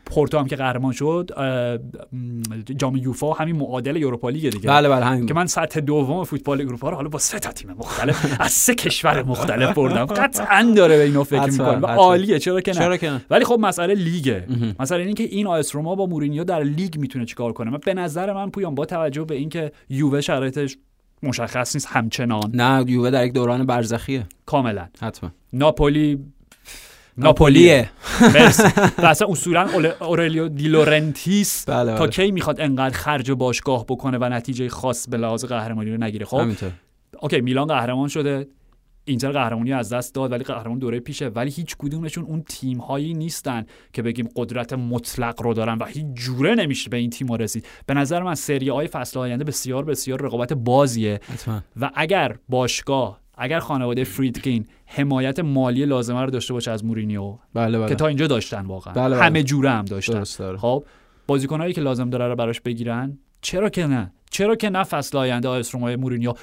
پورتو 0.07 0.39
هم 0.39 0.47
که 0.47 0.57
قهرمان 0.57 0.93
شد 0.93 1.31
جام 2.77 2.97
یوفا 2.97 3.33
همین 3.33 3.57
معادل 3.57 4.05
اروپا 4.05 4.31
لیگ 4.31 4.53
دیگه. 4.53 4.69
بله 4.71 4.89
بله 4.89 5.05
همین. 5.05 5.27
که. 5.27 5.35
من 5.35 5.47
سطح 5.47 5.81
دوم 5.81 6.25
فوتبال 6.25 6.61
اروپا 6.61 6.91
رو 6.91 6.97
حالا 6.97 7.09
با 7.09 7.19
سه 7.19 7.39
تا 7.39 7.53
تیم 7.53 7.71
مختلف 7.73 8.37
از 8.41 8.53
سه 8.53 8.75
کشور 8.75 9.23
مختلف 9.23 9.75
بردم. 9.75 10.05
قطعا 10.05 10.73
داره 10.77 10.97
به 10.97 11.05
اینو 11.05 11.25
فکر 11.25 11.51
می‌کنه. 11.51 11.79
و. 11.79 11.87
عالیه 11.87 12.39
چرا 12.39 12.61
که 12.61 12.73
نه؟ 12.73 12.79
چرا 12.79 12.97
که 12.97 13.11
نه؟ 13.11 13.25
ولی 13.31 13.45
خب 13.45 13.59
مسئله 13.61 13.95
لیگه. 13.95 14.47
مسئله 14.81 15.01
اینه 15.01 15.13
که 15.13 15.25
این 15.25 15.47
آ 15.47 15.61
اس 15.61 15.75
روما 15.75 15.95
با 15.95 16.07
مورینیو 16.07 16.45
در 16.45 16.63
لیگ 16.63 16.99
می‌تونه 16.99 17.25
چیکار 17.25 17.53
کنه. 17.53 17.71
من 17.71 17.79
به 17.85 17.95
نظر 17.95 18.33
من 18.33 18.51
پویان 18.51 18.75
با 18.75 18.85
توجه 18.85 19.25
به 19.25 19.35
اینکه 19.35 19.73
یووه 19.89 20.21
شرایطش 20.21 20.77
مشخص 21.23 21.77
نیست 21.77 21.87
همچنان. 21.91 22.51
نه 22.55 22.85
یووه 22.91 23.11
در 23.11 23.27
یک 23.27 23.33
دوران 23.33 23.67
برزخیه. 23.67 24.27
کاملا. 24.47 24.87
حتما. 25.01 25.31
ناپولی 25.53 26.19
ناپولیه. 27.19 27.91
مرسی. 28.35 28.63
و 29.03 29.07
اصلا 29.07 29.29
اصولا 29.29 29.69
اورلیو 30.01 30.49
دی 30.49 30.69
لورنتیس 30.69 31.65
بله 31.65 31.93
تا 31.93 31.99
بله. 31.99 32.09
کی 32.11 32.31
می‌خواد 32.31 32.61
انقدر 32.61 32.97
خرج 32.97 33.31
باشگاه 33.31 33.85
بکنه 33.87 34.19
و 34.19 34.25
نتیجه 34.25 34.69
خاص 34.69 35.09
به 35.09 35.17
لحاظ 35.17 35.45
قهرمانی 35.45 35.91
رو 35.91 35.97
نگیره 36.05 36.27
خب؟ 36.27 36.37
همینطور. 36.37 36.73
OK 37.21 37.41
میلان 37.41 37.67
قهرمان 37.67 38.09
شده. 38.09 38.47
اینتر 39.09 39.33
قهرمانی 39.33 39.73
از 39.73 39.93
دست 39.93 40.15
داد 40.15 40.33
ولی 40.33 40.45
قهرمان 40.45 40.79
دوره 40.79 41.01
پیشه. 41.01 41.29
ولی 41.29 41.51
هیچ 41.51 41.77
کدومشون 41.79 42.25
اون 42.25 42.43
تیم 42.49 42.79
هایی 42.79 43.15
نیستن 43.15 43.67
که 43.93 44.03
بگیم 44.03 44.29
قدرت 44.37 44.73
مطلق 44.73 45.43
رو 45.43 45.55
دارن 45.55 45.79
و 45.79 45.85
هیچ 45.85 46.07
جوره 46.15 46.55
نمیشه 46.55 46.91
به 46.91 46.97
این 46.97 47.11
تیم 47.11 47.33
رسید. 47.33 47.67
به 47.87 47.95
نظر 47.95 48.23
من 48.23 48.35
سری 48.35 48.69
آی 48.69 48.87
فصل 48.87 49.19
آینده 49.19 49.45
بسیار 49.45 49.85
بسیار 49.85 50.23
رقابت 50.23 50.53
بازیه. 50.53 51.21
حتما. 51.33 51.63
و 51.81 51.91
اگر 51.95 52.37
باشگاه 52.49 53.21
اگر 53.39 53.59
خانواده 53.59 54.05
فریدکین 54.05 54.67
حمایت 54.87 55.41
مالی 55.41 55.85
لازمه 55.85 56.21
رو 56.21 56.31
داشته 56.31 56.53
باشه 56.53 56.71
از 56.71 56.85
مورینیو. 56.85 57.37
بله 57.55 57.79
بله. 57.79 57.89
که 57.89 57.95
تا 57.95 58.07
اینجا 58.07 58.27
داشتن 58.27 58.67
واقعا. 58.67 58.95
بله، 58.95 59.17
بله. 59.17 59.25
همه 59.25 59.43
جوره 59.43 59.71
هم 59.71 59.85
داشتن. 59.85 60.57
خب 60.57 60.85
بازیکنایی 61.27 61.73
که 61.73 61.81
لازم 61.81 62.11
داره 62.11 62.29
رو 62.29 62.37
براش 62.37 62.61
بگیرن 62.61 63.19
چرا 63.41 63.69
که 63.69 63.87
نه؟ 63.87 64.13
چرا 64.31 64.57
که 64.57 64.71
نه 64.71 64.85
فصل 64.85 65.19
آینده 65.19 65.49
آ 65.49 65.62
اس 65.62 65.75
مورینیو؟ 65.75 66.35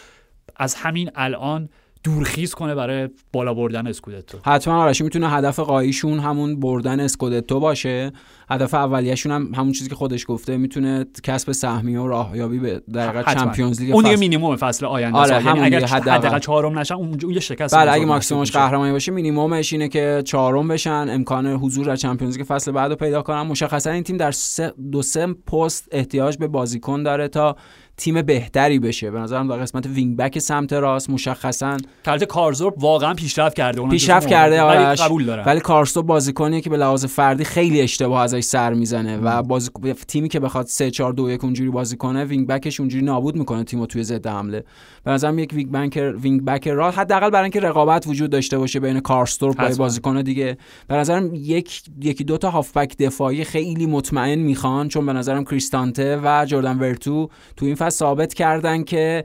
از 0.56 0.76
همین 0.76 1.12
الان 1.16 1.70
دورخیز 2.04 2.54
کنه 2.54 2.76
برای 2.76 3.10
بالا 3.34 3.54
بردن 3.54 3.88
اسکودتو 3.88 4.38
حتما 4.46 4.84
آرش 4.84 5.02
می‌تونه 5.02 5.30
هدف 5.30 5.60
غاییشون 5.60 6.20
همون 6.20 6.60
بردن 6.60 7.00
اسکودتو 7.00 7.60
باشه 7.60 8.12
هدف 8.50 8.74
اولیه‌شون 8.74 9.32
هم 9.32 9.52
همون 9.56 9.72
چیزی 9.72 9.90
که 9.90 9.96
خودش 9.96 10.26
گفته 10.28 10.58
می‌تونه 10.58 11.06
کسب 11.24 11.52
سهمیه 11.52 12.00
و 12.00 12.08
راهیابی 12.08 12.60
به 12.60 12.82
در. 12.94 13.24
Champions 13.24 13.82
League 13.82 13.94
اون 13.94 14.04
دیگه 14.04 14.16
فصل- 14.16 14.20
مینیمم 14.20 14.56
فصل 14.56 14.86
آینده 14.86 15.18
آره،. 15.18 15.32
یعنی 15.32 15.48
همون 15.48 15.64
اگر 15.64 15.86
حداقل. 15.86 16.40
چهارم 16.40 16.80
نشن 16.80 16.96
اون 16.96 17.20
یه 17.30 17.40
شکست 17.40 17.76
بله 17.76 17.92
اگه 17.92 18.06
ماکسیمومش. 18.06 18.52
قهرمانی 18.52 18.92
باشه 18.92 19.12
مینیممش 19.12 19.74
اینه 19.74 19.88
که 19.88 20.22
چهارم 20.26 20.68
بشن 20.68 21.08
امکان 21.10 21.48
حضور 21.48 21.86
در 21.86 21.96
Champions 21.96 22.38
League 22.38 22.46
فصل 22.46 22.72
بعد 22.72 22.92
رو 22.92 22.96
پیدا 22.96 23.22
کنن 23.22 23.42
مشخصا 23.42 23.92
این 23.92 24.04
تیم 24.04 24.18
در 24.18 24.32
سه 24.32 24.74
دو 24.92 25.02
سه 25.02 25.28
پست 25.34 25.88
احتیاج 25.92 26.38
به 26.38 26.48
بازیکن 26.48 27.04
داره 27.04 27.28
تا 27.28 27.56
تیم 27.98 28.22
بهتری 28.22 28.80
بشه. 28.80 29.12
به 29.12 29.20
نظرم 29.20 29.48
در 29.48 29.58
قسمت 29.58 29.86
wing 29.86 30.18
back 30.18 30.40
سمت 30.40 30.74
راست 30.74 31.10
مشخصا 31.10 31.78
البته 32.06 32.26
کارسدورپ 32.26 32.84
واقعا 32.84 33.14
پیشرفت 33.14 33.56
کرده. 33.56 33.80
اونم 33.80 33.92
پیشرفت 33.92 34.28
کرده 34.28 34.64
ولی 34.64 34.96
قبول 34.96 35.26
دارم. 35.26 35.44
ولی 35.46 35.60
کارسدورپ 35.60 36.04
بازیکنیه 36.04 36.62
که 36.62 36.70
به 36.70 36.78
لحاظ 36.78 37.06
فردی 37.06 37.44
خیلی 37.44 37.82
اشتباه 37.82 38.22
ازش 38.22 38.40
سر 38.40 38.74
می‌زنه 38.74 39.18
و 39.18 39.44
بازی... 39.44 39.70
تیمی 40.08 40.30
که 40.30 40.40
بخواد 40.40 40.66
3 40.66 40.92
4 40.92 41.14
2 41.14 41.30
1 41.30 41.44
اونجوری 41.44 41.70
بازی 41.70 41.98
کنه 41.98 42.26
wing 42.26 42.48
back 42.48 42.69
ش 42.69 42.80
اونجوری 42.80 43.06
نابود 43.06 43.36
می‌کنه 43.36 43.64
تیمو 43.64 43.86
توی 43.86 44.04
ضد 44.04 44.28
حمله. 44.28 44.64
به 45.04 45.12
نظرم 45.12 45.40
یک 45.40 45.54
wing 45.54 45.72
back 45.72 46.14
wing 46.22 46.46
back 46.46 46.68
راست 46.68 46.96
حداقل 46.96 47.30
برای 47.30 47.44
اینکه 47.44 47.60
رقابت 47.60 48.08
وجود 48.08 48.30
داشته 48.30 48.58
باشه 48.58 48.80
بین 48.80 49.00
کارسدورپ 49.00 49.56
حتما. 49.58 49.76
بازیکن 49.76 50.22
دیگه. 50.22 50.58
به 50.88 50.96
نظرم 50.96 51.30
یک 51.34 51.82
یکی 52.02 52.24
دو 52.24 52.38
تا 52.38 52.50
هافبک 52.50 52.98
دفاعی 52.98 53.44
خیلی 53.44 53.86
مطمئن 53.86 54.40
می‌خوان 54.40 54.88
چون 54.88 55.06
به 55.06 55.14
نظرم 55.14 55.44
کریستانته 55.44 56.20
و 56.24 56.46
جردن 56.46 56.80
ورتو 56.80 57.30
تو 57.58 57.66
این 57.66 57.76
فصل 57.84 57.98
ثابت 57.98 58.34
کردن 58.34 58.84
که 58.84 59.24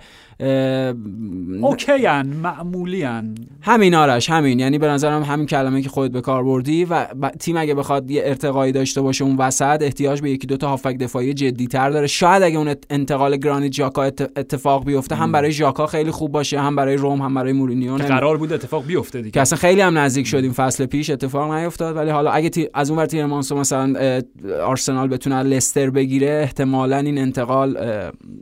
okay 1.62 2.06
ان 2.07 2.27
معمولی 2.27 3.05
ان 3.05 3.35
همین 3.61 3.94
آرش 3.94 4.31
همین. 4.31 4.59
یعنی 4.61 4.79
به 4.79 4.87
نظرم 4.88 5.22
همین 5.22 5.46
کلمه 5.46 5.83
که 5.83 5.88
خودت 5.88 6.12
به 6.12 6.20
کار 6.20 6.44
بردی 6.44 6.85
و 6.85 7.07
تیم 7.40 7.57
اگه 7.57 7.74
بخواد 7.74 8.11
یه 8.11 8.22
ارتقایی 8.24 8.72
داشته 8.72 9.01
باشه 9.01 9.24
اون 9.24 9.37
وسط 9.37 9.79
احتیاج 9.83 10.20
به 10.22 10.31
یکی 10.31 10.46
دو 10.46 10.57
تا 10.57 10.68
هافک 10.68 10.96
دفاعی 10.98 11.35
جدی 11.35 11.66
تر 11.66 11.90
داره. 11.90 12.07
شاید 12.07 12.42
اگه 12.42 12.59
اون 12.59 12.74
انتقال 12.90 13.37
گرانیت 13.37 13.72
ژاکا 13.72 14.05
ات- 14.05 14.31
اتفاق 14.37 14.85
بیفته 14.85 15.14
هم 15.14 15.33
برای 15.33 15.53
ژاکا 15.53 15.87
خیلی 15.87 16.11
خوب 16.11 16.33
باشه 16.33 16.61
هم 16.61 16.77
برای 16.77 16.96
رم 16.96 17.22
هم 17.22 17.35
برای 17.35 17.53
مورینیو. 17.53 17.96
قرار 17.96 18.37
بود 18.37 18.53
اتفاق 18.53 18.87
بیفته 18.87 19.18
که 19.18 19.22
دیگه 19.22 19.40
اصلا 19.42 19.59
خیلی 19.59 19.81
هم 19.81 19.98
نزدیک 19.98 20.27
شدیم 20.27 20.53
فصل 20.53 20.87
پیش 20.87 21.11
اتفاق 21.11 21.53
نیفتاد. 21.53 21.96
ولی 21.96 22.11
حالا 22.11 22.31
اگه 22.31 22.48
تی- 22.48 22.68
از 22.74 22.90
اون 22.90 22.98
ور 22.98 23.07
تیرمانسو 23.07 23.57
مثلا 23.57 24.20
آرسنال 24.64 25.09
بتونه 25.09 25.37
از 25.37 25.46
لستر 25.46 25.90
بگیره 25.90 26.40
احتمالا 26.42 26.96
این 26.96 27.18
انتقال 27.18 27.77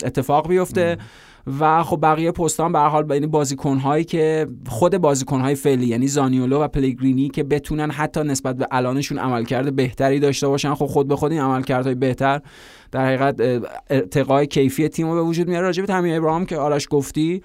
اتفاق 0.04 0.48
بیفته. 0.48 0.98
و 1.60 1.82
خب 1.82 1.98
بقیه 2.02 2.32
پستان 2.32 2.72
به 2.72 2.78
هر 2.78 2.88
حال 2.88 3.02
بین 3.02 3.26
بازیکن 3.26 3.78
هایی 3.78 4.04
که 4.04 4.46
خود 4.68 4.98
بازیکن 4.98 5.40
های 5.40 5.54
فعلی 5.54 5.86
یعنی 5.86 6.08
زانیولو 6.08 6.60
و 6.60 6.68
پلگرینی 6.68 7.28
که 7.28 7.42
بتونن 7.42 7.90
حتی 7.90 8.20
نسبت 8.20 8.56
به 8.56 8.66
الانشون 8.70 9.18
عملکرد 9.18 9.76
بهتری 9.76 10.20
داشته 10.20 10.48
باشن 10.48 10.74
خب 10.74 10.86
خود 10.86 11.08
به 11.08 11.16
خود 11.16 11.32
این 11.32 11.40
عملکردهای 11.40 11.94
بهتر 11.94 12.40
در 12.92 13.06
حقیقت 13.06 13.62
ارتقای 13.90 14.46
کیفی 14.46 14.88
تیم 14.88 15.08
رو 15.08 15.14
به 15.14 15.22
وجود 15.22 15.48
میاره. 15.48 15.66
راجع 15.66 15.84
به 15.84 16.16
ابراهام 16.16 16.46
که 16.46 16.56
آرش 16.56 16.86
گفتی 16.90 17.42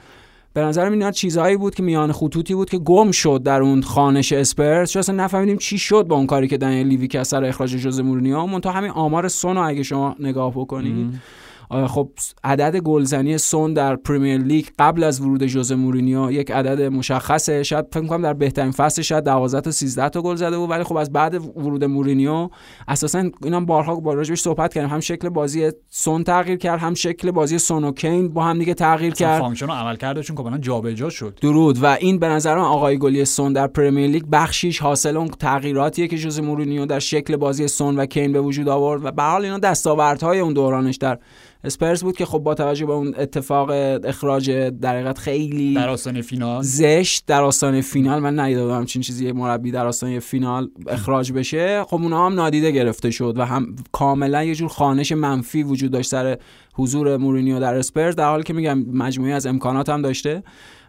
به 0.53 0.61
نظر 0.61 0.89
اینا 0.89 1.11
چیزهایی 1.11 1.57
بود 1.57 1.75
که 1.75 1.83
میان 1.83 2.11
خطوطی 2.11 2.55
بود 2.55 2.69
که 2.69 2.77
گم 2.77 3.11
شد 3.11 3.43
در 3.43 3.61
اون 3.61 3.81
خانش 3.81 4.33
اسپرس 4.33 4.91
چون 4.91 4.99
اصلا 4.99 5.15
نفهمیدیم 5.15 5.57
چی 5.57 5.77
شد 5.77 6.03
با 6.03 6.15
اون 6.15 6.27
کاری 6.27 6.47
که 6.47 6.57
دنیل 6.57 6.87
لیوی 6.87 7.07
که 7.07 7.19
از 7.19 7.27
سر 7.27 7.43
اخراج 7.43 7.75
جوز 7.75 7.99
مورینیو 7.99 8.45
منتها 8.45 8.71
همین 8.71 8.91
آمار 8.91 9.27
سون 9.27 9.55
رو 9.55 9.67
اگه 9.67 9.83
شما 9.83 10.15
نگاه 10.19 10.51
بکنید. 10.51 11.21
خب 11.71 12.09
عدد 12.43 12.77
گلزنی 12.77 13.37
سون 13.37 13.73
در 13.73 13.95
پریمیر 13.95 14.37
لیگ 14.37 14.65
قبل 14.79 15.03
از 15.03 15.21
ورود 15.21 15.45
جوز 15.45 15.71
مورینیو 15.71 16.31
یک 16.31 16.51
عدد 16.51 16.81
مشخصه. 16.81 17.63
شاید 17.63 17.85
فکر 17.91 18.05
کنم 18.05 18.21
در 18.21 18.33
بهترین 18.33 18.71
فصل 18.71 19.01
شاید 19.01 19.23
12 19.23 19.61
تا 19.61 19.71
13 19.71 20.09
تا 20.09 20.21
گل 20.21 20.35
زده 20.35 20.57
بود 20.57 20.69
ولی 20.69 20.83
خب 20.83 20.95
از 20.95 21.11
بعد 21.11 21.35
ورود 21.35 21.83
مورینیو 21.83 22.49
اساسا 22.87 23.29
اینا 23.43 23.59
بارها 23.59 23.95
با 23.95 24.13
راجبش 24.13 24.41
صحبت 24.41 24.73
کردیم. 24.73 24.89
هم 24.89 24.99
شکل 24.99 25.29
بازی 25.29 25.71
سون 25.89 26.23
تغییر 26.23 26.57
کرد 26.57 26.79
هم 26.79 26.93
شکل 26.93 27.31
بازی 27.31 27.57
سون 27.57 27.83
و 27.83 27.91
کین 27.91 28.29
با 28.29 28.43
هم 28.43 28.59
دیگه 28.59 28.73
تغییر 28.73 29.13
کرد. 29.13 29.41
function 29.41 29.65
و 29.65 29.73
عملکردشون 29.73 30.35
کاملا 30.35 30.57
جابجا 30.57 31.09
شد. 31.09 31.39
درود. 31.41 31.83
و 31.83 31.85
این 31.85 32.19
به 32.19 32.27
نظر 32.27 32.55
من 32.55 32.61
آقای 32.61 32.97
گلای 32.97 33.25
سون 33.25 33.53
در 33.53 33.67
پرمیر 33.67 34.07
لیگ 34.07 34.23
بخشیش 34.31 34.79
حاصل 34.79 35.17
اون 35.17 35.27
تغییراتیه 35.27 36.07
که 36.07 36.17
جوز 36.17 36.39
مورینیو 36.39 36.85
در 36.85 36.99
شکل 36.99 37.35
بازی 37.35 37.67
سون 37.67 37.95
و 37.99 38.05
کین 38.05 38.31
به 38.31 38.41
وجود 38.41 38.69
آورد 38.69 39.05
و 39.05 39.11
به 39.11 39.23
حال 39.23 39.43
اینا 39.43 39.57
دستاوردهای 39.57 40.39
اون 40.39 40.53
دورانش 40.53 40.95
در 40.95 41.19
اسپرس 41.63 42.03
بود 42.03 42.17
که 42.17 42.25
خب 42.25 42.39
با 42.39 42.53
توجه 42.53 42.85
به 42.85 42.93
اون 42.93 43.13
اتفاق 43.17 43.69
اخراج 44.03 44.51
در 44.51 44.95
حقیقت 44.95 45.17
خیلی 45.17 45.73
در 45.73 45.89
آستانه 45.89 46.21
فینال. 46.21 46.61
زشت 46.61 47.25
در 47.27 47.43
آستانه 47.43 47.81
فینال 47.81 48.19
من 48.19 48.39
ندیده 48.39 48.73
همچین 48.73 49.01
چیزی 49.01 49.31
مربی 49.31 49.71
در 49.71 49.87
آستانه 49.87 50.19
فینال 50.19 50.69
اخراج 50.87 51.31
بشه. 51.31 51.83
خب 51.83 52.01
اونها 52.01 52.25
هم 52.25 52.33
نادیده 52.33 52.71
گرفته 52.71 53.11
شد 53.11 53.33
و 53.37 53.45
هم 53.45 53.75
کاملا 53.91 54.43
یه 54.43 54.55
جور 54.55 54.69
خانش 54.69 55.11
منفی 55.11 55.63
وجود 55.63 55.91
داشت 55.91 56.09
سر 56.09 56.37
حضور 56.73 57.17
مورینیو 57.17 57.59
در 57.59 57.75
اسپرز 57.75 58.15
در 58.15 58.29
حالی 58.29 58.43
که 58.43 58.53
میگم 58.53 58.79
مجموعی 58.79 59.33
از 59.33 59.45
امکانات 59.45 59.89
هم 59.89 60.01
داشته. 60.01 60.43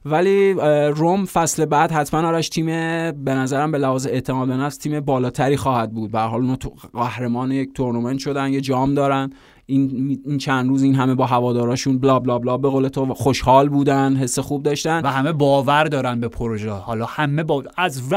ولی 0.05 0.53
روم 0.95 1.25
فصل 1.25 1.65
بعد 1.65 1.93
حتما 1.93 2.29
آرش 2.29 2.49
تیم 2.49 2.67
به 3.13 3.35
نظرم 3.35 3.73
به 3.73 3.79
لحاظ 3.79 4.07
اعتماد 4.07 4.49
به 4.49 4.57
نفس 4.57 4.77
تیم 4.77 5.01
بالاتری 5.01 5.57
خواهد 5.57 5.93
بود. 5.93 6.13
به 6.13 6.21
حال 6.21 6.41
اونا 6.41 6.57
قهرمان 6.93 7.53
یک 7.53 7.73
تورنمنت 7.75 8.19
شدن 8.19 8.53
یه 8.53 8.61
جام 8.61 8.95
دارن. 8.95 9.33
این 9.67 10.21
این 10.25 10.39
چند 10.39 10.69
روز 10.69 10.83
این 10.83 10.95
همه 10.95 11.15
با 11.15 11.27
هواداراشون 11.27 11.99
بلا 11.99 12.19
بلا 12.19 12.39
بلا 12.39 12.57
به 12.57 12.69
قول 12.69 12.89
تو 12.89 13.15
خوشحال 13.15 13.69
بودن 13.69 14.17
حس 14.17 14.39
خوب 14.39 14.63
داشتن. 14.63 15.01
و 15.05 15.07
همه 15.07 15.33
باور 15.33 15.85
دارن 15.85 16.21
به 16.21 16.29
پروژه. 16.29 16.71
حالا 16.71 17.05
همه 17.05 17.43
با 17.43 17.65
از 17.77 18.13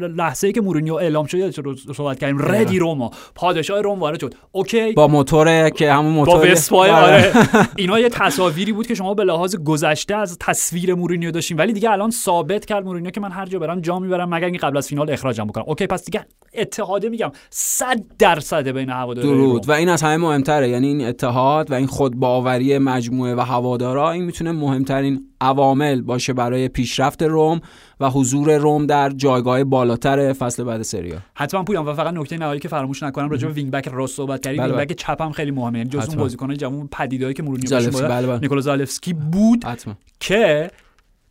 لحظه 0.00 0.46
ای 0.46 0.52
که 0.52 0.60
مورینیو 0.60 0.94
اعلام 0.94 1.26
شد 1.26 1.76
صحبت 1.96 2.18
کردیم 2.18 2.38
ردی 2.42 2.78
روما. 2.78 3.10
پادشاه 3.34 3.80
روم 3.80 3.98
وارد 3.98 4.20
شد. 4.20 4.34
okay. 4.52 4.92
با 4.92 5.08
موتور 5.08 5.70
که 5.70 5.92
همون 5.92 6.24
با 6.24 6.32
موتور 6.32 6.52
وسپای 6.52 6.90
آره. 6.90 7.32
آره. 7.36 7.68
اینا 7.76 8.00
یه 8.00 8.08
تصاویری 8.08 8.72
بود 8.72 8.86
که 8.86 8.94
شما 8.94 9.14
به 9.14 9.24
لحاظ 9.24 9.56
گذشته 9.56 10.16
از 10.16 10.38
تصویر 10.40 10.94
مورینیو 10.94 11.30
داشتیم 11.30 11.58
ولی 11.58 11.72
دیگه 11.72 11.90
الان 11.90 12.10
ثابت 12.10 12.64
کرد 12.64 12.84
مورینیو 12.84 13.10
که 13.10 13.20
من 13.20 13.30
هر 13.30 13.46
جا 13.46 13.58
برم 13.58 13.80
جام 13.80 14.02
می‌برم 14.02 14.34
مگر 14.34 14.44
اینکه 14.44 14.58
قبل 14.58 14.76
از 14.76 14.88
فینال 14.88 15.10
اخراجم 15.10 15.44
بکنم. 15.44 15.64
okay 15.66 15.86
پس 15.86 16.04
دیگه 16.04 16.26
اتحاده 16.54 17.08
میگم 17.08 17.32
100 17.50 18.02
درصد 18.18 18.68
بین 18.68 18.90
هوادارهای 18.90 19.34
روم. 19.34 19.48
درود 19.48 19.68
و 19.68 19.72
این 19.72 19.88
از 19.88 20.02
همه 20.02 20.16
مهمتره. 20.16 20.68
یعنی 20.68 20.89
این 20.90 21.06
اتحاد 21.06 21.70
و 21.70 21.74
این 21.74 21.86
خودباوری 21.86 22.78
مجموعه 22.78 23.34
و 23.34 23.40
هوادارا 23.40 24.10
این 24.10 24.24
می‌تونه 24.24 24.52
مهمترین 24.52 25.26
عوامل 25.40 26.00
باشه 26.02 26.32
برای 26.32 26.68
پیشرفت 26.68 27.22
روم 27.22 27.60
و 28.00 28.10
حضور 28.10 28.56
روم 28.56 28.86
در 28.86 29.10
جایگاه 29.10 29.64
بالاتر 29.64 30.32
فصل 30.32 30.64
بعد 30.64 30.82
سریا. 30.82 31.18
حتما 31.34 31.62
پویان 31.62 31.86
و 31.86 31.94
فقط 31.94 32.14
نکته 32.14 32.36
نهایی 32.36 32.60
که 32.60 32.68
فراموش 32.68 33.02
نکنم 33.02 33.28
راجع 33.28 33.48
به 33.48 33.54
wing 33.54 33.70
back 33.70 33.88
راست 33.88 34.16
صحبت 34.16 34.40
کردیم. 34.40 34.62
بله، 34.62 34.72
wing 34.72 34.88
back 34.88 34.96
چپ 34.96 35.22
هم 35.22 35.32
خیلی 35.32 35.50
مهمه. 35.50 35.78
یعنی 35.78 35.90
جزو. 35.90 36.16
بازیکن‌های 36.16 36.56
جوون 36.56 36.88
پدیدهایی 36.92 37.34
که 37.34 37.42
بهشون 37.42 38.08
بله، 38.08 38.26
بله. 38.26 38.38
نیکولا 38.38 38.60
زالفسکی 38.60 39.12
بود 39.12 39.64
حتما. 39.64 39.94
که 40.20 40.70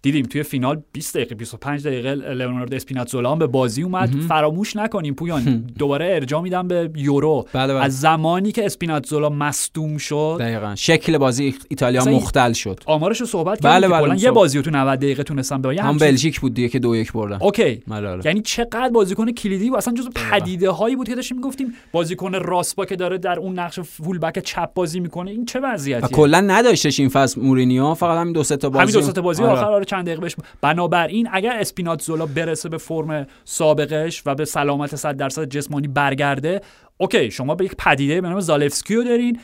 دیدیم 0.01 0.25
توی 0.25 0.43
فینال 0.43 0.81
20 0.91 1.15
دقیقه 1.15 1.35
25 1.35 1.87
دقیقه 1.87 2.15
لئوناردو 2.15 2.75
اسپیناتزولا 2.75 3.35
به 3.35 3.47
بازی 3.47 3.83
اومد. 3.83 4.09
فراموش 4.27 4.75
نکنیم 4.75 5.13
پویان 5.13 5.65
دوباره 5.77 6.05
ارجاع 6.15 6.41
میدم 6.41 6.67
به 6.67 6.89
یورو. 6.95 7.45
بله، 7.53 7.73
بله. 7.73 7.83
از 7.83 7.99
زمانی 7.99 8.51
که 8.51 8.65
اسپیناتزولا 8.65 9.29
مصدوم 9.29 9.97
شد 9.97 10.37
دقیقا. 10.39 10.75
شکل 10.75 11.17
بازی 11.17 11.55
ایتالیا 11.69 12.05
مختل 12.05 12.53
شد. 12.53 12.79
آمارش 12.85 13.19
رو 13.19 13.25
صحبت 13.25 13.61
بله، 13.61 13.87
بله، 13.87 14.03
اون 14.03 14.17
یه. 14.17 14.31
بازی 14.31 14.57
رو 14.57 14.63
تو 14.63 14.71
90 14.71 14.99
دقیقه 14.99 15.23
تونستن 15.23 15.61
ببرن 15.61 15.77
هم 15.77 15.97
بلژیک 15.97 16.39
بود 16.39 16.53
دیگه 16.53 16.69
که 16.69 16.79
دو 16.79 16.95
یک 16.95 17.13
بردن. 17.13 17.37
اوکی. 17.41 17.83
بله، 17.87 18.07
بله. 18.07 18.21
یعنی 18.25 18.41
چقدر 18.41 18.89
بازیکن 18.89 19.31
کلیدی 19.31 19.69
بود 19.69 19.77
اصلا 19.77 19.93
جزو 19.93 20.09
پدیده 20.31 20.69
هایی 20.69 20.95
بود 20.95 21.07
که 21.07 21.15
داشتیم 21.15 21.37
می‌گفتیم. 21.37 21.73
بازیکن 21.91 22.33
راست 22.33 22.75
با 22.75 22.85
که 22.85 22.95
داره 22.95 23.17
در 23.17 23.39
اون 23.39 23.59
نقش 23.59 23.79
فول 23.79 24.19
بک 24.19 24.39
چپ 24.39 24.73
بازی 24.73 24.99
می‌کنه 24.99 25.31
این 25.31 25.45
چه 25.45 25.59
و 25.59 25.65
وضعیتیه 25.73 26.09
کلا 26.09 26.41
نداشتش 26.41 26.99
این 26.99 27.09
فصل 27.09 27.41
مورینیو 27.41 27.93
فقط 27.93 28.17
همین 28.17 28.33
دو 28.33 28.43
سه 28.43 28.57
تا 28.57 28.69
بازی 28.69 28.81
همین 28.81 28.93
دو 28.93 29.01
سه 29.01 29.11
تا 29.11 29.21
بازی 29.21 29.43
آره. 29.43 29.51
آخر 29.51 29.71
آره 29.71 29.85
چند 29.89 30.05
دقیقه 30.05 30.21
بهش 30.21 30.35
بنابراین 30.61 31.29
اگر 31.31 31.57
اسپیناتزولا 31.59 32.25
برسه 32.25 32.69
به 32.69 32.77
فرم 32.77 33.27
سابقش 33.45 34.23
و 34.25 34.35
به 34.35 34.45
سلامت 34.45 34.95
100 34.95 35.17
درصد 35.17 35.49
جسمانی 35.49 35.87
برگرده 35.87 36.61
okay 36.97 37.31
شما 37.31 37.55
به 37.55 37.65
یک 37.65 37.75
پدیده 37.77 38.21
به 38.21 38.29
نام 38.29 38.39
زالفسکی 38.39 38.95
رو 38.95 39.03
دارین. 39.03 39.39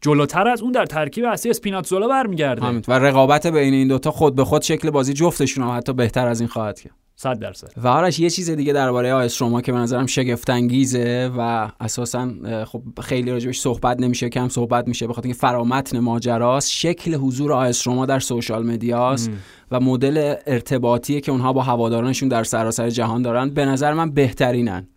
جلوتر 0.00 0.48
از 0.48 0.62
اون 0.62 0.72
در 0.72 0.86
ترکیب 0.86 1.24
اصلی 1.24 1.50
اسپیناتزولا 1.50 2.08
برمیگرده. 2.08 2.62
همین. 2.62 2.82
و 2.88 2.92
رقابت 2.92 3.46
بین 3.46 3.74
این 3.74 3.88
دوتا 3.88 4.10
خود 4.10 4.34
به 4.34 4.44
خود 4.44 4.62
شکل 4.62 4.90
بازی 4.90 5.12
جفتشون 5.12 5.64
هم 5.64 5.76
حتی 5.76 5.92
بهتر 5.92 6.26
از 6.28 6.40
این 6.40 6.48
خواهد 6.48 6.80
کرد. 6.80 7.01
صد 7.16 7.38
درصد. 7.38 7.68
و 7.76 7.88
آرش 7.88 8.20
یه 8.20 8.30
چیز 8.30 8.50
دیگه 8.50 8.72
درباره 8.72 9.12
آ 9.12 9.27
اس 9.27 9.42
روما 9.42 9.60
که 9.60 9.72
به 9.72 9.78
نظرم 9.78 10.06
شگفت 10.06 10.50
انگیزه 10.50 11.30
و 11.38 11.70
اساسا 11.80 12.30
خب 12.64 12.82
خیلی 13.02 13.30
راجبش 13.30 13.60
صحبت 13.60 14.00
نمیشه 14.00 14.28
کم 14.28 14.48
صحبت 14.48 14.88
میشه 14.88 15.06
بخاطر 15.06 15.26
اینکه 15.26 15.40
فرامتن 15.40 15.98
ماجراست. 15.98 16.70
شکل 16.70 17.14
حضور 17.14 17.52
آ 17.52 17.69
اس 17.69 17.86
روما 17.86 18.06
در 18.06 18.18
social 18.18 18.66
media 18.66 19.12
ست 19.12 19.30
و 19.70 19.80
مدل 19.80 20.34
ارتباطی 20.46 21.20
که 21.20 21.32
اونها 21.32 21.52
با 21.52 21.62
هوادارانشون 21.62 22.28
در 22.28 22.44
سراسر 22.44 22.90
جهان 22.90 23.22
دارن. 23.22 23.50
به 23.50 23.64
نظر 23.64 23.92
من 23.92 24.10
بهترینن. 24.10 24.88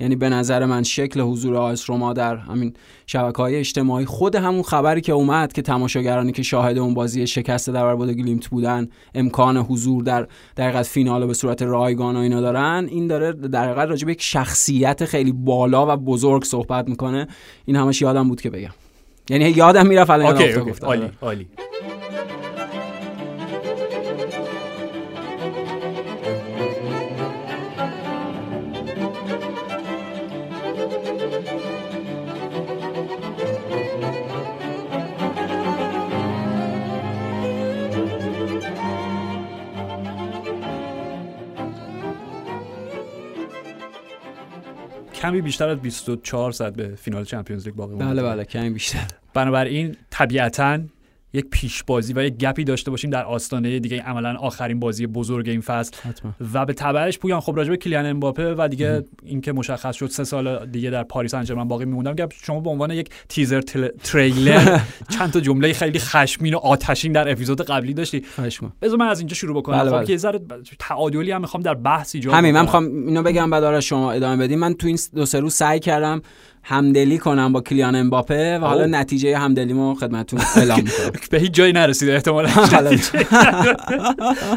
یعنی 0.00 0.16
به 0.16 0.28
نظر 0.28 0.66
من 0.66 0.82
شکل 0.82 1.20
حضور 1.20 1.56
آیس 1.56 1.90
روما 1.90 2.12
در 2.12 2.36
همین 2.36 2.74
شبکه 3.06 3.42
های 3.42 3.56
اجتماعی 3.56 4.04
خود 4.04 4.34
همون 4.34 4.62
خبری 4.62 5.00
که 5.00 5.12
اومد 5.12 5.52
که 5.52 5.62
تماشاگرانی 5.62 6.32
که 6.32 6.42
شاهد 6.42 6.78
اون 6.78 6.94
بازی 6.94 7.26
شکست 7.26 7.70
در 7.70 7.82
برابر 7.82 8.06
گلیمت 8.06 8.46
بودن 8.46 8.88
امکان 9.14 9.56
حضور 9.56 10.02
در 10.02 10.26
در 10.56 10.82
فینال 10.82 11.26
به 11.26 11.34
صورت 11.34 11.62
رایگان 11.62 12.16
و 12.16 12.18
اینا 12.18 12.40
دارن 12.40 12.86
این 12.90 13.06
داره 13.06 13.32
در 13.32 13.64
حقیقت 13.64 13.88
راجع 13.88 14.06
به 14.06 14.12
یک 14.12 14.22
شخصیت 14.22 15.04
خیلی 15.04 15.32
بالا 15.32 15.94
و 15.94 15.96
بزرگ 15.96 16.44
صحبت 16.44 16.88
می‌کنه. 16.88 17.28
این 17.64 17.76
همش 17.76 18.02
یادم 18.02 18.28
بود 18.28 18.40
که 18.40 18.50
بگم. 18.50 18.70
یعنی 19.30 19.50
یادم 19.50 19.86
می‌رفت 19.86 20.10
الان 20.10 20.40
یادم. 20.40 20.72
عالی 20.82 21.10
عالی. 21.22 21.46
کمی 45.32 45.42
بیشتر 45.42 45.68
از 45.68 45.78
24 45.78 46.52
ساعت 46.52 46.74
به 46.74 46.94
فینال 46.94 47.24
چمپیونز 47.24 47.66
لیگ 47.66 47.74
باقی 47.74 47.94
مونده. 47.94 48.04
بله 48.04 48.22
بله 48.22 48.44
کمی 48.44 48.70
بیشتر 48.70 49.06
بنابراین 49.34 49.96
طبیعتا 50.10 50.78
یک 51.32 51.46
پیش 51.50 51.82
بازی 51.82 52.12
و 52.12 52.22
یک 52.24 52.36
گپی 52.36 52.64
داشته 52.64 52.90
باشیم 52.90 53.10
در 53.10 53.24
آستانه 53.24 53.78
دیگه 53.78 54.02
عملا 54.02 54.36
آخرین 54.36 54.80
بازی 54.80 55.06
بزرگ 55.06 55.48
این 55.48 55.60
فصل. 55.60 55.96
حتما. 56.02 56.32
و 56.52 56.66
به 56.66 56.72
تبعش 56.72 57.18
پویان. 57.18 57.40
خب 57.40 57.56
راجع 57.56 57.70
به 57.70 57.76
کلیان 57.76 58.06
امباپه 58.06 58.54
و 58.54 58.68
دیگه 58.68 59.04
اینکه 59.24 59.52
مشخص 59.52 59.96
شد 59.96 60.06
سه 60.06 60.24
سال 60.24 60.66
دیگه 60.66 60.90
در 60.90 61.02
پاریس 61.02 61.34
سن 61.34 61.45
ژرمن 61.45 61.68
باقی 61.68 61.84
می‌مونه. 61.84 62.12
گپ 62.12 62.32
شما 62.42 62.60
به 62.60 62.70
عنوان 62.70 62.90
یک 62.90 63.10
تیزر 63.28 63.60
تل... 63.60 63.88
تریلر 63.88 64.80
چند 65.18 65.32
تا 65.32 65.40
جمله 65.40 65.72
خیلی 65.72 65.98
خشمگین 65.98 66.54
و 66.54 66.58
آتشین 66.58 67.12
در 67.12 67.32
اپیزود 67.32 67.62
قبلی 67.62 67.94
داشتی. 67.94 68.24
بذار 68.82 68.98
من 68.98 69.08
از 69.08 69.18
اینجا 69.18 69.34
شروع 69.34 69.56
بکنم. 69.56 69.78
بله، 69.78 69.90
خب 69.90 69.96
بله. 69.96 70.06
که 70.06 70.12
یه 70.12 70.18
ذره 70.18 70.40
تعادلی 70.78 71.30
هم 71.30 71.40
می‌خوام 71.40 71.62
در 71.62 71.74
بحث 71.74 72.14
ایجاد 72.14 72.34
همین 72.34 72.54
من. 72.54 72.62
می‌خوام 72.62 72.84
اینو 72.84 73.22
بگم 73.22 73.50
بعد 73.50 73.64
آرش 73.64 73.88
شما 73.88 74.12
ادامه 74.12 74.44
بدیم 74.44 74.58
من 74.58 74.74
تو 74.74 74.86
این 74.86 74.98
دو 75.14 75.26
سه 75.26 75.40
روز 75.40 75.54
سعی 75.54 75.80
کردم 75.80 76.22
همدلی 76.64 77.18
کنم 77.18 77.52
با 77.52 77.60
کلیان 77.60 77.94
امباپه 77.94 78.58
و 78.58 78.64
حالا. 78.64 78.86
نتیجه 78.86 79.38
همدلیمو 79.38 79.94
خدمتتون 79.94 80.40
اعلام 80.56 80.78
می‌کنم. 80.80 81.10
به 81.30 81.38
هیچ 81.38 81.52
جایی 81.52 81.72
نرسیده 81.72 82.14
احتمالاً. 82.14 82.48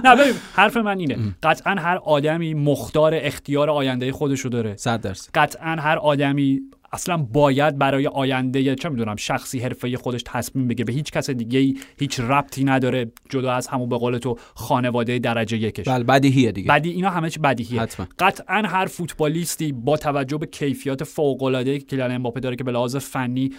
نه 0.04 0.16
ببین 0.16 0.34
حرف 0.54 0.78
من 0.78 1.00
اینه. 1.00 1.18
قطعا 1.44 1.76
هر 1.76 2.00
آدمی 2.06 2.54
مختار 2.54 3.12
اختیار 3.16 3.70
آینده 3.70 4.12
خودشو 4.12 4.50
داره. 4.50 4.76
صد 4.78 5.02
درصد. 5.02 5.30
قطعا 5.34 5.76
هر 5.80 5.98
آدمی 5.98 6.62
اصلا 6.96 7.18
باید 7.18 7.78
برای 7.78 8.08
آینده 8.08 8.76
چه 8.76 8.90
می‌دونم 8.90 9.16
شخصی 9.16 9.60
حرفه 9.60 9.98
خودش 9.98 10.22
تصمیم 10.26 10.68
بگیره. 10.68 10.86
به 10.86 10.94
هیچ 10.94 11.12
کس 11.12 11.30
دیگه 11.30 11.60
ای 11.60 11.78
هیچ 12.00 12.20
ربطی 12.20 12.64
نداره 12.64 13.12
جدا 13.30 13.52
از 13.52 13.68
همون 13.68 13.90
به 13.90 13.98
قول 13.98 14.18
تو 14.18 14.38
خانواده 14.56 15.20
درجه 15.20 15.58
یکش. 15.58 15.88
بله 15.88 16.04
بدیهیه 16.04 16.52
دیگه. 16.52 16.68
بدی 16.68 16.90
اینا 16.90 17.10
همه 17.10 17.30
چی 17.30 17.40
بدیهیه. 17.40 17.82
حتما. 17.82 18.08
قطعا 18.20 18.62
هر 18.66 18.86
فوتبالیستی 18.86 19.72
با 19.72 19.98
توجه 19.98 20.38
به 20.38 20.46
کیفیات 20.46 21.04
فوق 21.04 21.44
العاده 21.44 21.80
که 21.80 21.86
کلیان 21.86 22.12
امباپه 22.12 22.40
داره 22.40 22.56
که 22.56 22.64
به 22.64 22.72
لحاظ 22.72 22.96
فنی 22.96 23.54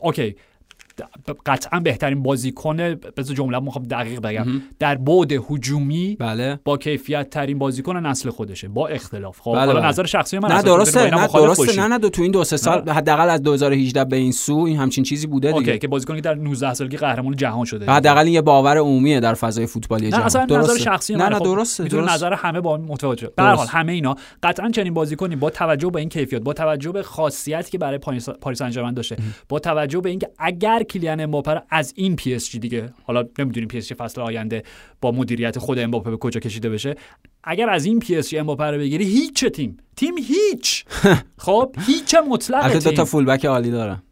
okay. 0.00 0.34
قطعا 1.46 1.80
بهترین 1.80 2.22
بازیکن 2.22 2.76
بذار 2.76 3.36
جمله 3.36 3.58
می‌خوام 3.58 3.84
دقیق 3.84 4.20
بگم 4.20 4.46
در 4.78 4.94
بعد 4.94 5.32
هجومی 5.50 6.16
بله 6.20 6.60
با 6.64 6.76
کیفیت 6.76 7.30
ترین 7.30 7.58
بازیکن 7.58 7.96
نسل 7.96 8.30
خودشه 8.30 8.68
با 8.68 8.88
اختلاف 8.88 9.40
خب 9.40 9.54
بله، 9.54 9.74
بله. 9.74 9.86
نظر 9.86 10.06
شخصی 10.06 10.38
من 10.38 10.52
نه 10.52 10.62
درسته 10.62 11.10
نه 11.10 11.26
درسته. 11.26 11.80
نه 11.80 11.86
نه 11.86 11.98
دو 11.98 12.10
تو 12.10 12.22
این 12.22 12.30
دو 12.30 12.44
سه 12.44 12.56
سال 12.56 12.88
حداقل 12.88 13.30
از 13.30 13.42
2018 13.42 14.04
به 14.04 14.16
این 14.16 14.32
سو 14.32 14.56
این 14.56 14.76
همچین 14.76 15.04
چیزی 15.04 15.26
بوده 15.26 15.48
okay 15.48 15.64
دیگه 15.64 15.78
که 15.78 15.88
بازیکنی 15.88 16.16
که 16.16 16.22
در 16.22 16.34
19 16.34 16.74
سالگی 16.74 16.96
قهرمان 16.96 17.36
جهان 17.36 17.64
شده 17.64 17.92
حداقل 17.92 18.28
یه 18.28 18.42
باور 18.42 18.78
عمومیه 18.78 19.20
در 19.20 19.34
فضای 19.34 19.66
فوتبالی 19.66 20.04
نه 20.04 20.10
جهان 20.10 20.22
اصلا 20.22 20.44
نظر. 20.44 20.78
شخصی 20.78 21.14
نه. 21.14 21.28
نه 21.28 21.38
خب، 21.38 21.44
درسته. 21.44 22.00
نظر 22.00 22.32
همه 22.32 22.60
با 22.60 22.76
متفاوت 22.76 23.20
شه 23.20 23.30
به 23.36 23.42
هر 23.42 23.54
حال. 23.54 23.66
همه 23.66 23.92
اینا 23.92 24.16
قطعا 24.42 24.70
چنین 24.70 24.94
بازیکنی 24.94 25.36
با 25.36 25.50
توجه 25.50 25.90
به 25.90 26.00
این 26.00 26.08
کیفیت 26.08 26.42
با 26.42 26.52
توجه 26.52 26.92
به 26.92 27.02
خاصیتی 27.02 27.70
که 27.70 27.78
برای 27.78 27.98
پاریس 27.98 28.28
پاریس 28.28 28.58
سن 28.58 28.70
ژرمن 28.70 28.94
داشته 28.94 29.16
با 29.48 29.58
توجه 29.58 30.00
به 30.00 30.10
اینکه 30.10 30.30
اگر 30.38 30.82
کلیان 30.90 31.20
امباپه 31.20 31.54
رو 31.54 31.60
از 31.70 31.92
این 31.96 32.16
پی 32.16 32.34
اس 32.34 32.50
جی 32.50 32.58
دیگه 32.58 32.92
حالا 33.04 33.24
نمی‌دونیم 33.38 33.68
پی 33.68 33.78
اس 33.78 33.88
جی 33.88 33.94
فصل 33.94 34.20
آینده 34.20 34.62
با 35.00 35.12
مدیریت 35.12 35.58
خود 35.58 35.78
امباپه 35.78 36.10
به 36.10 36.16
کجا 36.16 36.40
کشیده 36.40 36.70
بشه. 36.70 36.94
اگر 37.44 37.70
از 37.70 37.84
این 37.84 37.98
پی 38.00 38.16
اس 38.16 38.28
جی 38.28 38.38
امباپه 38.38 38.64
رو 38.64 38.78
بگیری 38.78 39.04
هیچ 39.04 39.44
تیم 39.44 39.76
تیم 39.96 40.14
هیچ. 40.18 40.84
خب 41.46 41.74
هیچ 41.86 42.14
مطلق 42.28 42.64
البته 42.64 42.78
دو 42.78 42.90
تا 42.90 42.96
تیم. 42.96 43.04
fullback 43.04 43.44
عالی 43.44 43.70
دارن 43.70 44.02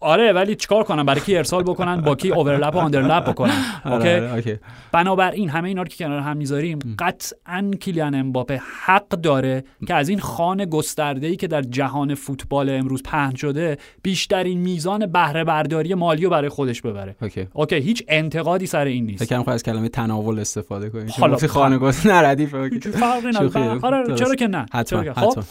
آره 0.00 0.32
ولی 0.32 0.54
چیکار 0.56 0.82
کنن 0.84 1.02
برای 1.02 1.20
کی 1.20 1.36
ارسال 1.36 1.62
بکنن؟ 1.62 2.00
با 2.00 2.14
کی 2.14 2.30
overlap 2.32 2.74
و 2.74 2.78
underlap 2.78 3.28
بکنن؟ 3.30 3.52
okay؟ 3.84 3.94
آره، 3.94 4.20
آره، 4.20 4.34
okay. 4.34 4.56
بنابراین 4.92 5.48
همه 5.48 5.68
اینا 5.68 5.82
رو 5.82 5.88
که 5.88 6.04
کنار 6.04 6.20
هم 6.20 6.36
می‌ذاریم 6.36 6.78
قطعا 6.98 7.70
کلیان 7.82 8.14
امباپه 8.14 8.60
حق 8.84 9.08
داره 9.08 9.64
که 9.86 9.94
از 9.94 10.08
این 10.08 10.18
خانه 10.20 10.66
گسترده 10.66 11.26
ای 11.26 11.36
که 11.36 11.46
در 11.46 11.62
جهان 11.62 12.14
فوتبال 12.14 12.70
امروز 12.70 13.02
پهن 13.02 13.34
شده 13.34 13.76
بیشترین 14.02 14.58
میزان 14.58 15.06
بهره 15.06 15.44
برداری 15.44 15.94
مالی 15.94 16.24
رو 16.24 16.30
برای 16.30 16.48
خودش 16.48 16.82
ببره. 16.82 17.16
okay. 17.22 17.48
okay 17.52 17.76
هیچ 17.76 18.02
انتقادی 18.08 18.66
سر 18.66 18.84
این 18.84 19.06
نیست. 19.06 19.24
فکر 19.24 19.42
کنم 19.42 19.52
از 19.54 19.62
کلمه 19.62 19.88
تناول 19.88 20.38
استفاده 20.38 20.90
کنید 20.90 21.10
حالا- 21.10 21.34
okay. 21.34 22.74
هیچ 22.74 22.88
فرقی 22.88 23.28
نداره. 23.28 23.78
آره. 23.82 24.14
چرا 24.14 24.34
که 24.34 24.46
نه؟ 24.46 24.66
حتما 24.72 25.02
خب 25.02 25.08
حتما. 25.08 25.44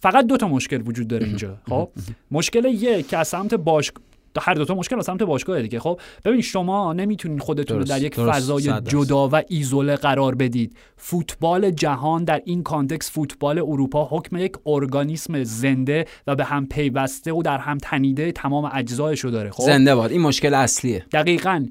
فقط 0.00 0.26
دو 0.26 0.36
تا 0.36 0.48
مشکل 0.48 0.82
وجود 0.86 1.08
داره 1.08 1.26
اینجا 1.26 1.56
خب؟ 1.68 1.88
مشکل 2.30 2.64
یک 2.64 3.08
که 3.08 3.16
از 3.18 3.28
سمت 3.28 3.54
باش 3.54 3.92
هر 4.40 4.54
دو 4.54 4.64
تا 4.64 4.74
مشکل 4.74 4.98
از 4.98 5.04
سمت 5.04 5.22
باشگاه 5.22 5.62
دیگه 5.62 5.80
خب؟ 5.80 6.00
ببین 6.24 6.40
شما 6.40 6.92
نمی‌تونین 6.92 7.38
خودتون 7.38 7.78
رو 7.78 7.84
در 7.84 8.02
یک 8.02 8.16
درست، 8.16 8.38
فضای. 8.38 8.72
جدا 8.86 9.28
و 9.28 9.42
ایزوله 9.48 9.96
قرار 9.96 10.34
بدید. 10.34 10.76
فوتبال 10.96 11.70
جهان 11.70 12.24
در 12.24 12.42
این 12.44 12.62
context 12.62 13.10
فوتبال 13.10 13.58
اروپا 13.58 14.08
حکم 14.10 14.36
یک 14.36 14.52
ارگانیسم 14.66 15.44
زنده 15.44 16.04
و 16.26 16.36
به 16.36 16.44
هم 16.44 16.66
پیوسته 16.66 17.32
و 17.32 17.42
در 17.42 17.58
هم 17.58 17.78
تنیده 17.78 18.32
تمام 18.32 18.70
اجزایش 18.74 19.20
رو 19.20 19.30
داره 19.30 19.50
خب؟ 19.50 19.62
زنده 19.62 19.94
باد. 19.94 20.10
این 20.10 20.20
مشکل 20.20 20.54
اصلیه. 20.54 21.04
دقیقا. 21.12 21.66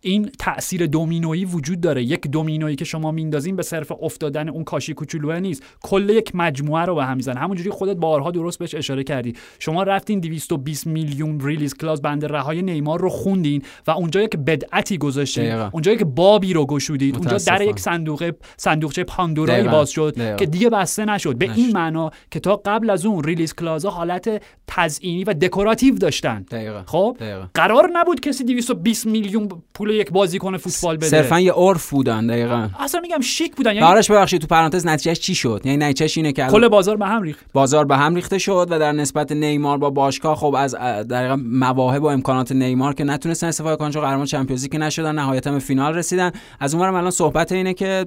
این 0.00 0.30
تاثیر 0.38 0.86
دومینویی 0.86 1.44
وجود 1.44 1.80
داره 1.80 2.02
یک 2.02 2.20
دومینویی 2.20 2.76
که 2.76 2.84
شما 2.84 3.10
میندازین 3.10 3.56
به 3.56 3.62
صرف 3.62 3.92
افتادن 4.02 4.48
اون 4.48 4.64
کاشی 4.64 4.94
کوچولوه 4.94 5.40
نیست 5.40 5.62
کل 5.82 6.10
یک 6.10 6.34
مجموعه 6.34 6.84
رو 6.84 6.94
به 6.94 7.04
هم 7.04 7.16
می‌زنه 7.16 7.40
همونجوری 7.40 7.70
خودت 7.70 7.96
بارها 7.96 8.30
درست 8.30 8.58
بهش 8.58 8.74
اشاره 8.74 9.04
کردی 9.04 9.34
شما 9.58 9.82
رفتین 9.82 10.20
220 10.20 10.86
میلیون 10.86 11.40
release 11.40 11.74
clause 11.74 12.00
بند 12.00 12.24
رهایی 12.24 12.62
نیمار 12.62 13.00
رو 13.00 13.08
خوندین 13.08 13.62
و 13.86 13.90
اونجا 13.90 14.22
یک 14.22 14.36
بدعتی 14.36 14.98
گذاشتین. 14.98 15.52
اونجا 15.52 15.92
یک 15.92 16.02
بابی 16.02 16.52
رو 16.52 16.66
گشودید 16.66 17.16
اونجا 17.16 17.36
در. 17.36 17.62
یک 17.62 17.80
صندوق 17.80 18.32
صندوقچه 18.56 19.04
پاندورایی. 19.04 19.68
باز 19.68 19.90
شد 19.90 20.14
دقیقا. 20.16 20.36
که 20.36 20.46
دیگه 20.46 20.70
بسته 20.70 21.04
نشد 21.04 21.36
به 21.36 21.44
این 21.44 21.66
نشد. 21.66 21.76
معنا 21.76 22.10
که 22.30 22.40
تا 22.40 22.56
قبل 22.56 22.90
از 22.90 23.06
اون 23.06 23.24
release 23.24 23.54
clause 23.54 23.84
ها 23.84 23.90
حالت 23.90 24.42
تزئینی 24.66 25.24
و 25.24 25.34
دکوراتیو 25.34 25.94
داشتن 25.94 26.44
خب. 26.86 27.16
قرار 27.54 27.90
نبود 27.92 28.20
کسی 28.20 28.44
220 28.44 29.06
میلیون 29.06 29.48
پول 29.74 29.87
یک 29.94 30.10
بازیکن 30.10 30.56
فوتبال 30.56 30.96
بده. 30.96 31.06
صرفا 31.06 31.40
یه 31.40 31.52
عرف 31.52 31.90
بودن 31.90 32.26
دقیقا. 32.26 32.68
اصلا 32.78 33.00
میگم 33.00 33.20
شیک 33.20 33.56
بودن 33.56 33.74
یعنی 33.74 33.86
آرش 33.86 34.10
ببخشید 34.10 34.40
تو 34.40 34.46
پرانتز 34.46 34.86
نتیجهش 34.86 35.20
چی 35.20 35.34
شد؟ 35.34 35.60
یعنی 35.64 35.76
نتیجهش 35.78 36.16
اینه 36.16 36.32
که 36.32 36.46
کل 36.46 36.68
بازار 36.68 36.96
به 36.96 37.06
هم 37.06 37.22
ریخت. 37.22 37.46
بازار 37.52 37.84
به 37.84 37.96
هم 37.96 38.14
ریخته 38.14 38.38
شد 38.38 38.68
و 38.70 38.78
در 38.78 38.92
نسبت 38.92 39.32
نیمار 39.32 39.78
با 39.78 39.90
باشگاه 39.90 40.36
خب 40.36 40.54
از 40.58 40.74
واقع 40.74 41.34
مواهب 41.34 42.02
و 42.02 42.06
امکانات 42.06 42.52
نیمار 42.52 42.94
که 42.94 43.04
نتونستن 43.04 43.46
استفاده 43.46 43.76
کنن 43.76 43.90
چون 43.90 44.02
قهرمان 44.02 44.26
چمپیونز 44.26 44.62
لیگ 44.62 44.72
که 44.72 44.78
نشدن 44.78 45.14
نهایتا 45.14 45.52
به 45.52 45.58
فینال 45.58 45.94
رسیدن. 45.94 46.32
از 46.60 46.74
اونورم 46.74 46.94
الان 46.94 47.10
صحبت 47.10 47.52
اینه 47.52 47.74
که 47.74 48.06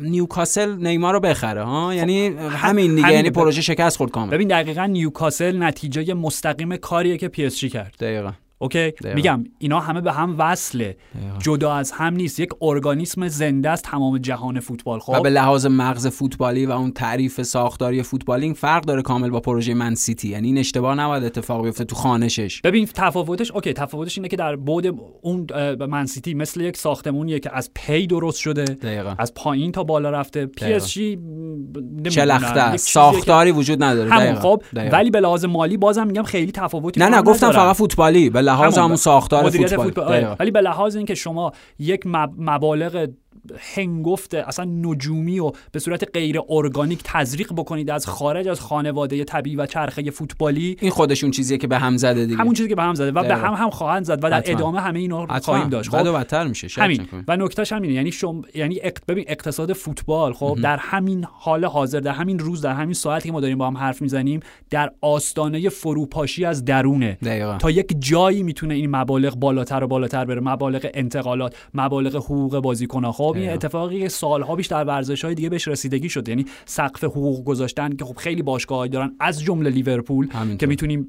نیوکاسل 0.00 0.76
نیمار 0.76 1.14
رو 1.14 1.20
بخره 1.20 1.62
ها؟ 1.62 1.94
یعنی 1.94 2.26
همین 2.50 2.94
دیگه 2.94 3.12
یعنی 3.12 3.30
پروژه 3.30 3.62
شکست 3.62 3.96
خورد 3.96 4.10
کامل. 4.10 4.30
ببین 4.30 4.48
دقیقا 4.48 4.86
نیوکاسل 4.86 5.62
نتیجه 5.62 6.14
مستقیم 6.14 6.76
کاریه 6.76 7.16
که 7.16 7.28
پی 7.28 7.46
اس 7.46 7.58
جی 7.58 7.68
کرد. 7.68 7.94
دقیقا. 8.00 8.32
Okay؟ 8.62 8.90
دقیقا. 8.90 9.14
میگم 9.14 9.44
اینا 9.58 9.80
همه 9.80 10.00
به 10.00 10.12
هم 10.12 10.34
وصله. 10.38 10.96
جدا 11.38 11.74
از 11.74 11.92
هم 11.92 12.14
نیست. 12.14 12.40
یک 12.40 12.48
ارگانیسم 12.62 13.28
زنده 13.28 13.70
است 13.70 13.84
تمام 13.84 14.18
جهان 14.18 14.60
فوتبال 14.60 14.98
و 15.08 15.12
به 15.12 15.18
خب 15.18 15.26
لحاظ 15.26 15.66
مغز 15.66 16.06
فوتبالی 16.06 16.66
و 16.66 16.70
اون 16.70 16.92
تعریف 16.92 17.42
ساختاری 17.42 18.02
فوتبالی 18.02 18.44
این 18.44 18.54
فرق 18.54 18.84
داره 18.84 19.02
کامل 19.02 19.30
با 19.30 19.40
پروژه 19.40 19.74
من 19.74 19.94
سیتی. 19.94 20.28
یعنی 20.28 20.46
این 20.46 20.58
اشتباه 20.58 20.94
نباید 20.94 21.24
اتفاق 21.24 21.64
بیفته 21.64 21.84
تو 21.84 21.96
خوانشش. 21.96 22.60
ببین 22.60 22.86
تفاوتش 22.94 23.50
okay 23.50 23.72
تفاوتش 23.72 24.18
اینه 24.18 24.28
که 24.28 24.36
در 24.36 24.56
بعد 24.56 24.94
اون 25.22 25.46
اه، 25.54 25.74
منسیتی 25.74 26.34
مثل 26.34 26.60
یک 26.60 26.76
ساختمونیه 26.76 27.40
که 27.40 27.50
از 27.56 27.70
پی 27.74 28.06
درست 28.06 28.38
شده 28.38 28.64
دقیقا. 28.64 29.14
از 29.18 29.34
پایین 29.34 29.72
تا 29.72 29.84
بالا 29.84 30.10
رفته. 30.10 30.46
پی. 30.46 30.72
اس 30.72 30.88
جی 30.90 31.18
چلخته 32.10 32.76
ساختاری 32.76 33.50
وجود 33.50 33.82
نداره. 33.82 34.10
همون 34.10 34.24
دقیقا. 34.24 34.40
خب. 34.40 34.62
ولی 34.92 35.10
به 35.10 35.20
لحاظ 35.20 35.44
مالی 35.44 35.76
بازم 35.76 36.06
میگم 36.06 36.22
خیلی 36.22 36.52
تفاوتی 36.52 37.00
نه 37.00 37.08
نه 37.08 37.22
گفتم. 37.22 37.52
فقط 37.52 37.76
فوتبالی. 37.76 38.30
به 38.30 38.42
لحاظ 38.52 38.78
همون 38.78 38.96
ساختار 38.96 39.44
فوتبال. 39.84 40.24
آره. 40.24 40.36
ولی 40.40 40.50
به 40.50 40.60
لحاظ 40.60 40.96
اینکه 40.96 41.14
شما 41.14 41.52
یک 41.78 42.06
مب- 42.06 42.34
مبالغ 42.38 43.06
هنگفت 43.74 44.34
اصلا 44.34 44.64
نجومی 44.64 45.38
و 45.40 45.52
به 45.72 45.78
صورت 45.78 46.10
غیر 46.14 46.40
ارگانیک 46.48 47.00
تزریق 47.04 47.52
بکنید 47.52 47.90
از 47.90 48.06
خارج 48.06 48.48
از 48.48 48.60
خانواده 48.60 49.24
طبیعی 49.24 49.56
و 49.56 49.66
چرخه 49.66 50.10
فوتبالی. 50.10 50.76
این 50.80 50.90
خودشون 50.90 51.30
چیزیه 51.30 51.58
که 51.58 51.66
به 51.66 51.78
هم 51.78 51.96
زده 51.96 52.26
دیگه. 52.26 52.38
همون 52.38 52.54
چیزی 52.54 52.68
که 52.68 52.74
به 52.74 52.82
هم 52.82 52.94
زده 52.94 53.10
و 53.10 53.22
به. 53.22 53.36
هم 53.36 53.54
هم 53.54 53.70
خواهند 53.70 54.04
زد 54.04 54.24
و 54.24 54.30
در 54.30 54.36
حتما. 54.36 54.54
ادامه 54.54 54.80
همه 54.80 54.98
اینا 54.98 55.24
رو. 55.24 55.38
خواهیم 55.40 55.68
داشت. 55.68 55.90
خب؟ 55.90 56.08
بدتر 56.08 56.46
میشه 56.46 56.68
شک 56.68 56.78
همین. 56.78 57.06
و 57.28 57.36
نکتهش 57.36 57.72
همینه. 57.72 57.94
یعنی 57.94 58.12
شم... 58.12 58.42
یعنی 58.54 58.80
اق- 58.82 59.04
ببین 59.08 59.24
اقتصاد 59.28 59.72
فوتبال 59.72 60.32
خب 60.32 60.58
در 60.62 60.76
همین 60.76 61.26
حال 61.32 61.64
حاضر 61.64 62.00
در 62.00 62.12
همین 62.12 62.38
روز 62.38 62.62
در 62.62 62.72
همین 62.72 62.94
ساعتی 62.94 63.28
که 63.28 63.32
ما 63.32 63.40
داریم 63.40 63.58
با 63.58 63.66
هم 63.66 63.76
حرف 63.76 64.02
می‌زنیم 64.02 64.40
در 64.70 64.90
آستانه 65.00 65.68
فروپاشی 65.68 66.44
از 66.44 66.64
درونه. 66.64 67.18
دقیقا. 67.22 67.58
تا 67.58 67.70
یک 67.70 67.96
جایی 67.98 68.42
می‌تونه 68.42 68.74
این 68.74 68.96
مبالغ 68.96 69.34
بالاتر 69.34 69.84
و 69.84 69.86
بالاتر 69.86 70.24
بره. 70.24 70.40
مبالغ 70.40 70.90
انتقالات 70.94 71.56
مبالغ 71.74 72.16
حقوق 72.16 72.58
بازیکن‌ها. 72.58 73.12
خب؟ 73.12 73.31
این 73.36 73.44
دقیقا. 73.44 73.54
اتفاقی 73.54 74.00
که 74.00 74.08
سالها 74.08 74.56
بیش 74.56 74.66
در 74.66 74.84
ورزش‌های 74.84 75.34
دیگه 75.34 75.48
بهش 75.48 75.68
رسیدگی 75.68 76.08
شد 76.08 76.28
یعنی 76.28 76.44
سقف 76.64 77.04
حقوق 77.04 77.44
گذاشتن 77.44 77.96
که 77.96 78.04
خب 78.04 78.16
خیلی 78.16 78.42
باشگاهایی 78.42 78.90
دارن 78.90 79.16
از 79.20 79.42
جمله 79.42 79.70
لیورپول. 79.70 80.28
که 80.58 80.66
می‌تونیم 80.66 81.08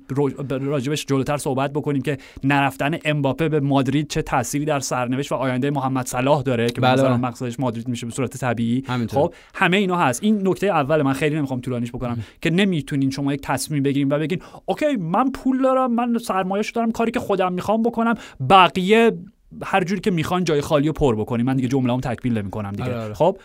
راجبش 0.50 1.06
جلوتر 1.06 1.38
صحبت 1.38 1.74
بکنیم 1.74 2.02
که 2.02 2.18
نرفتن 2.44 2.98
امباپه 3.06 3.50
به 3.50 3.60
مادرید 3.60 4.08
چه 4.08 4.22
تأثیری 4.22 4.66
در 4.66 4.80
سرنوشت 4.80 5.32
و 5.32 5.36
آینده 5.36 5.70
محمد 5.70 6.08
صلاح 6.08 6.42
داره 6.42 6.70
که 6.70 6.82
بله، 6.82 6.94
مثلا. 6.94 7.18
مقصدش 7.18 7.60
مادرید 7.60 7.88
میشه 7.88 8.06
به 8.06 8.12
صورت 8.12 8.38
طبیعی 8.38 8.84
همینطور. 8.88 9.22
خب 9.22 9.34
همه 9.56 9.78
اینا 9.78 9.96
هست 9.96 10.24
این 10.24 10.48
نکته 10.48 10.68
اول 10.68 11.02
من 11.02 11.14
خیلی 11.14 11.36
نمی‌خوام 11.36 11.62
طولانیش 11.62 11.92
بکنم 11.92 12.18
که 12.42 12.50
نمی‌تونین 12.50 13.10
شما 13.10 13.34
یک 13.34 13.42
تصمیم 13.42 13.84
بگیریم 13.84 14.10
و 14.10 14.20
بگین 14.20 14.40
Okay 14.66 14.96
من 14.96 15.32
پول 15.32 15.62
دارم 15.62 15.94
من 15.94 16.18
سرمایه 16.18 16.64
دارم 16.76 16.92
کاری 16.92 17.12
که 17.12 17.20
خودم 17.20 17.54
می‌خوام 17.54 17.84
بکنم 17.84 18.14
بقیه 18.50 19.12
هر 19.64 19.84
جوری 19.84 20.02
که 20.02 20.12
می‌خوان 20.12 20.44
جای 20.44 20.62
خالی 20.62 20.88
رو 20.88 20.94
پر 20.94 21.16
بکنیم 21.16 21.46
من 21.46 21.56
دیگه 21.56 21.68
جمله‌ام 21.68 22.02
تکمیل 22.02 22.38
نمی‌کنم 22.38 22.72
دیگه 22.72 22.84
آره، 22.84 23.04
آره. 23.04 23.14
خب 23.14 23.38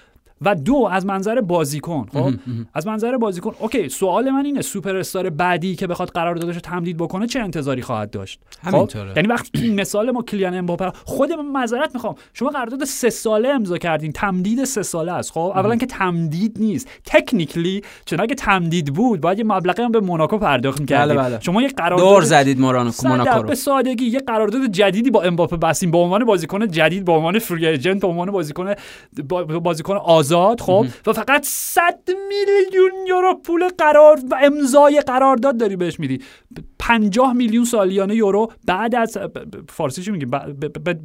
و 0.43 0.55
دو 0.55 0.89
از 0.93 1.07
منظر 1.07 1.41
بازیکن 1.41 2.07
خب؟ 2.13 2.31
از 2.75 2.87
منظر 2.87 3.17
بازیکن 3.17 3.53
okay 3.59 3.89
سوال 3.89 4.31
من 4.31 4.45
اینه 4.45 4.63
سوپر 4.63 4.97
استار 4.97 5.31
بعدی 5.31 5.77
که 5.77 5.87
بخواد 5.87 6.09
قراردادش 6.09 6.55
رو 6.55 6.61
تمدید 6.61 6.97
بکنه 6.97 7.27
چه 7.27 7.41
انتظاری 7.41 7.83
خواهد 7.83 8.11
داشت؟ 8.11 8.41
خب؟ 8.65 8.75
همینطوره. 8.75 9.13
یعنی 9.17 9.29
وقتی 9.29 9.71
مثال 9.81 10.11
ما 10.11 10.23
کیلیان 10.23 10.55
امباپه 10.55 10.93
خود 11.05 11.33
من 11.33 11.47
معذرت 11.47 11.95
می‌خوام 11.95 12.15
شما 12.35 12.49
قرارداد 12.49 12.85
سه 12.85 13.11
ساله 13.11 13.49
امضا 13.49 13.79
کردین 13.79 14.13
تمدید 14.13 14.65
سه 14.65 14.83
ساله 14.83 15.13
است 15.13 15.33
خب؟ 15.33 15.53
اولا 15.55 15.77
که 15.77 15.87
تمدید 15.87 16.57
نیست. 16.61 16.89
Technically 17.05 17.83
چون 18.05 18.21
اگه 18.21 18.35
تمدید 18.35 18.95
بود 18.95 19.21
باید 19.21 19.39
یه 19.39 19.45
مبلغی 19.45 19.83
هم 19.83 19.93
به 19.93 20.01
موناکو 20.01 20.39
پرداخت 20.39 20.81
می‌کردید 20.81 21.17
بله، 21.17 21.29
بله. 21.29 21.41
شما 21.41 21.63
یک 21.63 21.75
قرارداد 21.77 22.09
دور 22.09 22.23
زدید 22.23 22.61
موناکو 23.25 23.43
رو. 23.43 23.49
به 23.49 23.55
سادگی 23.55 24.05
یه 24.07 24.19
قرارداد 24.21 24.67
جدیدی 24.67 25.11
با 25.11 25.23
امباپه 25.23 25.57
بستیم 25.57 25.91
به 25.91 25.99
عنوان 25.99 26.25
بازیکن 26.25 26.69
جدید 26.69 27.05
به 27.05 27.13
عنوان 27.13 27.39
فری 27.39 27.67
ایجنت 27.67 28.01
به 28.01 28.07
عنوان 28.07 28.31
بازیکن 28.31 28.75
با- 29.29 29.45
بازیکن 29.45 29.97
آزاد 30.33 30.61
خب؟ 30.61 30.87
و 31.07 31.13
فقط 31.13 31.45
100 31.45 31.83
میلیون 32.29 33.07
یورو 33.09 33.35
پول 33.35 33.69
قرار 33.79 34.21
و 34.31 34.39
امضای 34.43 35.03
قرارداد 35.07 35.57
داری 35.57 35.77
بهش 35.77 36.01
میدی. 36.01 36.19
50 36.79 37.33
میلیون 37.33 37.65
سالیانه 37.65 38.15
یورو 38.15 38.53
بعد 38.67 38.95
از 38.95 39.19
فارسی 39.69 40.03
چی 40.03 40.11
میگیم 40.11 40.31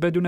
بدون 0.01 0.25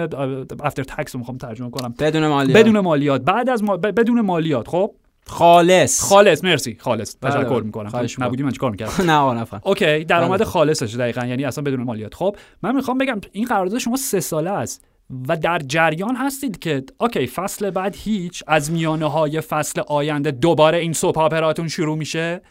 افتر 0.63 0.83
تکس 0.83 1.15
می‌خوام 1.15 1.37
ترجمه 1.37 1.69
کنم. 1.69 1.93
بدون 1.99 2.27
مالیات. 2.27 2.57
بدون 2.59 2.79
مالیات. 2.79 3.21
بعد 3.21 3.49
از 3.49 3.63
ما- 3.63 3.77
بدون 3.77 4.21
مالیات 4.21 4.67
خب؟ 4.67 4.91
خالص. 5.27 6.01
خالص 6.03 6.43
مرسی. 6.43 6.77
خالص. 6.79 7.15
بله، 7.21 7.31
تشکر 7.31 7.49
بله. 7.49 7.59
می‌کنم. 7.59 7.89
خواهش. 7.89 8.19
نبودی؟ 8.19 8.43
من 8.43 8.51
چیکار 8.51 8.71
می‌کردم؟ 8.71 9.03
نه 9.11 9.33
نفهم. 9.41 9.61
اوکی. 9.63 10.03
درآمد 10.03 10.39
بله. 10.39 10.45
خالصش 10.45 10.95
دقیقا 10.95 11.25
یعنی 11.25 11.45
اصلا 11.45 11.63
بدون 11.63 11.83
مالیات. 11.83 12.13
خب 12.13 12.35
من 12.63 12.75
می‌خوام 12.75 12.97
بگم 12.97 13.21
این 13.31 13.45
قرارداد 13.45 13.79
شما 13.79 13.95
سه 13.95 14.19
ساله 14.19 14.51
است. 14.51 14.85
و 15.28 15.38
در 15.38 15.60
جریان 15.60 16.16
هستید 16.16 16.60
که 16.60 16.84
اوکی 16.99 17.28
فصل 17.28 17.70
بعد 17.70 17.95
هیچ 17.97 18.43
از 18.47 18.72
میانه 18.72 19.06
های 19.06 19.41
فصل 19.41 19.82
آینده 19.88 20.32
دوباره 20.32 20.78
این 20.78 20.93
سوپ 20.93 21.18
اپراتون 21.18 21.68
شروع 21.68 21.97
میشه؟ 21.97 22.41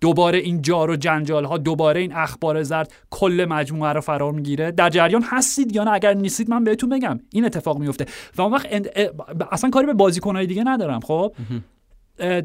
دوباره 0.00 0.38
این 0.38 0.62
جار 0.62 0.90
و 0.90 0.96
جنجال 0.96 1.44
ها 1.44 1.58
دوباره 1.58 2.00
این 2.00 2.12
اخبار 2.12 2.62
زرد 2.62 2.92
کل 3.10 3.46
مجموعه 3.48 3.92
رو 3.92 4.00
فرار 4.00 4.32
می‌گیره؟ 4.32 4.70
در 4.70 4.90
جریان 4.90 5.22
هستید 5.26 5.76
یا 5.76 5.84
نه؟ 5.84 5.90
اگر 5.90 6.14
نیستید 6.14 6.50
من 6.50 6.64
بهتون 6.64 6.88
بگم. 6.88 7.20
این 7.32 7.44
اتفاق 7.44 7.78
میفته 7.78 8.06
و 8.36 8.42
اون 8.42 8.52
وقت 8.52 8.66
اند- 8.70 8.88
اصلا 9.50 9.70
کاری 9.70 9.86
به 9.86 9.92
بازیکنهای 9.94 10.46
دیگه 10.46 10.64
ندارم 10.64 11.00
خب؟ 11.00 11.32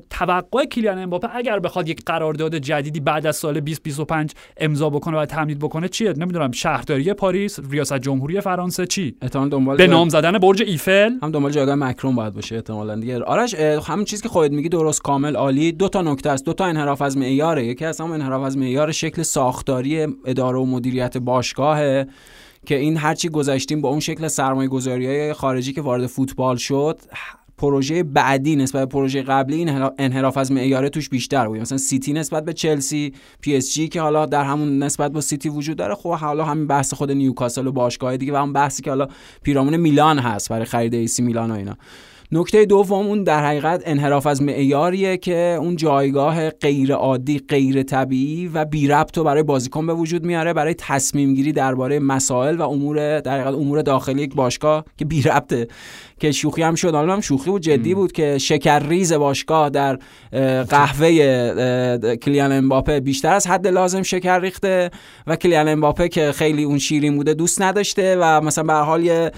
توقع 0.10 0.66
کیلیان 0.66 1.00
امباپه 1.00 1.36
اگر 1.36 1.60
بخواد 1.60 1.90
یک 1.90 2.02
قرارداد 2.06 2.56
جدیدی 2.56 3.00
بعد 3.00 3.28
از 3.28 3.36
سال 3.36 3.54
2025 3.54 4.32
امضا 4.58 4.90
بکنه 4.90 5.18
و 5.18 5.26
تمدید 5.26 5.60
بکنه 5.60 5.88
چیه؟ 5.88 6.14
نمی‌دونم. 6.14 6.52
شهرداری 6.52 7.14
پاریس 7.14 7.60
ریاست 7.70 7.98
جمهوری 7.98 8.42
فرانسه 8.42 8.86
چی؟ 8.86 9.16
احتمال 9.22 9.50
دنبال 9.50 9.78
به 9.78 9.88
نام 9.88 10.10
زدن 10.10 10.38
برج 10.38 10.62
ایفل. 10.62 11.12
هم 11.24 11.32
دنبال 11.32 11.52
جایگاه 11.52 11.76
مکرون 11.76 12.16
باید 12.16 12.34
باشه 12.34 12.56
احتمالاً 12.56 12.96
دیگه. 12.96 13.20
آرش 13.20 13.54
همین 13.56 14.06
چیزی 14.06 14.24
که 14.24 14.30
خودت 14.30 14.52
میگی 14.52 14.70
درست 14.70 15.02
کامل 15.02 15.36
عالی. 15.36 15.72
دو 15.72 15.90
تا 15.90 16.02
نکته 16.02 16.30
است. 16.30 16.46
دو 16.46 16.54
تا 16.54 16.66
انحراف 16.66 17.02
از 17.02 17.18
معیاره. 17.18 17.66
یکی 17.66 17.86
از 17.86 18.02
هم 18.02 18.12
انحراف 18.12 18.44
از 18.44 18.58
معیار 18.58 18.92
شکل 18.92 19.24
ساختاری 19.24 20.08
اداره 20.26 20.58
و 20.58 20.66
مدیریت 20.66 21.18
باشگاهه 21.18 22.08
که 22.66 22.76
این 22.76 22.98
هرچی 22.98 23.30
گذشتیم 23.30 23.82
با 23.82 23.90
اون 23.90 24.00
شکل 24.00 24.28
سرمایه 24.28 24.70
های 24.70 25.34
خارجی 25.34 25.74
که 25.74 25.82
وارد 25.82 26.08
فوتبال 26.08 26.56
شد 26.56 27.00
پروژه 27.58 28.04
بعدی 28.04 28.56
نسبت 28.56 28.82
به 28.82 28.86
پروژه 28.86 29.22
قبلی 29.22 29.56
این 29.56 29.70
انحرا- 29.70 29.94
انحراف 29.98 30.38
از 30.38 30.52
معیاره 30.52 30.90
توش 30.90 31.10
بیشتر 31.10 31.48
بود. 31.48 31.60
مثلا 31.60 31.78
سیتی 31.78 32.14
نسبت 32.14 32.46
به 32.46 32.54
چلسی 32.54 33.14
پی 33.42 33.56
اس 33.56 33.74
جی 33.74 33.88
که 33.88 34.02
حالا 34.02 34.26
در 34.26 34.44
همون 34.44 34.84
نسبت 34.84 35.12
با 35.12 35.22
سیتی 35.22 35.50
وجود 35.50 35.78
داره 35.78 35.96
خب 35.96 36.12
حالا 36.14 36.46
همین 36.46 36.68
بحث 36.68 36.94
خود 36.94 37.12
نیوکاسل 37.12 37.68
و 37.68 37.72
باشگاه 37.72 38.18
دیگه 38.18 38.34
و 38.34 38.36
هم 38.36 38.54
بحثی 38.54 38.84
که 38.84 38.90
حالا 38.90 39.08
پیرامون 39.44 39.78
میلان 39.78 40.20
هست 40.20 40.50
برای 40.50 40.66
خرید 40.66 40.94
ایسی 40.94 41.22
میلان 41.22 41.52
و 41.52 41.54
اینا. 41.54 41.76
نکته 42.32 42.66
دوم 42.66 43.08
اون 43.08 43.24
در 43.24 43.46
حقیقت 43.46 43.84
انحراف 43.86 44.28
از 44.28 44.42
معیاریه 44.42 45.18
که 45.18 45.58
اون 45.60 45.76
جایگاه 45.76 46.50
غیر 46.50 46.94
عادی 46.94 47.40
غیر 47.40 47.84
طبیعی 47.84 48.48
و 48.48 48.66
بی 48.66 48.88
ربط 48.88 49.18
رو 49.18 49.24
برای 49.24 49.44
بازیکن 49.44 49.88
به 49.88 49.94
وجود 49.94 50.26
میاره 50.26 50.54
برای 50.54 50.74
تصمیم 50.74 51.34
گیری 51.34 51.52
درباره 51.52 52.00
مسائل 52.00 52.58
و 52.58 52.70
امور 52.70 53.20
در 53.20 53.34
حقیقت 53.42 53.54
امور 53.54 53.82
داخلی 53.82 54.22
یک 54.22 54.36
باشگاه 54.36 54.86
که 54.98 55.06
بی 55.06 55.22
ربطه. 55.22 55.68
که 56.24 56.32
شوخی 56.32 56.62
هم 56.64 56.76
شد. 56.76 56.96
حالا 56.96 57.14
هم 57.14 57.22
شوخی 57.22 57.50
بود 57.50 57.62
جدی 57.62 57.94
بود 57.94 58.12
که 58.12 58.38
شکرریز 58.38 59.14
باشگاه 59.14 59.70
در 59.70 60.00
قهوه 60.70 61.10
کلیان 62.16 62.52
امباپه 62.52 63.00
بیشتر 63.00 63.34
از 63.34 63.48
حد 63.48 63.68
لازم 63.68 64.02
شکر 64.04 64.40
ریخته 64.40 64.92
و 65.28 65.36
کلیان 65.36 65.68
امباپه 65.68 66.08
که 66.10 66.32
خیلی 66.32 66.64
اون 66.64 66.78
شیرین 66.78 67.16
بوده 67.16 67.34
دوست 67.34 67.62
نداشته 67.62 68.18
و 68.22 68.42
مثلا 68.42 68.64
به 68.64 68.74
حال 68.74 69.04
یه 69.06 69.32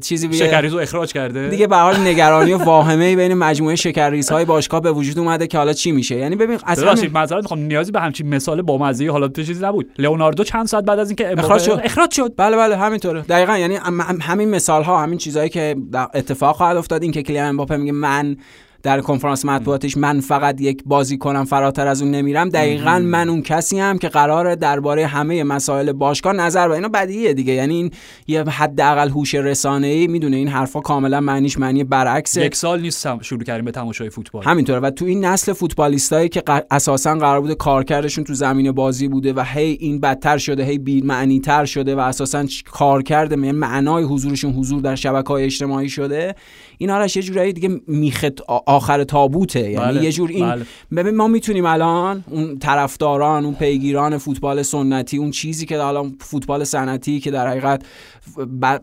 چیزی 0.00 0.28
بیه- 0.28 0.46
شکریز 0.46 0.72
رو 0.72 0.78
اخراج 0.78 1.12
کرده؟ 1.12 1.48
دیگه 1.48 1.66
به 1.66 1.76
حال 1.76 1.96
نگرانی 2.00 2.52
و 2.52 2.58
واهمه 2.58 3.16
بین 3.16 3.34
مجموعه 3.34 3.76
شکرریزهای 3.76 4.44
باشگاه 4.44 4.80
به 4.80 4.92
وجود 4.92 5.18
اومده 5.18 5.46
که 5.46 5.58
حالا 5.58 5.72
چی 5.72 5.92
میشه؟ 5.92 6.16
یعنی 6.16 6.36
ببین 6.36 6.58
اصلا 6.66 6.94
معذرت 7.14 7.42
می‌خوام. 7.42 7.60
نیازی 7.60 7.92
به 7.92 8.00
همچین 8.00 8.34
مثال 8.34 8.62
بامزه 8.62 9.10
حالا 9.10 9.28
تو 9.28 9.42
چیزی 9.42 9.64
نبود. 9.64 9.90
لئوناردو 9.98 10.44
چند 10.44 10.66
ساعت 10.66 10.84
بعد 10.84 10.98
از 10.98 11.08
اینکه 11.10 11.32
اخراج 11.38 11.62
شد. 11.62 11.80
اخراج 11.84 12.14
شد. 12.14 12.32
بله 12.36 12.56
بله 12.56 12.76
همینطوره. 12.76 13.20
دقیقا 13.22 13.58
یعنی 13.58 13.76
هم- 13.76 14.00
هم- 14.00 14.18
همین 14.22 14.50
مثال 14.50 14.82
ها 14.82 15.02
همین 15.02 15.18
چیزهایی 15.18 15.48
که 15.48 15.76
اتفاق 16.14 16.56
خواهد 16.56 16.76
افتاد 16.76 17.02
این 17.02 17.12
که 17.12 17.22
کلیان 17.22 17.48
امباپه 17.48 17.76
میگه 17.76 17.92
من 17.92 18.36
در 18.82 19.00
کنفرانس 19.00 19.44
مطبوعاتش 19.44 19.96
من 19.96 20.20
فقط 20.20 20.60
یک 20.60 20.82
بازی 20.86 21.18
کنم 21.18 21.44
فراتر 21.44 21.86
از 21.86 22.02
اون 22.02 22.10
نمیرم. 22.10 22.48
دقیقا 22.48 22.98
من 22.98 23.28
اون 23.28 23.42
کسی 23.42 23.78
هم 23.78 23.98
که 23.98 24.08
قراره 24.08 24.56
درباره 24.56 25.06
همه 25.06 25.44
مسائل 25.44 25.92
باشگاه 25.92 26.32
نظر 26.32 26.68
و 26.68 26.72
اینا 26.72 26.88
بدیهیه 26.88 27.34
دیگه. 27.34 27.52
یعنی 27.52 27.74
این 27.74 27.90
یه 28.26 28.42
حداقل 28.44 29.08
هوش 29.08 29.34
رسانه‌ای 29.34 30.06
می‌دونه 30.06 30.36
این 30.36 30.48
حرفا 30.48 30.80
کاملا 30.80 31.20
معنیش 31.20 31.58
معنی 31.58 31.84
برعکسه 31.84 32.44
یک 32.44 32.56
سال 32.56 32.80
نیست 32.80 33.22
شروع 33.22 33.42
کردیم 33.42 33.64
به 33.64 33.70
تماشای 33.70 34.10
فوتبال. 34.10 34.44
همینطوره. 34.44 34.80
و 34.80 34.90
تو 34.90 35.04
این 35.04 35.24
نسل 35.24 35.52
فوتبالیستایی 35.52 36.28
که 36.28 36.40
ق- 36.40 36.62
اساسا 36.70 37.14
قرار 37.14 37.40
بوده 37.40 37.54
کارکردشون 37.54 38.24
تو 38.24 38.34
زمین 38.34 38.72
بازی 38.72 39.08
بوده 39.08 39.32
و 39.32 39.44
هی 39.46 39.76
این 39.80 40.00
بدتر 40.00 40.38
شده 40.38 40.64
هی 40.64 40.78
بی 40.78 41.02
معنی 41.02 41.40
تر 41.40 41.64
شده 41.64 41.94
و 41.94 41.98
اساسا 41.98 42.46
کارکرد 42.70 43.34
معنای 43.34 44.04
حضورشون 44.04 44.52
حضور 44.52 44.80
در 44.80 44.94
شبکه 44.94 45.28
های 45.28 45.44
اجتماعی 45.44 45.88
شده 45.88 46.34
این 46.78 46.90
آرش 46.90 47.16
یه 47.16 47.22
جورایی 47.22 47.52
دیگه 47.52 47.80
میخت 47.86 48.40
آخر 48.66 49.04
تابوته 49.04 49.70
یعنی 49.70 49.76
بله، 49.76 50.04
یه 50.04 50.12
جور 50.12 50.28
این 50.30 50.46
بله. 50.46 50.66
ببین 50.96 51.16
ما 51.16 51.28
می‌تونیم 51.28 51.66
الان 51.66 52.24
اون 52.30 52.58
طرفداران 52.58 53.44
اون 53.44 53.54
پیگیران 53.54 54.18
فوتبال 54.18 54.62
سنتی 54.62 55.16
اون 55.16 55.30
چیزی 55.30 55.66
که 55.66 55.80
الان 55.80 56.16
فوتبال 56.20 56.64
سنتی 56.64 57.20
که 57.20 57.30
در 57.30 57.48
حقیقت 57.48 57.82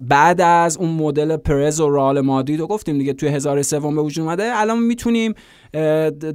بعد 0.01 0.41
از 0.41 0.77
اون 0.77 0.89
مدل 0.89 1.37
پرز 1.37 1.79
و 1.79 1.89
رئال 1.89 2.21
مادرید 2.21 2.59
رو 2.59 2.67
گفتیم 2.67 2.97
دیگه 2.97 3.13
توی 3.13 3.29
1003 3.29 3.79
به 3.79 3.87
وجود 3.87 4.23
اومده. 4.23 4.51
الان 4.55 4.79
می‌تونیم 4.79 5.33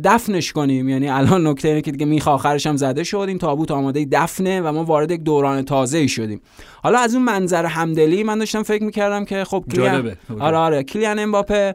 دفنش 0.04 0.52
کنیم. 0.52 0.88
یعنی 0.88 1.08
الان 1.08 1.46
نکته 1.46 1.68
اینه 1.68 1.80
که 1.80 1.92
دیگه 1.92 2.06
میخ 2.06 2.28
آخرش 2.28 2.66
هم 2.66 2.76
زده 2.76 3.04
شد 3.04 3.24
این 3.28 3.38
تابوت 3.38 3.70
آماده 3.70 4.06
دفنه 4.12 4.60
و 4.60 4.72
ما 4.72 4.84
وارد 4.84 5.10
یک 5.10 5.20
دوران 5.20 5.62
تازه 5.62 5.98
ای 5.98 6.08
شدیم. 6.08 6.40
حالا 6.82 6.98
از 6.98 7.14
اون 7.14 7.24
منظر 7.24 7.66
همدلی 7.66 8.22
من 8.22 8.38
داشتم 8.38 8.62
فکر 8.62 8.84
می‌کردم 8.84 9.24
که 9.24 9.44
خب 9.44 9.64
کلیان-. 9.72 10.16
آره 10.40 10.56
آره. 10.56 10.82
کلیان 10.82 11.18
امباپه 11.18 11.74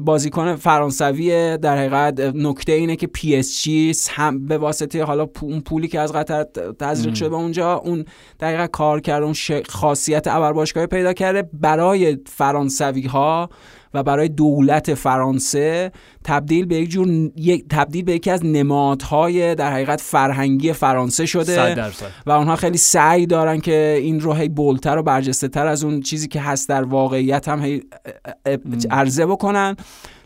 بازیکن 0.00 0.56
فرانسویه 0.56 1.58
در 1.62 1.76
حقیقت 1.76 2.20
نکته 2.20 2.72
اینه 2.72 2.96
که 2.96 3.06
پی 3.06 3.36
اس 3.36 3.62
جی 3.62 3.92
هم 4.10 4.46
به 4.46 4.58
واسطه 4.58 5.04
حالا 5.04 5.28
اون 5.40 5.60
پولی 5.60 5.88
که 5.88 6.00
از 6.00 6.12
قطر 6.12 6.44
تزریق 6.78 7.14
شده 7.14 7.28
به 7.28 7.36
اونجا 7.36 7.74
اون 7.74 8.04
در 8.38 8.48
حقیقت 8.48 8.70
کار 8.70 9.00
کرده 9.00 9.24
اون 9.24 9.34
خاصیت 9.68 10.26
ابر 10.28 10.52
باشگاهی 10.52 10.86
پیدا 10.86 11.12
کرده 11.12 11.50
برای 11.52 12.18
فرانسوی 12.26 13.06
ها 13.06 13.50
و 13.94 14.02
برای 14.02 14.28
دولت 14.28 14.94
فرانسه 14.94 15.92
تبدیل 16.24 16.66
به 16.66 16.76
یک 16.76 16.90
جور 16.90 17.08
یک 17.36 17.64
تبدیل 17.70 18.04
به 18.04 18.12
یکی 18.12 18.30
از 18.30 18.46
نمادهای 18.46 19.54
در 19.54 19.72
حقیقت 19.72 20.00
فرهنگی 20.00 20.72
فرانسه 20.72 21.26
شده. 21.26 21.90
و 22.26 22.30
اونها 22.30 22.56
خیلی 22.56 22.78
سعی 22.78 23.26
دارن 23.26 23.60
که 23.60 23.98
این 24.00 24.20
رو 24.20 24.32
هی 24.32 24.48
bold 24.48 24.81
تر 24.81 24.98
و 24.98 25.02
برجسته 25.02 25.48
تر 25.48 25.66
از 25.66 25.84
اون 25.84 26.00
چیزی 26.00 26.28
که 26.28 26.40
هست 26.40 26.68
در 26.68 26.82
واقعیت 26.82 27.48
هم 27.48 27.62
هی 27.62 27.82
عرضه 28.90 29.26
بکنن. 29.26 29.76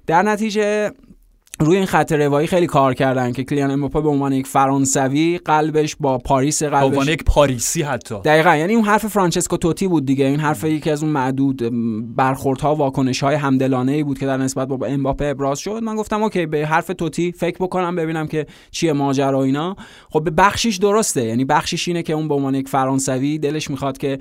در 0.07 0.23
نتیجه 0.23 0.91
روی 1.61 1.77
این 1.77 1.87
خط 1.87 2.13
روایی 2.13 2.47
خیلی 2.47 2.67
کار 2.67 2.95
کردن 2.95 3.33
که 3.33 3.45
کیلیان 3.45 3.71
امباپه 3.71 4.01
به 4.01 4.09
عنوان 4.09 4.33
یک 4.33 4.47
فرانسوی 4.47 5.39
قلبش 5.45 5.97
با 6.01 6.19
پاریس 6.19 6.63
به 6.63 6.77
عنوان 6.77 6.91
قلبش 6.91 7.09
یک 7.09 7.25
پاریسی 7.25 7.83
حتی. 7.83 8.15
دقیقا 8.25 8.57
یعنی 8.57 8.75
اون 8.75 8.85
حرف 8.85 9.07
فرانچسکو 9.07 9.57
توتی 9.57 9.89
بود 9.89 10.07
دیگه 10.07 10.25
این 10.25 10.41
حرف 10.41 10.65
یکی 10.65 10.91
از 10.91 11.03
اون 11.03 11.13
معدود 11.13 11.63
برخوردها 12.17 12.75
واکنش 12.75 13.23
های 13.23 13.35
همدلانه 13.35 13.93
ای 13.93 14.03
بود 14.03 14.19
که 14.19 14.27
در 14.27 14.37
نسبت 14.37 14.69
با 14.69 14.87
امباپه 14.87 15.25
ابراز 15.25 15.59
شد. 15.59 15.81
من 15.83 15.97
گفتم 15.97 16.23
okay 16.23 16.47
به 16.47 16.67
حرف 16.67 16.87
توتی 16.87 17.33
فکر 17.33 17.57
بکنم 17.61 17.97
ببینم 17.97 18.27
که 18.27 18.47
چیه 18.71 18.93
ماجرا 18.93 19.43
اینا. 19.43 19.77
خب 20.11 20.25
به 20.25 20.31
بخشیش 20.31 20.77
درسته 20.77 21.25
یعنی 21.25 21.45
بخشیش 21.45 21.89
اینه 21.89 22.03
که 22.03 22.13
اون 22.13 22.29
به 22.29 22.35
عنوان 22.35 22.55
یک 22.55 22.69
فرانسوی 22.69 23.39
دلش 23.39 23.71
می‌خواد 23.71 23.99
که 23.99 24.19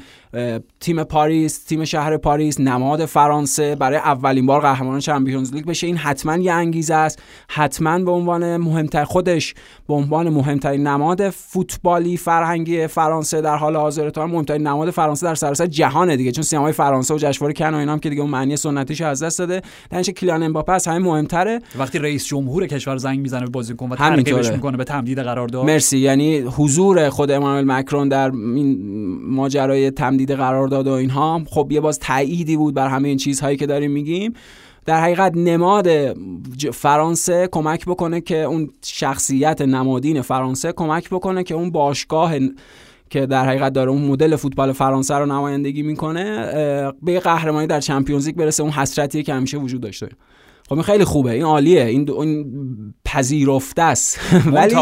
تیم 0.80 1.04
پاریس 1.04 1.64
تیم 1.64 1.86
شهر 1.86 2.18
پاریس 2.18 2.60
نماد 2.60 3.06
فرانسه 3.06 3.76
برای 3.76 3.98
اولین 3.98 4.46
بار 4.46 4.62
قهرمان 4.62 5.00
چمپیونز 5.00 5.54
لیگ 5.54 5.66
بشه. 5.66 5.88
این 5.88 5.98
حتما 5.98 6.38
یه 6.38 6.54
انگیزه 6.54 6.94
است. 6.94 7.22
حتما 7.50 8.00
به 8.00 8.12
عنوان 8.12 8.58
مهمتر 8.58 9.04
خودش 9.04 9.54
به 9.88 9.94
عنوان 9.94 10.30
مهمترین 10.30 10.88
نماد 10.88 11.30
فوتبالی 11.30 12.18
فرهنگی 12.18 12.88
فرانسه 12.88 13.42
در 13.42 13.56
حال 13.56 13.76
حاضر 13.76 14.10
تا 14.10 14.28
مهمترین 14.28 14.68
نماد 14.68 14.90
فرانسه 14.90 15.28
در 15.28 15.36
سراسر 15.36 15.66
جهانه 15.66 16.16
دیگه. 16.16 16.32
چون 16.32 16.44
سینمای 16.44 16.72
فرانسه 16.72 17.14
و 17.14 17.18
جشنواره 17.18 17.54
کن 17.54 17.74
و 17.74 17.78
اینا 17.78 17.92
هم 17.92 18.00
که 18.00 18.10
دیگه 18.10 18.22
اون 18.22 18.32
معنی 18.32 18.58
سنتیش 18.58 19.02
از 19.02 19.24
دست 19.24 19.40
داده. 19.40 19.62
در 19.90 19.98
نتیجه 19.98 20.14
کلیان 20.14 20.44
امباپه 20.44 20.74
از 20.74 20.88
همه 20.88 21.00
مهمتره. 21.00 21.60
وقتی 21.80 22.00
رئیس 22.00 22.26
جمهور 22.26 22.68
کشور 22.68 22.98
زنگ 22.98 23.20
می‌زنه 23.20 23.44
به 23.46 23.50
بازیکن 23.50 23.90
و. 23.90 23.96
ترغیبش 23.96 24.52
می‌کنه 24.52 24.78
به 24.78 24.84
تمدید 24.84 25.20
قرارداد 25.20 25.66
مرسی. 25.66 25.98
یعنی 25.98 26.38
حضور 26.38 27.10
خود 27.10 27.32
امانوئل 27.32 27.66
مکرون 27.66 28.10
در 28.10 28.32
این 28.32 28.78
ماجرای 29.22 29.92
تمدید 29.92 30.32
قرارداد 30.32 30.88
و 30.88 30.92
اینها. 30.92 31.42
خب 31.48 31.68
یه 31.72 31.80
باز 31.80 32.00
تأییدی 32.00 32.58
بود 32.58 32.74
بر 32.74 32.88
همه 32.88 33.08
این 33.08 33.18
چیزهایی 33.18 33.58
که 33.58 33.66
داریم 33.66 33.92
میگیم. 33.92 34.34
در 34.86 35.02
حقیقت 35.02 35.32
نماد 35.36 35.88
فرانسه 36.74 37.50
کمک 37.52 37.86
بکنه 37.86 38.22
که 38.22 38.38
اون 38.38 38.70
شخصیت 38.86 39.62
نمادین 39.62 40.22
فرانسه 40.22 40.72
کمک 40.72 41.10
بکنه 41.10 41.44
که 41.44 41.56
اون 41.56 41.72
باشگاه 41.72 42.34
که 43.10 43.26
در 43.26 43.46
حقیقت 43.46 43.74
داره 43.74 43.92
اون 43.92 44.02
مدل 44.02 44.36
فوتبال 44.36 44.72
فرانسه 44.72 45.16
رو 45.16 45.26
نمایندگی 45.26 45.84
می‌کنه 45.84 46.52
به 47.02 47.20
قهرمانی 47.20 47.68
در 47.68 47.80
چمپیونز 47.80 48.26
لیگ 48.26 48.36
برسه 48.36 48.64
اون 48.64 48.72
حسرتیه 48.72 49.24
که 49.24 49.34
همیشه 49.34 49.58
وجود 49.58 49.82
داشته. 49.82 50.10
خب 50.68 50.74
این 50.74 50.84
خیلی 50.84 51.04
خوبه 51.04 51.32
این 51.32 51.44
عالیه 51.44 51.84
این, 51.84 52.12
این 52.12 52.46
پذیرفته 53.06 53.82
است. 53.82 54.20
ولی 54.46 54.76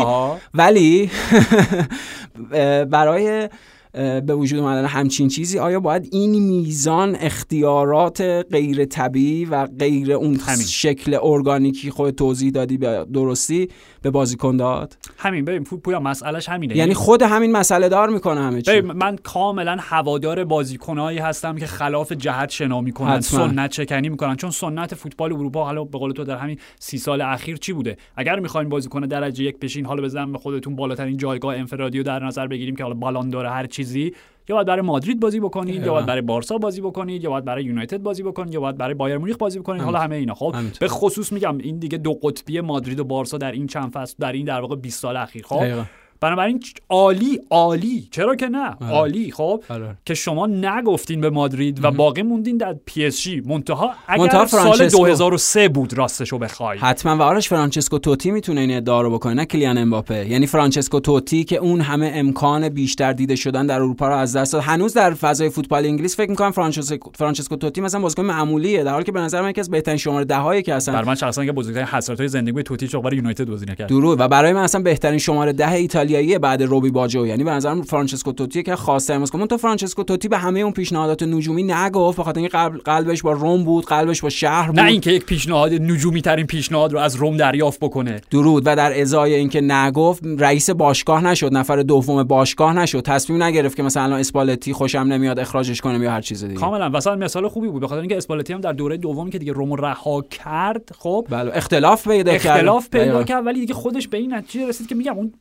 ولی 0.54 1.10
برای 2.91 3.49
به 3.94 4.36
وجود 4.36 4.60
اومدن 4.60 4.86
همچین 4.86 5.28
چیزی 5.28 5.60
آیا 5.60 5.80
باید 5.80 6.10
این 6.12 6.32
میزان 6.32 7.16
اختیارات 7.20 8.22
غیر 8.52 8.86
طبیعی 8.86 9.46
و 9.46 9.66
غیر 9.66 10.14
اون 10.14 10.36
همین. 10.36 10.66
شکل 10.66 11.18
ارگانیکی 11.22 11.89
خود 11.89 12.16
توضیح 12.16 12.52
دادی 12.52 12.78
به 12.78 13.06
درستی 13.14 13.70
به 14.04 14.10
بازیکن 14.12 14.58
داد؟ 14.58 14.97
همین 15.18 15.45
ببین 15.45 15.64
پو- 15.64 15.78
پویا 15.78 15.99
مسئلهش 15.99 16.49
همینه. 16.49 16.78
یعنی 16.78 16.93
خود 16.93 17.22
همین 17.22 17.51
مسئله 17.51 17.89
دار 17.89 18.10
می‌کنه 18.10 18.41
همه 18.41 18.62
چی. 18.62 18.82
من 18.82 19.16
کاملا 19.16 19.78
هوادار 19.80 20.43
بازیکنایی 20.43 21.18
هستم 21.20 21.56
که 21.58 21.66
خلاف 21.68 22.12
جهت 22.12 22.49
شنا 22.49 22.82
می‌کنن 22.82 23.10
حتما. 23.10 23.47
سنت 23.47 23.70
چکنی 23.72 24.10
می‌کنن. 24.10 24.36
چون 24.36 24.49
سنت 24.51 24.95
فوتبال 24.95 25.34
اروپا 25.34 25.66
حالا 25.66 25.84
به 25.84 25.97
قول 25.97 26.12
تو 26.12 26.24
در 26.24 26.38
همین 26.38 26.58
سی 26.80 26.97
سال 26.97 27.22
اخیر 27.22 27.58
چی 27.58 27.74
بوده؟ 27.74 27.97
اگر 28.16 28.39
می‌خواین 28.39 28.70
بازیکن 28.70 29.01
درجه 29.01 29.43
یک 29.43 29.60
بشین 29.60 29.86
حالا 29.86 30.04
بزنم 30.04 30.32
به 30.32 30.38
خودتون 30.38 30.76
بالاترین 30.76 31.18
جایگاه 31.18 31.56
انفرادی 31.58 31.97
رو 31.97 32.04
در 32.04 32.26
نظر 32.26 32.47
بگیریم 32.47 32.76
که 32.76 32.84
حالا 32.84 32.95
بالان 32.95 33.30
داره 33.30 33.49
هر 33.49 33.66
چیزی 33.66 34.14
یا 34.50 34.56
باید 34.56 34.68
برای 34.68 34.82
مادرید 34.82 35.20
بازی 35.20 35.39
بکنید 35.39 35.76
یا 35.86 35.94
باید 35.94 36.06
برای 36.06 36.22
بارسا 36.22 36.58
بازی 36.58 36.82
بکنید 36.82 37.24
یا 37.24 37.30
باید 37.30 37.46
برای 37.46 37.64
یونایتد 37.64 37.98
بازی 37.98 38.24
بکنید 38.24 38.54
یا 38.54 38.60
باید 38.60 38.78
برای 38.78 38.94
بایرن 38.93 39.18
مونیخ 39.18 39.38
بازی 39.38 39.60
بکنید. 39.60 39.82
حالا 39.82 40.00
همه 40.00 40.16
اینا. 40.16 40.34
خب. 40.34 40.56
به 40.80 40.88
خصوص 40.88 41.32
میگم 41.32 41.58
این 41.58 41.78
دیگه 41.78 41.98
دو 41.98 42.14
قطبی 42.14 42.62
مادرید 42.62 43.00
و 43.00 43.04
بارسا 43.04 43.38
در 43.38 43.52
این 43.52 43.68
چند 43.68 43.91
فصل 43.91 44.16
در 44.20 44.32
این 44.32 44.46
در 44.46 44.62
واقع 44.62 44.76
20 44.76 45.02
سال 45.02 45.18
اخیر. 45.18 45.46
خب. 45.46 45.84
بنابراین 46.24 46.59
عالی 46.89 47.39
عالی. 47.49 48.07
چرا 48.11 48.36
که 48.36 48.47
نه؟ 48.47 48.76
عالی. 48.91 49.32
خب 49.32 49.63
آره. 49.69 49.97
که 50.05 50.13
شما 50.13 50.47
نگفتین 50.47 51.21
به 51.21 51.30
مادرید 51.30 51.84
و 51.84 51.91
باقی 51.91 52.21
موندین 52.21 52.57
در 52.57 52.76
پی 52.86 53.05
اس 53.05 53.21
جی. 53.21 53.41
منتها 53.45 53.93
اگر 54.07 54.21
منتها 54.21 54.45
سال 54.45 54.61
فرانچسکو. 54.61 54.97
2003 54.97 55.69
بود 55.69 55.97
راستشو 55.97 56.38
بخوای. 56.38 56.78
حتما. 56.78 57.17
و 57.17 57.21
آرش 57.21 57.49
فرانچسکو 57.49 57.97
توتی 57.97 58.32
می‌تونه 58.32 58.61
این 58.61 58.78
ادعا 58.78 59.01
رو 59.01 59.11
بکنه 59.11 59.34
نه 59.34 59.45
کیلیان 59.45 59.78
امباپه. 59.78 60.28
یعنی 60.30 60.47
فرانچسکو 60.47 60.99
توتی 60.99 61.43
که 61.43 61.57
اون 61.57 61.82
همه 61.82 62.11
امکان 62.15 62.69
بیشتر 62.69 63.13
دیده 63.13 63.36
شدن 63.36 63.65
در 63.65 63.76
اروپا 63.76 64.07
رو 64.07 64.15
از 64.15 64.36
دست 64.36 64.53
داد. 64.53 64.61
هنوز 64.61 64.93
در 64.93 65.13
فضای 65.13 65.49
فوتبال 65.49 65.86
انگلیس 65.86 66.17
فکر 66.17 66.30
می‌کنم 66.30 66.51
فرانچسکو 66.51 67.11
فرانچسکو 67.15 67.55
توتی 67.55 67.82
مثلا 67.82 68.01
بازیکن 68.01 68.26
معمولیه. 68.26 68.84
در 68.84 68.91
حالی 68.91 69.03
که 69.03 69.11
به 69.11 69.19
نظر 69.19 69.41
من 69.41 69.49
یکی 69.49 69.61
از 69.61 69.69
بهترین 69.69 69.97
شماره 69.97 70.26
دهایی 70.26 70.61
که 70.61 70.74
هستن 70.74 70.93
برای 70.93 71.04
من 71.03 71.15
شخصا 71.15 71.45
که 71.45 71.51
بزرگترین 71.51 71.88
حسرت‌های 71.88 72.28
زندگی 72.28 72.63
توتی 72.63 72.88
چوک 72.88 73.03
برای 73.03 73.17
یونایتد 73.17 73.45
بازی 73.45 73.65
نکرد. 73.65 73.89
درود 73.89 74.19
و 74.19 74.28
برای 74.28 74.53
من 74.53 74.63
اصلا 74.63 74.82
بهترین 74.82 75.19
شماره 75.19 75.53
ده 75.53 75.74
ایتالیایی 76.18 76.39
بعد 76.39 76.64
روبی 76.64 76.91
باجو 76.91 77.28
یعنی 77.28 77.43
به 77.43 77.51
نظرم 77.51 77.82
فرانچسکو 77.82 78.32
توتی 78.32 78.64
که 78.64 78.76
خواسته 78.76 79.14
امروز 79.14 79.32
تو 79.32 79.57
فرانچسکو 79.57 80.03
توتی 80.03 80.28
به 80.28 80.38
همه 80.38 80.59
اون 80.59 80.74
پیشنهادات 80.74 81.24
نجومی 81.24 81.64
نگفت 81.64 82.20
بخاطر 82.20 82.39
اینکه 82.39 82.57
قلب 82.57 82.78
قلبش 82.78 83.22
با 83.22 83.32
روم 83.32 83.64
بود 83.64 83.86
قلبش 83.86 84.22
با 84.22 84.30
شهر 84.30 84.68
بود. 84.68 84.80
نه 84.80 84.86
اینکه 84.86 85.11
یک 85.11 85.26
پیشنهاد 85.26 85.74
نجومی 85.74 86.22
ترین 86.22 86.45
پیشنهاد 86.45 86.93
رو 86.93 86.99
از 86.99 87.16
روم 87.16 87.38
دریافت 87.38 87.80
بکنه. 87.80 88.22
درود. 88.32 88.64
و 88.66 88.76
در 88.76 89.01
ازای 89.01 89.36
اینکه 89.36 89.61
نگفت 89.61 90.24
رئیس 90.38 90.70
باشگاه 90.70 91.24
نشد 91.24 91.53
نفر 91.53 91.82
دوم 91.82 92.24
باشگاه 92.24 92.74
نشد. 92.74 93.01
تصمیم 93.01 93.43
نگرفت 93.43 93.76
که 93.76 93.84
مثلا 93.84 94.16
اسپالتی 94.16 94.74
خوشم 94.74 94.99
نمیاد 94.99 95.39
اخراجش 95.39 95.82
کنم 95.82 96.03
یا 96.03 96.11
هر 96.11 96.22
چیز 96.22 96.43
دیگه. 96.43 96.59
کاملا. 96.59 96.89
مثلا 96.89 97.16
مثال 97.16 97.47
خوبی 97.47 97.68
بود. 97.68 97.82
بخاطر 97.82 97.99
اینکه 97.99 98.18
اسپالتی 98.18 98.53
هم 98.53 98.61
در 98.61 98.74
دوره 98.74 98.97
دومی 98.97 99.32
که 99.32 99.39
دیگه 99.39 99.53
رومو 99.53 99.76
رها 99.76 100.22
کرد 100.22 100.89
خب 100.99 101.28
بله. 101.30 101.51
اختلاف 101.55 102.07
پیدا 102.07 102.38
کرد. 102.38 102.51
اختلاف 102.51 102.89
پیدا. 102.89 103.24
کرد 103.24 103.45
ولی 103.45 103.59
دیگه 103.59 103.74
خودش 103.74 104.07
به 104.07 104.18
این 104.18 104.34
نتیجه 104.34 104.68
رسید 104.68 104.88
که 104.88 104.95
میگم 104.95 105.14
اون 105.14 105.34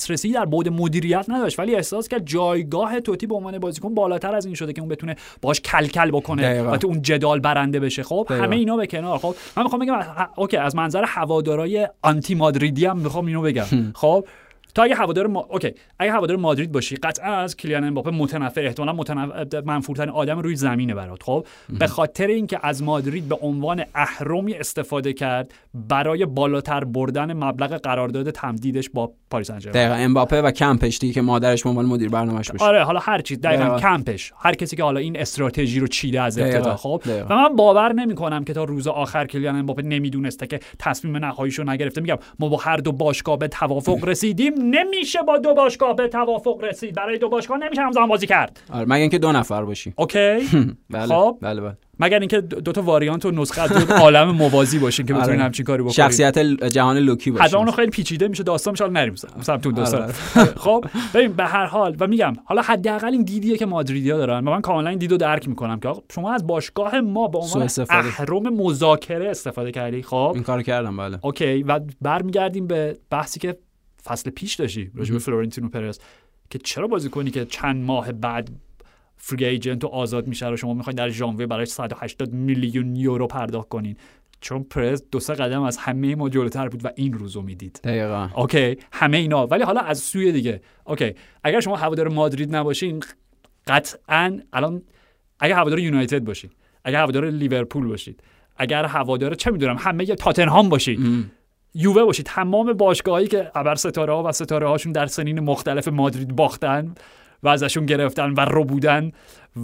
دسترسی 0.00 0.32
در 0.32 0.44
بعد 0.44 0.68
مدیریت 0.68 1.24
نداشت. 1.28 1.58
ولی 1.58 1.74
احساس 1.74 2.08
کرد 2.08 2.26
جایگاه 2.26 3.00
توتی 3.00 3.26
به 3.26 3.34
عنوان 3.34 3.58
بازیکن 3.58 3.94
بالاتر 3.94 4.34
از 4.34 4.46
این 4.46 4.54
شده 4.54 4.72
که 4.72 4.80
اون 4.80 4.88
بتونه 4.88 5.16
باش 5.42 5.60
کلکل 5.60 6.10
بکنه. 6.10 6.62
و 6.62 6.76
تو 6.76 6.86
اون 6.88 7.02
جدال 7.02 7.40
برنده 7.40 7.80
بشه. 7.80 8.02
خب 8.02 8.26
دقیقاً. 8.28 8.44
همه 8.44 8.56
اینا 8.56 8.76
به 8.76 8.86
کنار. 8.86 9.18
خب 9.18 9.34
من 9.56 9.62
می‌خوام 9.62 9.82
بگم 9.82 10.00
okay 10.36 10.56
از 10.56 10.76
منظر 10.76 11.04
هوادارای 11.06 11.88
آنتی 12.02 12.34
مادریدی 12.34 12.86
هم 12.86 12.98
می‌خوام 12.98 13.26
اینو 13.26 13.42
بگم. 13.42 13.64
خب 13.94 14.24
تو 14.74 14.82
اگه 14.82 14.94
هوادار 14.94 15.26
ما... 15.26 15.46
Okay. 15.50 15.74
اگه 15.98 16.12
هوادار 16.12 16.36
مادرید 16.36 16.72
باشی 16.72 16.96
قطعا 16.96 17.34
از 17.36 17.56
کیلیان 17.56 17.84
امباپه 17.84 18.10
متنفر 18.10 18.66
احتمالاً 18.66 18.92
متنفر 18.92 19.62
منفورترین 19.66 20.10
آدم 20.10 20.38
روی 20.38 20.56
زمینه 20.56 20.94
برات. 20.94 21.22
خب؟ 21.22 21.46
به 21.78 21.86
خاطر 21.86 22.26
اینکه 22.26 22.58
از 22.62 22.82
مادرید 22.82 23.28
به 23.28 23.38
عنوان 23.42 23.84
اهرمی 23.94 24.54
استفاده 24.54 25.12
کرد 25.12 25.52
برای 25.74 26.26
بالاتر 26.26 26.84
بردن 26.84 27.32
مبلغ 27.32 27.72
قرارداد 27.76 28.30
تمدیدش 28.30 28.90
با 28.90 29.12
پاریس 29.30 29.46
سن 29.50 29.58
دقیقا. 29.58 29.94
امباپه 29.94 30.42
و 30.42 30.50
کمپش 30.50 30.98
دیگه 30.98 31.12
که 31.12 31.20
مادرش 31.20 31.62
به 31.62 31.68
عنوان 31.68 31.86
مدیر 31.86 32.08
برنامه‌اش 32.08 32.50
بشه 32.50 32.64
آره 32.64 32.84
حالا 32.84 33.00
هر 33.02 33.20
چیز. 33.20 33.40
دقیقا 33.40 33.62
دقیقاً. 33.62 33.78
کمپش. 33.78 34.32
هر 34.38 34.54
کسی 34.54 34.76
که 34.76 34.82
حالا 34.82 35.00
این 35.00 35.20
استراتژی 35.20 35.80
رو 35.80 35.86
چیده 35.86 36.20
از. 36.20 36.38
ابتدا 36.38 36.76
خب. 36.76 37.02
و 37.28 37.34
من 37.34 37.56
باور 37.56 37.92
نمی 37.92 38.14
کنم 38.14 38.44
که 38.44 38.52
تا 38.52 38.64
روز 38.64 38.86
آخر 38.86 39.26
کلیان 39.26 39.56
امباپه 39.56 39.82
نمی‌دونسته 39.82 40.46
که 40.46 40.60
تصمیم 40.78 41.16
نهاییشو 41.16 41.62
نگرفته. 41.64 42.00
میگم 42.00 42.16
ما 42.38 42.48
با 42.48 42.56
هر 42.56 42.76
دو 42.76 42.92
باشگاه 42.92 43.38
به 43.38 43.48
توافق 43.48 44.04
رسیدیم 44.08 44.54
نمیشه 44.62 45.18
با 45.22 45.38
دو 45.38 45.54
باشگاه 45.54 45.96
به 45.96 46.08
توافق 46.08 46.64
رسید. 46.64 46.94
برای 46.94 47.18
دو 47.18 47.28
باشگاه 47.28 47.58
نمیشه 47.58 47.82
همزمان 47.82 48.08
بازی 48.08 48.26
کرد. 48.26 48.60
آره 48.72 48.84
مگه 48.88 49.00
اینکه 49.00 49.18
دو 49.18 49.32
نفر 49.32 49.64
باشی. 49.64 49.92
Okay. 49.96 50.18
بله 50.90 51.06
خب. 51.06 51.38
بله 51.40 51.60
بله. 51.60 51.76
مگر 52.00 52.18
اینکه 52.18 52.40
دو 52.40 52.72
تا 52.72 52.82
variant 52.82 53.24
و 53.26 53.30
نسخه 53.30 53.62
از 53.62 53.72
دو 53.72 53.94
عالم 53.94 54.30
موازی 54.30 54.78
باشین 54.78 55.06
که 55.06 55.14
بتونین 55.14 55.30
آره. 55.30 55.42
همچین 55.42 55.64
کاری 55.64 55.82
بکنین. 55.82 55.92
شخصیت 55.92 56.38
جهان 56.38 56.98
لوکی 56.98 57.30
باشه 57.30 57.44
حتما 57.44 57.60
اونو 57.60 57.72
خیلی 57.72 57.90
پیچیده 57.90 58.28
میشه 58.28 58.42
داستان 58.42 58.72
میشه 58.72 58.88
نریم 58.88 59.14
اون 59.64 59.74
داستان 59.74 60.02
آره. 60.02 60.12
خب 60.64 60.84
ببین 61.14 61.32
به 61.32 61.44
هر 61.44 61.66
حال 61.66 61.96
و 62.00 62.06
میگم 62.06 62.32
حالا 62.44 62.62
حداقل 62.62 63.12
این 63.12 63.22
دیدیه 63.22 63.56
که 63.56 63.66
مادریدیا 63.66 64.18
دارن 64.18 64.38
و 64.38 64.50
من 64.50 64.60
کاملا 64.60 64.90
این 64.90 64.98
دیدو 64.98 65.16
درک 65.16 65.48
می‌کنم 65.48 65.80
که 65.80 65.88
آقا 65.88 66.02
شما 66.14 66.32
از 66.32 66.46
باشگاه 66.46 67.00
ما 67.00 67.28
به 67.28 67.38
عنوان. 67.38 67.68
اهرم 67.90 68.54
مذاکره 68.54 69.30
استفاده 69.30 69.70
کردی 69.70 70.02
خب؟ 70.02 70.32
این 70.34 70.42
کارو 70.42 70.62
کردم 70.62 70.96
بله. 70.96 71.18
Okay 71.22 71.62
و 71.62 71.80
برمیگردیم 72.00 72.66
به 72.66 72.98
بحثی 73.10 73.40
که 73.40 73.56
فصل 74.04 74.30
پیش 74.30 74.54
داشتی 74.54 74.90
راجع 74.94 75.12
به 75.12 75.18
فلورنتینو 75.18 75.68
پرز 75.68 75.98
که 76.50 76.58
چرا 76.58 76.86
بازی 76.86 77.08
کنی 77.08 77.30
که 77.30 77.44
چند 77.44 77.84
ماه 77.84 78.12
بعد 78.12 78.50
free 79.16 79.44
agent 79.44 79.84
آزاد 79.84 80.26
میشه 80.26 80.48
رو 80.48 80.56
شما 80.56 80.74
می‌خواین 80.74 80.96
در 80.96 81.08
ژانویه 81.08 81.46
برای 81.46 81.66
180 81.66 82.32
میلیون 82.32 82.96
یورو 82.96 83.26
پرداخت 83.26 83.68
کنین؟ 83.68 83.96
چون 84.40 84.62
پرز 84.62 85.02
دو 85.10 85.20
سه 85.20 85.34
قدم 85.34 85.62
از 85.62 85.76
همه 85.76 86.14
ما 86.14 86.28
جلوتر 86.28 86.68
بود 86.68 86.84
و 86.84 86.88
این 86.96 87.12
روزو 87.12 87.42
می‌دید. 87.42 87.80
دقیقا. 87.84 88.28
Okay 88.36 88.76
همه 88.92 89.16
اینا. 89.16 89.46
ولی 89.46 89.62
حالا 89.62 89.80
از 89.80 89.98
سوی 89.98 90.32
دیگه. 90.32 90.60
Okay 90.84 91.14
اگر 91.44 91.60
شما 91.60 91.76
هوادار 91.76 92.08
مادرید 92.08 92.56
نباشین 92.56 93.02
قطعا 93.66 94.40
الان 94.52 94.82
اگر 95.40 95.54
هوادار 95.54 95.78
یونایتد 95.78 96.24
باشین 96.24 96.50
اگر 96.84 96.98
هوادار 96.98 97.30
لیورپول 97.30 97.86
باشید 97.86 98.22
اگر 98.56 98.84
هوادار 98.84 99.34
چه 99.34 99.50
می‌دونم 99.50 99.76
همه 99.78 100.06
تاتنهام 100.06 100.68
باشید. 100.68 101.00
یووه 101.74 102.04
باشید. 102.04 102.26
تمام 102.26 102.72
باشگاهایی 102.72 103.26
که 103.26 103.50
ابر 103.54 103.74
ستاره 103.74 104.12
ها 104.12 104.22
و 104.22 104.32
ستاره 104.32 104.68
هاشون 104.68 104.92
در 104.92 105.06
سنین 105.06 105.40
مختلف 105.40 105.88
مادرید 105.88 106.36
باختن 106.36 106.94
و 107.42 107.48
ازشون 107.48 107.86
گرفتن 107.86 108.30
و 108.30 108.40
رو 108.40 108.64
بودن 108.64 109.12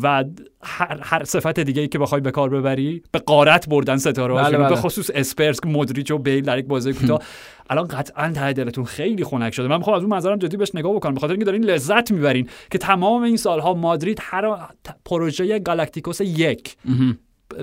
و 0.02 0.24
هر, 0.62 0.98
هر 1.02 1.24
صفت 1.24 1.60
دیگه 1.60 1.82
ای 1.82 1.88
که 1.88 1.98
بخوای 1.98 2.20
به 2.20 2.30
کار 2.30 2.48
ببری 2.48 3.02
به 3.12 3.18
قارت 3.18 3.68
بردن 3.68 3.96
ستاره 3.96 4.34
بله، 4.34 4.42
هاشون. 4.42 4.58
بله. 4.58 4.68
به 4.68 4.76
خصوص 4.76 5.10
اسپرس 5.14 5.60
که 5.60 5.68
مودریچ 5.68 6.10
و 6.10 6.18
بیل 6.18 6.44
در 6.44 6.58
یک 6.58 6.66
بازی 6.66 6.92
کوتاه. 6.92 7.22
الان 7.70 7.86
قطعا 7.86 8.32
ته 8.34 8.52
دلتون 8.52 8.84
خیلی 8.84 9.24
خنک 9.24 9.54
شده. 9.54 9.68
من 9.68 9.76
می‌خوام 9.76 9.96
از 9.96 10.02
اون 10.02 10.10
منظرم 10.10 10.38
جدی 10.38 10.56
بهش 10.56 10.70
نگاه 10.74 10.94
بکنم. 10.94 11.14
بخاطر 11.14 11.32
اینکه 11.32 11.44
دارین 11.44 11.64
لذت 11.64 12.10
می‌برین 12.10 12.48
که 12.70 12.78
تمام 12.78 13.22
این 13.22 13.36
سالها 13.36 13.74
مادرید 13.74 14.18
هر 14.22 14.56
پروژه 15.04 15.58
گالاکتیکوس 15.58 16.20
یک 16.20 16.76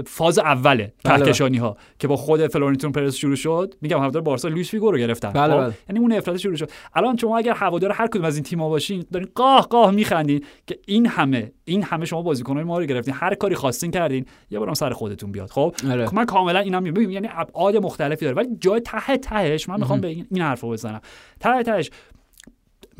فاز 0.07 0.39
اوله 0.39 0.93
بله. 1.03 1.17
کهکشانی 1.17 1.57
ها 1.57 1.77
که 1.99 2.07
با 2.07 2.15
خود 2.15 2.47
فلورنتین 2.47 2.91
پرز 2.91 3.15
شروع 3.15 3.36
شد. 3.36 3.73
میگم 3.81 3.99
هوادار 3.99 4.21
بارسا 4.21 4.47
لوئیس 4.47 4.69
فیگو 4.69 4.91
رو 4.91 4.97
گرفتن. 4.97 5.31
بله، 5.31 5.53
خب؟ 5.53 5.59
بله. 5.59 5.73
یعنی 5.89 5.99
اون 5.99 6.11
افراط 6.11 6.38
شروع 6.38 6.55
شد. 6.55 6.69
الان 6.93 7.17
شما 7.17 7.38
اگر 7.38 7.53
هوادار 7.53 7.91
هر 7.91 8.07
کدوم 8.07 8.25
از 8.25 8.36
این 8.36 8.43
تیم‌ها 8.43 8.69
باشین 8.69 9.05
دارین 9.13 9.29
قاه 9.36 9.67
قاه 9.67 9.91
میخندین 9.91 10.43
که 10.67 10.79
این 10.88 11.05
همه 11.05 11.51
این 11.65 11.84
همه 11.84 12.05
شما 12.05 12.21
بازیکن‌های 12.21 12.63
ما 12.63 12.79
رو 12.79 12.86
گرفتین. 12.86 13.13
هر 13.17 13.36
کاری 13.36 13.55
خواستین 13.55 13.91
کردین 13.91 14.25
یه 14.49 14.59
بارم 14.59 14.73
سر 14.73 14.89
خودتون 14.89 15.31
بیاد. 15.31 15.49
خب؟ 15.49 15.75
آره. 15.91 16.09
من 16.13 16.25
کاملا 16.25 16.59
اینا 16.59 16.79
میگم. 16.79 17.11
یعنی 17.11 17.29
ابعاد 17.31 17.77
مختلفی 17.77 18.25
داره. 18.25 18.38
ولی 18.38 18.47
جای 18.59 18.81
ته 18.81 19.17
تهش 19.17 19.69
من 19.69 19.79
می‌خوام 19.79 20.01
به 20.01 20.07
این 20.07 20.41
حرفو 20.41 20.69
بزنم. 20.69 21.01
ته 21.39 21.63
تهش 21.63 21.91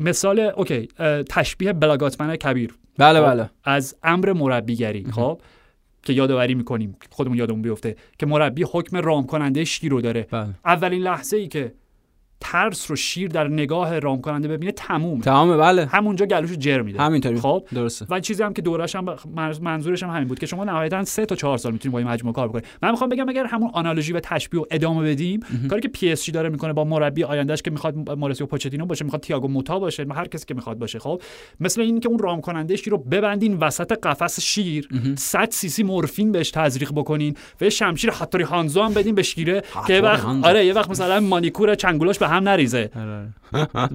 مثال 0.00 0.40
okay 0.40 0.88
تشبیه 1.30 1.72
بلا 1.72 1.93
گاتمن 1.93 2.36
کبیر. 2.36 2.74
بله 2.98 3.20
خب، 3.20 3.26
بله. 3.26 3.50
از 3.64 3.96
امر 4.02 4.32
مربیگری. 4.32 5.04
خب؟ 5.04 5.40
که 6.04 6.12
یادآوری 6.12 6.54
می‌کنیم 6.54 6.96
خودمون 7.10 7.38
یادمون 7.38 7.62
بیفته 7.62 7.96
که 8.18 8.26
مربی 8.26 8.64
حکم 8.72 8.96
رام 8.96 9.26
کننده 9.26 9.64
شیر 9.64 9.90
رو 9.90 10.00
داره. 10.00 10.26
بله. 10.30 10.48
اولین 10.64 11.02
لحظه 11.02 11.36
ای 11.36 11.48
که 11.48 11.72
ترس 12.44 12.90
رو 12.90 12.96
شیر 12.96 13.28
در 13.28 13.48
نگاه 13.48 13.98
رام 13.98 14.20
کننده 14.20 14.48
ببینه 14.48 14.72
تموم 14.72 15.20
تمامه 15.20 15.56
بله. 15.56 15.86
همونجا 15.86 16.26
گلوش 16.26 16.50
جر 16.50 16.82
میده. 16.82 17.02
همینطوری. 17.02 17.40
خب. 17.40 17.64
درسته. 17.74 18.06
و 18.10 18.20
چیزی 18.20 18.42
هم 18.42 18.52
که 18.52 18.62
دورش 18.62 18.96
هم 18.96 19.16
منظ- 19.16 19.60
منظورش 19.60 20.02
هم 20.02 20.10
همین 20.10 20.28
بود 20.28 20.38
که 20.38 20.46
شما 20.46 20.64
نهایتا 20.64 21.04
سه 21.04 21.26
تا 21.26 21.36
چهار 21.36 21.58
سال 21.58 21.72
می‌تونید 21.72 21.92
با 21.92 21.98
این 21.98 22.08
مجموعه 22.08 22.34
کار 22.34 22.48
بکنید 22.48 22.64
من 22.82 22.90
می‌خوام 22.90 23.10
بگم 23.10 23.28
اگر 23.28 23.46
همون 23.46 23.70
analogy 23.72 24.12
و 24.12 24.20
تشبیه 24.20 24.60
رو 24.60 24.66
ادامه 24.70 25.10
بدیم 25.10 25.40
کاری 25.70 25.82
که 25.82 25.88
پی 25.88 26.12
اس 26.12 26.24
جی 26.24 26.32
داره 26.32 26.48
می‌کنه 26.48 26.72
با 26.72 26.84
مربی 26.84 27.24
آیندهش 27.24 27.62
که 27.62 27.70
می‌خواد 27.70 28.10
مائوریسیو 28.10 28.46
پوچتینو 28.46 28.86
باشه 28.86 29.04
می‌خواد 29.04 29.22
تیاگو 29.22 29.48
موتا 29.48 29.78
باشه 29.78 30.06
هر 30.14 30.28
کسی 30.28 30.44
که 30.46 30.54
می‌خواد 30.54 30.78
باشه 30.78 30.98
خب. 30.98 31.22
مثل 31.60 31.80
این 31.80 32.00
که 32.00 32.08
اون 32.08 32.18
رام 32.18 32.40
کننده 32.40 32.76
شیر 32.76 32.90
رو 32.90 32.98
ببندین 32.98 33.56
وسط 33.56 33.92
قفس 33.92 34.40
شیر 34.40 34.88
100 35.16 35.48
سی 35.50 35.68
سی 35.68 35.82
مورفین 35.82 36.32
بهش 36.32 36.50
تزریق 36.50 36.92
بکنین 36.92 37.34
و 37.60 37.70
شمشیر 37.70 38.10
هاتوری 38.10 38.44
هانزو 38.44 38.82
هم 38.82 38.94
بدین 38.94 39.14
به 39.14 39.22
شیره 39.22 39.62
که 39.86 40.00
وقت. 40.00 40.26
آره 40.42 40.66
یه 40.66 40.72
وقت 40.72 40.90
مثلا 40.90 41.20
مانیکور 41.20 41.74
چنگولاش 41.74 42.18
به 42.18 42.28
هم 42.34 42.48
نریزه. 42.48 42.90
آره. 42.96 43.28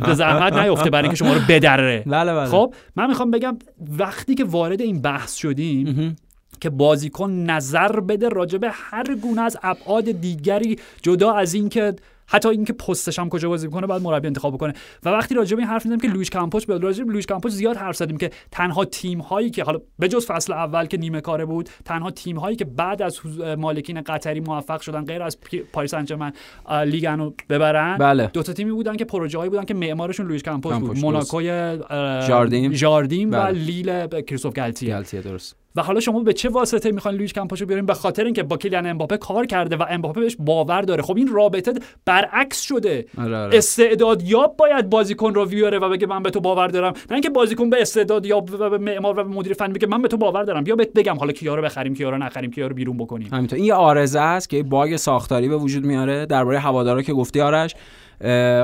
به 0.05 0.13
زحمت 0.13 0.53
نیفته 0.53 0.89
برای 0.89 1.03
اینکه 1.03 1.17
شما 1.17 1.33
رو 1.33 1.41
بدره. 1.49 2.03
بله 2.07 2.33
بله. 2.33 2.45
خب 2.45 2.73
من 2.95 3.07
می‌خوام 3.07 3.31
بگم 3.31 3.57
وقتی 3.97 4.35
که 4.35 4.43
وارد 4.43 4.81
این 4.81 5.01
بحث 5.01 5.35
شدیم 5.35 6.15
که 6.61 6.69
بازیکن 6.69 7.31
نظر 7.31 7.99
بده 7.99 8.29
راجع 8.29 8.57
به 8.57 8.69
هر 8.71 9.15
گونه 9.15 9.41
از 9.41 9.57
ابعاد 9.63 10.11
دیگری 10.11 10.79
جدا 11.01 11.33
از 11.33 11.53
اینکه 11.53 11.93
حتی 12.29 12.49
اینکه 12.49 12.73
پستش 12.73 13.19
هم 13.19 13.29
کجا 13.29 13.49
بازی 13.49 13.67
می‌کنه 13.67 13.87
بعد 13.87 14.01
مربی 14.01 14.27
انتخاب 14.27 14.53
بکنه 14.53 14.73
و 15.03 15.09
وقتی 15.09 15.35
راجع 15.35 15.55
به 15.55 15.61
این 15.61 15.69
حرف 15.69 15.85
می‌زنیم 15.85 15.99
که 15.99 16.07
لوئیس 16.07 16.29
کامپوس 16.29 16.65
به 16.65 16.77
راجع 16.77 17.03
به 17.03 17.11
لوئیس 17.11 17.25
کامپوس 17.25 17.51
زیاد 17.51 17.77
حرف 17.77 17.95
زدیم 17.95 18.17
که 18.17 18.31
تنها 18.51 18.85
تیم 18.85 19.19
هایی 19.19 19.49
که 19.49 19.63
حالا 19.63 19.79
بجز 20.01 20.25
فصل 20.25 20.53
اول 20.53 20.85
که 20.85 20.97
نیمه 20.97 21.21
کاره 21.21 21.45
بود 21.45 21.69
تنها 21.85 22.11
تیم 22.11 22.37
هایی 22.37 22.55
که 22.55 22.65
بعد 22.65 23.01
از 23.01 23.19
مالکین 23.57 24.01
قطری 24.01 24.39
موفق 24.39 24.81
شدن 24.81 25.05
غیر 25.05 25.23
از 25.23 25.37
پاریس 25.73 25.91
سن 25.91 26.05
ژرمن 26.05 26.31
آ، 26.65 26.83
لیگان 26.83 27.15
رو 27.15 27.31
ببرن 27.49 27.97
بله. 27.97 28.29
دو 28.33 28.43
تا 28.43 28.53
تیمی 28.53 28.71
بودن 28.71 28.95
که 28.95 29.05
پروژه 29.05 29.37
هایی 29.37 29.49
بودن 29.49 29.65
که 29.65 29.73
معمارشون 29.73 30.27
لوئیس 30.27 30.43
کامپوس 30.43 30.75
بود 30.75 30.97
موناکوی 30.99 31.49
اه، 31.49 32.27
ژاردیم. 32.27 32.73
ژاردیم 32.73 33.29
و 33.29 33.31
بله. 33.31 33.51
لیل 33.51 34.21
کریستوف 34.21 34.53
گالتیه 34.53 34.95
گالتیه 34.95 35.21
درست 35.21 35.55
و 35.79 35.81
حالا 35.81 35.99
شما 35.99 36.19
به 36.19 36.33
چه 36.33 36.49
واسطه 36.49 36.91
می‌خواین 36.91 37.17
لوئیس 37.17 37.33
کامپوسو 37.33 37.65
بیارین؟ 37.65 37.85
به 37.85 37.93
خاطر 37.93 38.25
اینکه 38.25 38.43
با 38.43 38.57
کیلیان 38.57 38.85
امباپه 38.85 39.17
کار 39.17 39.45
کرده 39.45 39.75
و 39.75 39.85
امباپه 39.89 40.21
بهش 40.21 40.35
باور 40.39 40.81
داره. 40.81 41.01
خب 41.01 41.17
این 41.17 41.27
رابطه 41.27 41.73
برعکس 42.05 42.61
شده. 42.61 43.05
آره 43.17 43.37
آره. 43.37 43.57
استعداد 43.57 44.23
یاب 44.23 44.57
باید 44.57 44.89
بازیکن 44.89 45.33
رو 45.33 45.45
بیاره 45.45 45.79
و 45.79 45.89
بگه 45.89 46.07
من 46.07 46.23
به 46.23 46.29
تو 46.29 46.39
باور 46.39 46.67
دارم. 46.67 46.93
نه 47.09 47.13
اینکه 47.13 47.29
بازیکن 47.29 47.69
به 47.69 47.81
استعداد 47.81 48.25
یاب 48.25 48.49
و 48.59 48.69
به 48.69 48.77
معمار 48.77 49.19
و 49.19 49.23
به 49.23 49.29
مدیر 49.29 49.53
فنی 49.53 49.73
بگه 49.73 49.87
من 49.87 50.01
به 50.01 50.07
تو 50.07 50.17
باور 50.17 50.43
دارم. 50.43 50.63
بیا 50.63 50.75
بهت 50.75 50.93
بگم 50.93 51.17
حالا 51.17 51.31
کیا 51.31 51.55
رو 51.55 51.61
بخریم 51.61 51.95
کیا 51.95 52.09
رو 52.09 52.17
نخریم 52.17 52.51
کیا 52.51 52.67
رو 52.67 52.75
بیرون 52.75 52.97
بکنیم. 52.97 53.29
همینطور. 53.31 53.57
این 53.57 53.65
یه 53.65 53.73
آرزه 53.73 54.19
است 54.19 54.49
که 54.49 54.63
باگ 54.63 54.95
ساختاری 54.95 55.49
به 55.49 55.57
وجود 55.57 55.85
میاره 55.85 56.25
درباره 56.25 56.59
هوادارا 56.59 57.01
که 57.01 57.13
گفتی 57.13 57.41
آرش. 57.41 57.75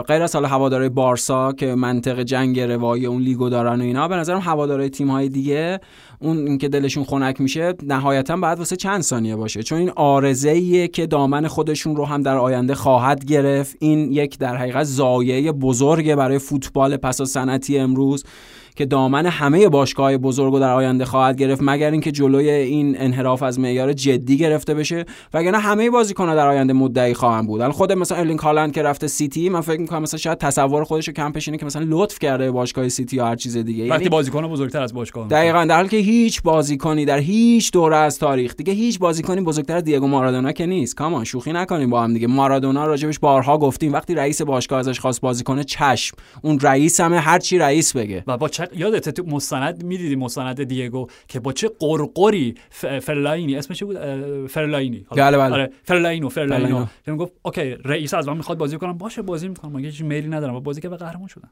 غیر 0.08 0.22
از 0.22 0.36
حالا 0.36 0.48
هوادارهای 0.48 0.90
بارسا 0.90 1.54
که 1.54 1.76
منطق 1.76 2.22
جنگ 2.22 2.60
روایی 2.60 3.06
اون 3.06 3.22
لیگو 3.22 3.50
دارن 3.50 3.82
و 3.82 3.84
اینا 3.84 4.08
به 4.08 4.16
نظرم 4.16 4.40
هوادارهای 4.40 4.90
تیم‌های 4.90 5.30
دیگه 5.30 5.80
اون 6.20 6.58
که 6.58 6.70
دلشون 6.70 7.04
خنک 7.04 7.42
میشه 7.42 7.74
نهایتا 7.84 8.38
بعد 8.38 8.58
واسه 8.60 8.76
چند 8.76 9.02
ثانیه 9.02 9.36
باشه. 9.36 9.64
چون 9.64 9.78
این 9.78 9.92
آرزه 9.96 10.88
که 10.88 11.06
دامن 11.06 11.48
خودشون 11.48 11.96
رو 11.96 12.06
هم 12.06 12.22
در 12.22 12.38
آینده 12.38 12.76
خواهد 12.76 13.26
گرفت. 13.26 13.76
این 13.80 14.12
یک 14.12 14.38
در 14.38 14.58
حقیقت 14.58 14.84
زایه 14.84 15.52
بزرگه 15.52 16.16
برای 16.16 16.40
فوتبال 16.40 16.98
پس 16.98 17.22
از 17.22 17.30
صنعتی 17.30 17.78
امروز. 17.78 18.24
که 18.76 18.86
دامن 18.86 19.26
همه 19.26 19.70
باشگاه 19.70 20.18
بزرگ 20.18 20.54
رو 20.54 20.60
در 20.60 20.74
آینده 20.74 21.06
خواهد 21.06 21.38
گرفت 21.38 21.62
مگر 21.64 21.92
اینکه 21.92 22.12
جلوی 22.12 22.50
این 22.50 22.96
انحراف 23.00 23.44
از 23.44 23.60
معیار 23.60 23.94
جدی 23.94 24.38
گرفته 24.38 24.74
بشه؟ 24.74 25.06
وگرنه 25.34 25.58
همه 25.58 25.90
بازیکن‌ها 25.90 26.36
در 26.36 26.48
آینده 26.48 26.74
مدعی 26.74 27.14
خواهند 27.14 27.48
بود. 27.48 27.62
الان 27.62 27.72
خود 27.72 27.92
مثلا 27.92 28.18
ارلینگ 28.18 28.40
هالند 28.40 28.74
که 28.74 28.84
رفته 28.84 29.08
سیتی 29.08 29.50
من 29.50 29.62
فکر 29.62 29.80
می‌کنم 29.80 30.02
مثلا 30.02 30.18
شاید 30.18 30.38
تصور 30.38 30.84
خودش 30.84 31.08
رو 31.08 31.14
کم 31.14 31.32
پیشینه 31.32 31.58
که 31.58 31.66
مثلا 31.66 31.86
لطف 31.90 32.20
کرده 32.20 32.52
باشگاه 32.52 32.90
سیتی 32.90 33.16
یا 33.16 33.26
هر 33.26 33.36
چیز 33.36 33.58
دیگه. 33.58 33.84
وقتی 33.84 34.04
یعنی 34.04 34.10
بازیکن 34.10 34.48
بزرگتر 34.48 34.82
از 34.82 34.94
باشگاه 34.94 35.28
دقیقا 35.28 35.66
در 35.66 35.76
حالی 35.76 35.90
که 35.90 35.98
هیچ 35.98 36.42
بازیکنی 36.42 37.06
در 37.06 37.18
هیچ 37.18 37.72
دوره 37.72 37.96
از 37.98 38.20
تاریخ 38.20 38.56
دیگه 38.56 38.74
هیچ 38.74 39.00
بازیکنی 39.00 39.42
بزرگتر 39.42 39.76
از 39.76 39.84
دیگو 39.84 40.08
مارادونا 40.08 40.52
که 40.52 40.66
نیست. 40.66 40.96
come 40.96 41.15
on 41.15 41.24
شوخی 41.24 41.54
نکنیم 41.54 41.90
با 41.90 42.04
هم 42.04 42.14
دیگه. 42.14 42.28
مارادونا 42.28 42.86
راجبش 42.86 43.20
بارها 43.20 43.58
گفتیم. 43.58 43.94
وقتی 43.94 44.16
رئیس 44.16 44.42
باشگاه 44.42 44.80
ازش 44.80 45.00
خواست 45.00 45.22
بازی 45.22 45.44
کنه 45.44 45.64
چشم. 45.64 46.18
اون 46.42 46.60
رئیس 46.60 47.02
همه 47.02 47.20
هر 47.20 47.40
چی 47.40 47.58
رئیس 47.58 47.96
بگه. 47.96 48.24
و 48.28 48.38
با 48.38 48.50
چه 48.50 48.65
یادت 48.76 49.10
تو 49.10 49.24
مستند 49.24 49.84
می‌دیدی 49.84 50.16
مستند 50.16 50.64
دیگو 50.64 51.08
که 51.28 51.40
با 51.40 51.54
چه 51.54 51.72
غرغری. 51.80 52.56
فرلاینی؟ 53.02 53.56
اسمش 53.56 53.80
چی 53.80 53.86
بود؟ 53.86 53.98
فرلاینی. 54.48 55.06
بله، 55.12 55.38
بله. 55.38 55.54
آره 55.54 55.72
فرلاینو 55.84 56.30
فرلاینو. 56.30 56.86
که 57.06 57.12
می‌گفت 57.12 57.32
okay 57.42 57.76
رئیس 57.86 58.14
از 58.14 58.28
من 58.28 58.38
می‌خواد 58.38 58.58
بازی 58.58 58.78
کنم. 58.78 58.98
باشه 58.98 59.22
بازی 59.22 59.48
می‌کنم 59.48 59.72
اگه 59.72 59.86
هیچ 59.86 60.02
میلی 60.02 60.28
ندارم. 60.28 60.56
و 60.56 60.60
بازی 60.60 60.82
که 60.82 60.90
به 60.90 60.98
قهرمان 60.98 61.28
شدم. 61.28 61.50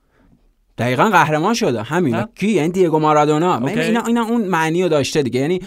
دقیقا 0.78 1.10
قهرمان 1.10 1.54
شده. 1.54 1.84
همین؟ 1.84 2.24
کی؟ 2.36 2.48
یعنی 2.48 2.70
دیگو 2.70 3.00
مارادونا. 3.00 3.62
یعنی 3.66 3.82
اینا, 3.82 4.04
اینا 4.08 4.24
اون 4.24 4.46
معنی 4.46 4.84
رو 4.84 4.90
داشته 4.90 5.24
دیگه. 5.24 5.40
یعنی 5.40 5.62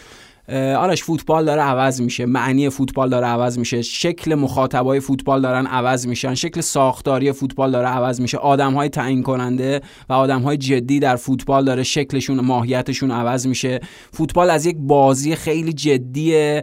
آرش 0.55 1.03
فوتبال 1.03 1.45
داره 1.45 1.63
عوض 1.63 2.01
میشه. 2.01 2.27
معنی 2.27 2.69
فوتبال 2.69 3.09
داره 3.09 3.27
عوض 3.27 3.59
میشه. 3.59 3.83
شکل 3.83 4.35
مخاطبای 4.35 5.01
فوتبال 5.01 5.43
دارن 5.43 5.67
عوض 5.67 6.07
میشن. 6.07 6.35
شکل 6.35 6.61
ساختاری 6.61 7.33
فوتبال 7.33 7.71
داره 7.71 7.89
عوض 7.89 8.21
میشه. 8.21 8.39
آدم 8.39 8.75
های 8.75 8.89
تعیین 8.89 9.23
کننده 9.23 9.81
و 10.09 10.13
آدم 10.13 10.43
های 10.43 10.57
جدی 10.57 11.01
در 11.01 11.17
فوتبال 11.17 11.65
داره 11.65 11.83
شکلشون 11.83 12.41
ماهیتشون 12.41 13.11
عوض 13.11 13.47
میشه. 13.47 13.81
فوتبال 14.13 14.51
از 14.51 14.67
یک 14.67 14.77
بازی 14.79 15.35
خیلی 15.35 15.73
جدی 15.73 16.37
اه، 16.37 16.63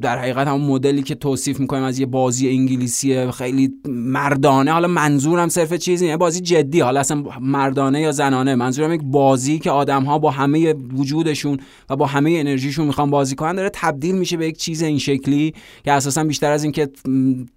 در 0.00 0.18
حقیقت 0.18 0.46
همون 0.46 0.60
مدلی 0.60 1.02
که 1.02 1.14
توصیف 1.14 1.60
می‌کنیم 1.60 1.82
از 1.82 1.98
یه 1.98 2.06
بازی 2.06 2.48
انگلیسی 2.48 3.30
خیلی 3.30 3.72
مردانه. 3.88 4.72
حالا 4.72 4.88
منظورم 4.88 5.48
صرف 5.48 5.74
چیزی 5.74 6.08
نه 6.08 6.16
بازی 6.16 6.40
جدی. 6.40 6.80
حالا 6.80 7.00
اصلا 7.00 7.24
مردانه 7.40 8.00
یا 8.00 8.12
زنانه. 8.12 8.54
منظورم 8.54 8.92
یک 8.92 9.00
بازی 9.04 9.58
که 9.58 9.70
آدم 9.70 10.04
ها 10.04 10.18
با 10.18 10.30
همه 10.30 10.72
وجودشون 10.72 11.58
و 11.90 11.96
با 11.96 12.06
همه 12.06 12.30
انرژیشون 12.30 12.86
می‌خوان 12.86 13.10
بازی 13.10 13.34
کنن 13.34 13.54
داره 13.54 13.70
تبدیل 13.72 14.14
میشه 14.14 14.36
به 14.36 14.46
یک 14.46 14.56
چیز 14.56 14.82
این 14.82 14.98
شکلی 14.98 15.54
که 15.84 15.92
اساسا 15.92 16.24
بیشتر 16.24 16.52
از 16.52 16.62
اینکه 16.62 16.88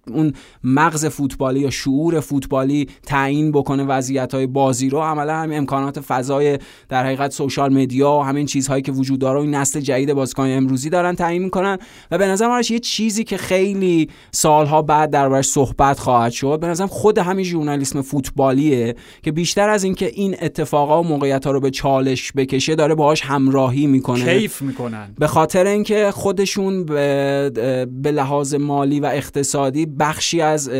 اون 0.08 0.32
مغز 0.64 1.06
فوتبالی 1.06 1.60
یا 1.60 1.70
شعور 1.70 2.20
فوتبالی 2.20 2.88
تعیین 3.06 3.52
بکنه 3.52 3.84
وضعیت 3.84 4.34
های 4.34 4.46
بازی 4.46 4.88
رو 4.88 4.98
عملا 4.98 5.36
همین 5.36 5.58
امکانات 5.58 6.00
فضای 6.00 6.58
در 6.88 7.04
حقیقت 7.06 7.32
سوشال 7.32 7.72
مدیا 7.72 8.12
و 8.12 8.22
همین 8.22 8.46
چیزهایی 8.46 8.82
که 8.82 8.92
وجود 8.92 9.18
داره 9.18 9.40
این 9.40 9.54
نسل 9.54 9.80
جدید 9.80 10.12
بازیکن 10.12 10.46
امروزی 10.50 10.90
دارن 10.90 11.14
تعیین 11.14 11.42
می‌کنن 11.56 11.78
و 12.10 12.18
به 12.18 12.26
نظر 12.26 12.48
من 12.48 12.62
یه 12.70 12.78
چیزی 12.78 13.24
که 13.24 13.36
خیلی 13.36 14.08
سالها 14.30 14.82
بعد 14.82 15.10
دربارش 15.10 15.46
صحبت 15.46 15.98
خواهد 15.98 16.32
شد 16.32 16.58
به 16.60 16.66
نظرم 16.66 16.86
خود 16.86 17.18
همین 17.18 17.44
ژورنالیسم 17.44 18.02
فوتبالیه 18.02 18.94
که 19.22 19.32
بیشتر 19.32 19.68
از 19.68 19.84
اینکه 19.84 20.06
این 20.06 20.36
اتفاقا 20.42 21.02
و 21.02 21.06
موقعیت 21.06 21.46
ها 21.46 21.52
رو 21.52 21.60
به 21.60 21.70
چالش 21.70 22.32
بکشه 22.36 22.74
داره 22.74 22.94
باهاش 22.94 23.22
همراهی 23.22 23.86
می‌کنه. 23.86 24.38
کیف 24.38 24.62
می‌کنن. 24.62 25.14
به 25.18 25.26
خاطر 25.26 25.66
اینکه 25.66 26.10
خودشون 26.10 26.84
به, 26.84 27.86
به 28.02 28.10
لحاظ 28.10 28.54
مالی 28.54 29.00
و 29.00 29.06
اقتصادی 29.06 29.86
بخشی 29.86 30.40
از 30.40 30.70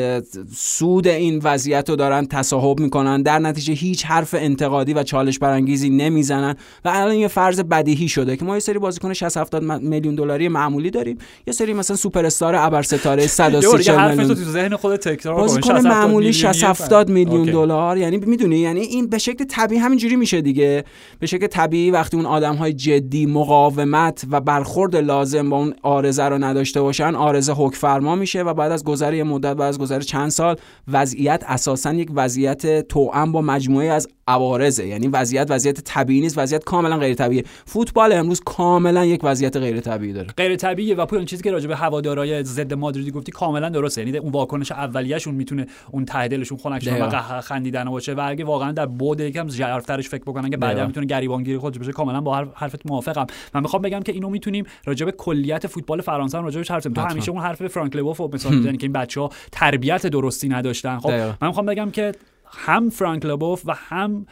سود 0.55 1.09
این 1.09 1.41
وضعیت 1.45 1.91
رو 1.91 1.97
دارن 1.97 2.27
تصاحب 2.27 2.81
می‌کنن. 2.81 3.23
در 3.23 3.39
نتیجه 3.39 3.75
هیچ 3.75 4.05
حرف 4.05 4.35
انتقادی 4.39 4.95
و 4.95 5.03
چالش 5.03 5.39
برانگیزی 5.39 5.91
نمی‌زنن 5.91 6.57
و 6.85 6.89
الان 6.95 7.15
یه 7.15 7.29
فرض 7.29 7.61
بدیهی 7.61 8.09
شده 8.09 8.37
که 8.37 8.45
ما 8.45 8.55
یه 8.55 8.61
سری 8.61 8.79
بازیکن 8.79 9.13
60 9.13 9.37
70 9.37 9.83
میلیون 9.83 10.15
دلاری 10.15 10.49
معمولی 10.57 10.91
داریم. 10.91 11.19
یه 11.47 11.53
سری 11.53 11.75
مثلا 11.75 11.97
سوپر 11.97 12.27
استار 12.27 12.55
ابر 12.55 12.83
ستاره 12.83 13.27
130 13.27 13.91
میلیون 13.91 14.29
تو 14.29 14.35
ذهن 14.35 14.77
خود 14.77 14.97
تکرار 14.97 15.37
بازیکن 15.37 15.81
معمولی 15.81 16.33
60 16.33 16.65
70 16.65 17.09
میلیون 17.09 17.45
دلار. 17.45 17.99
یعنی 17.99 18.17
می‌دونی 18.17 18.59
یعنی 18.59 18.81
این 18.81 19.07
به 19.07 19.19
شکل 19.19 19.45
طبیعی 19.45 19.81
همینجوری 19.81 20.17
میشه 20.17 20.41
دیگه. 20.41 20.85
به 21.19 21.27
شکل 21.27 21.47
طبیعی 21.47 21.91
وقتی 21.91 22.17
اون 22.17 22.27
آدم 22.27 22.55
های 22.55 22.73
جدی 22.73 23.27
مقاومت 23.27 24.25
و 24.31 24.41
برخورد 24.41 24.97
لازم 24.97 25.51
با 25.51 25.57
اون 25.57 25.75
آرزه 25.83 26.25
رو 26.25 26.39
نداشته 26.39 26.83
باشن 26.83 27.15
آرزه 27.15 27.53
حکم 27.53 27.77
فرما 27.77 28.15
میشه 28.15 28.43
و 28.43 28.55
بعد 28.55 28.73
از 28.73 28.85
گذر 28.85 29.15
یه 29.15 29.25
مدت 29.25 29.57
بعد 29.57 29.69
از 29.69 29.79
گذر 29.79 30.01
چند 30.01 30.29
سال 30.29 30.57
وضعیت 30.89 31.45
اساسا 31.47 31.93
یک 31.93 32.09
وضعیت 32.15 32.89
توأم 32.89 33.33
با 33.33 33.43
مجموعه 33.43 33.89
از 33.89 34.09
عوارضه. 34.29 34.87
یعنی 34.87 35.09
وضعیت 35.09 35.47
وضعیت 35.51 35.81
طبیعی 35.81 36.21
نیست 36.21 36.39
وضعیت 36.39 36.65
کاملا 36.65 36.97
غیر 36.99 37.15
طبیعیه 37.15 37.45
فوتبال 37.67 38.13
امروز 38.13 38.41
کاملا 38.45 39.05
یک 39.05 39.21
وضعیت 39.25 39.57
غیر 39.57 39.81
طبیعی 39.81 40.13
داره. 40.13 40.29
غیر 40.49 40.57
طبیعیه 40.57 40.95
و 40.95 41.07
پول 41.07 41.25
چیزی 41.25 41.43
که 41.43 41.51
راجع 41.51 41.69
به 41.69 41.77
هوادارهای 41.77 42.45
ضد 42.45 42.75
مادریدی 42.75 43.11
گفتی 43.11 43.33
کاملا 43.33 43.69
درسته. 43.69 44.05
یعنی 44.05 44.19
اون 44.19 44.33
واکنش 44.33 44.73
اولیه‌شون 44.73 45.35
می‌تونه 45.35 45.67
اون 45.91 46.05
ته 46.05 46.29
دلشون 46.29 46.59
خنک 46.59 46.83
شدن 46.83 47.03
و 47.03 47.41
خندیدن 47.41 47.85
باشه 47.85 48.15
و 48.15 48.21
اگه 48.29 48.45
واقعا 48.45 48.73
در 48.73 48.87
بود 48.87 49.21
یکم 49.21 49.49
ژرفترش 49.49 50.09
فکر 50.09 50.23
بکنن 50.23 50.51
که 50.51 50.57
بعدا 50.57 50.87
می‌تونه 50.87 51.07
گریبانگیری 51.07 51.59
خودش 51.59 51.79
بشه 51.79 51.93
کاملا 51.93 52.21
با 52.21 52.37
حرفت 52.55 52.87
موافقم. 52.87 53.27
من 53.55 53.63
می‌خوام 53.63 53.83
بگم 53.83 54.01
که 54.01 54.13
اینو 54.13 54.31
می‌تونیم 54.31 54.65
راجع 54.87 55.07
به 55.07 55.13
کلیت 55.13 55.67
فوتبال 55.67 56.01
فرانسه 56.01 56.39
راجع 56.39 56.57
بهش 56.57 56.71
حرف 56.71 56.83
تو 56.83 57.01
همیشه 57.01 57.31
اون 57.31 57.43
حرف 57.43 57.67
فرانک 57.67 57.97
لوف 57.97 58.21
مثال 58.21 58.55
می‌زنی 58.55 58.77
که 58.77 58.85
این 58.85 58.93
بچه‌ها 58.93 59.31
تربیت 59.53 60.07
درستی 60.07 60.49
نداشتن. 60.49 60.99
خب 60.99 61.11
من 61.11 61.49
می‌خوام 61.49 61.67
بگم 61.67 61.91
که 61.91 62.13
هم 62.47 62.91
فرانک 62.91 63.25
لوف 63.27 63.63
و 63.67 63.75
هم 63.75 64.27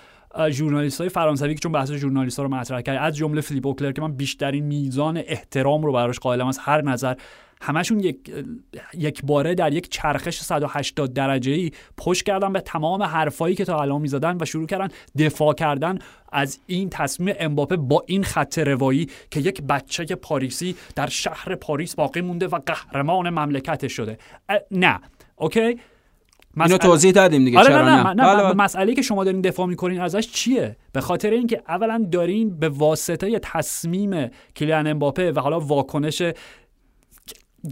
ژورنالیست 0.50 1.00
های 1.00 1.08
فرانسوی 1.08 1.54
که 1.54 1.60
چون 1.60 1.72
بحث 1.72 1.92
ژورنالیست 1.92 2.36
ها 2.38 2.42
رو 2.42 2.54
مطرح 2.54 2.80
کرد 2.80 2.96
از 2.96 3.16
جمله 3.16 3.40
فلیپ 3.40 3.66
اوکلر 3.66 3.92
که 3.92 4.02
من 4.02 4.12
بیشترین 4.12 4.64
میزان 4.64 5.22
احترام 5.26 5.82
رو 5.82 5.92
براش 5.92 6.18
قائلم 6.18 6.46
از 6.46 6.58
هر 6.58 6.82
نظر 6.82 7.14
همشون 7.60 8.00
یک 8.00 8.44
یک 8.94 9.22
باره 9.24 9.54
در 9.54 9.72
یک 9.72 9.88
چرخش 9.88 10.40
180 10.40 11.12
درجه 11.12 11.52
ای 11.52 11.70
پشت 11.96 12.22
کردن 12.22 12.52
به 12.52 12.60
تمام 12.60 13.02
حرفایی 13.02 13.54
که 13.54 13.64
تا 13.64 13.82
الان 13.82 14.00
می‌زدن 14.00 14.36
و 14.40 14.44
شروع 14.44 14.66
کردن 14.66 14.88
دفاع 15.18 15.54
کردن 15.54 15.98
از 16.32 16.58
این 16.66 16.90
تصمیم 16.90 17.34
امباپه 17.38 17.76
با 17.76 18.04
این 18.06 18.24
خط 18.24 18.58
روایی 18.58 19.08
که 19.30 19.40
یک 19.40 19.62
بچه 19.62 20.04
پاریسی 20.04 20.76
در 20.96 21.06
شهر 21.06 21.54
پاریس 21.54 21.94
باقی 21.94 22.20
مونده 22.20 22.46
و 22.46 22.58
قهرمان 22.66 23.30
مملکتش 23.30 23.92
شده. 23.92 24.18
نه. 24.70 25.00
okay؟ 25.36 25.78
اینو 26.60 26.78
توضیح 26.78 27.12
دادیم 27.12 27.44
دیگه 27.44 27.58
آره 27.58 27.68
چرا 27.68 27.84
نه, 27.84 28.02
نه, 28.02 28.12
نه, 28.12 28.42
نه 28.42 28.52
مسئله 28.52 28.94
که 28.94 29.02
شما 29.02 29.24
دارین 29.24 29.40
دفاع 29.40 29.66
می‌کنین 29.66 30.00
ازش 30.00 30.28
چیه؟ 30.28 30.76
به 30.92 31.00
خاطر 31.00 31.30
اینکه 31.30 31.62
اولا 31.68 32.06
دارین 32.12 32.58
به 32.58 32.68
واسطه 32.68 33.38
تصمیم 33.42 34.30
کیلیان 34.56 34.86
امباپه 34.86 35.32
و 35.32 35.40
حالا 35.40 35.60
واکنش 35.60 36.22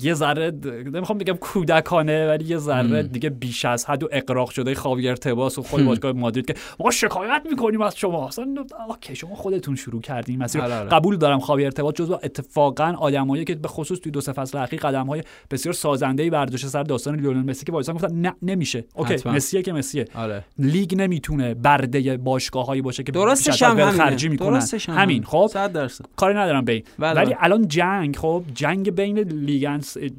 یه 0.01 0.15
ذره 0.15 0.53
نمی‌خوام 0.93 1.19
بگم 1.19 1.35
کودکانه 1.35 2.29
ولی 2.29 2.45
یه 2.45 2.57
ذره 2.57 3.03
دیگه 3.03 3.31
بیش 3.31 3.65
از 3.65 3.87
حد 3.87 4.03
و 4.03 4.09
اغراق 4.13 4.51
شده. 4.51 4.75
خاوی 4.75 5.09
تباس 5.09 5.59
و 5.59 5.63
خود 5.63 5.85
باشگاه 5.85 6.13
مادرید 6.13 6.47
که 6.47 6.55
ما 6.81 6.91
شکایت 6.91 7.43
می‌کنیم 7.51 7.81
از 7.81 7.97
شما. 7.97 8.29
اصلا 8.29 8.47
okay 8.89 9.17
شما 9.17 9.35
خودتون 9.35 9.77
شروع 9.77 10.01
کردین 10.01 10.43
مسیر. 10.43 10.61
آره، 10.61 10.75
آره. 10.75 10.89
قبول 10.89 11.17
دارم 11.17 11.41
خاوی 11.41 11.65
تباس 11.65 11.97
جزو 11.97 12.19
اتفاقا 12.23 12.95
آدمایی 12.99 13.45
که 13.45 13.55
به 13.55 13.69
خصوص 13.69 13.99
توی 13.99 14.13
دو 14.13 14.21
سه 14.21 14.33
فصل 14.33 14.59
اخیر 14.59 14.81
قدم 14.81 15.07
های 15.07 15.23
بسیار 15.51 15.73
سازنده 15.73 16.23
ای 16.23 16.31
برداشته 16.31 16.69
سر 16.69 16.83
داستان 16.83 17.17
لیونل 17.17 17.51
مسی 17.51 17.65
که 17.65 17.73
وایسان 17.73 17.95
گفتن 17.95 18.15
نه 18.15 18.35
نمیشه. 18.43 18.85
okay 18.95 19.29
مسیه 19.29 19.63
که 19.63 19.73
مسیه. 19.73 20.05
آره. 20.15 20.45
لیگ 20.59 20.95
نمی‌تونه 20.95 21.55
برده 21.55 22.17
باشگاهایی 22.17 22.83
باشه 22.83 23.03
که 23.03 23.13
درست 23.13 23.63
هم 23.63 23.91
خرجی 23.91 24.29
می‌کنن. 24.29 24.63
همین 24.89 25.25
خب؟ 25.25 25.51
100 25.53 25.73
درصد. 25.73 26.05
کاری 26.17 26.35
ندارم 26.35 26.65
به 26.65 26.83
بله 26.99 27.13
ولی 27.17 27.27
بله. 27.27 27.37
الان 27.41 27.69
جنگ 27.69 28.17
خب؟ 28.17 28.45
جنگ 28.55 28.95
بین 28.95 29.19
لیگ 29.19 29.65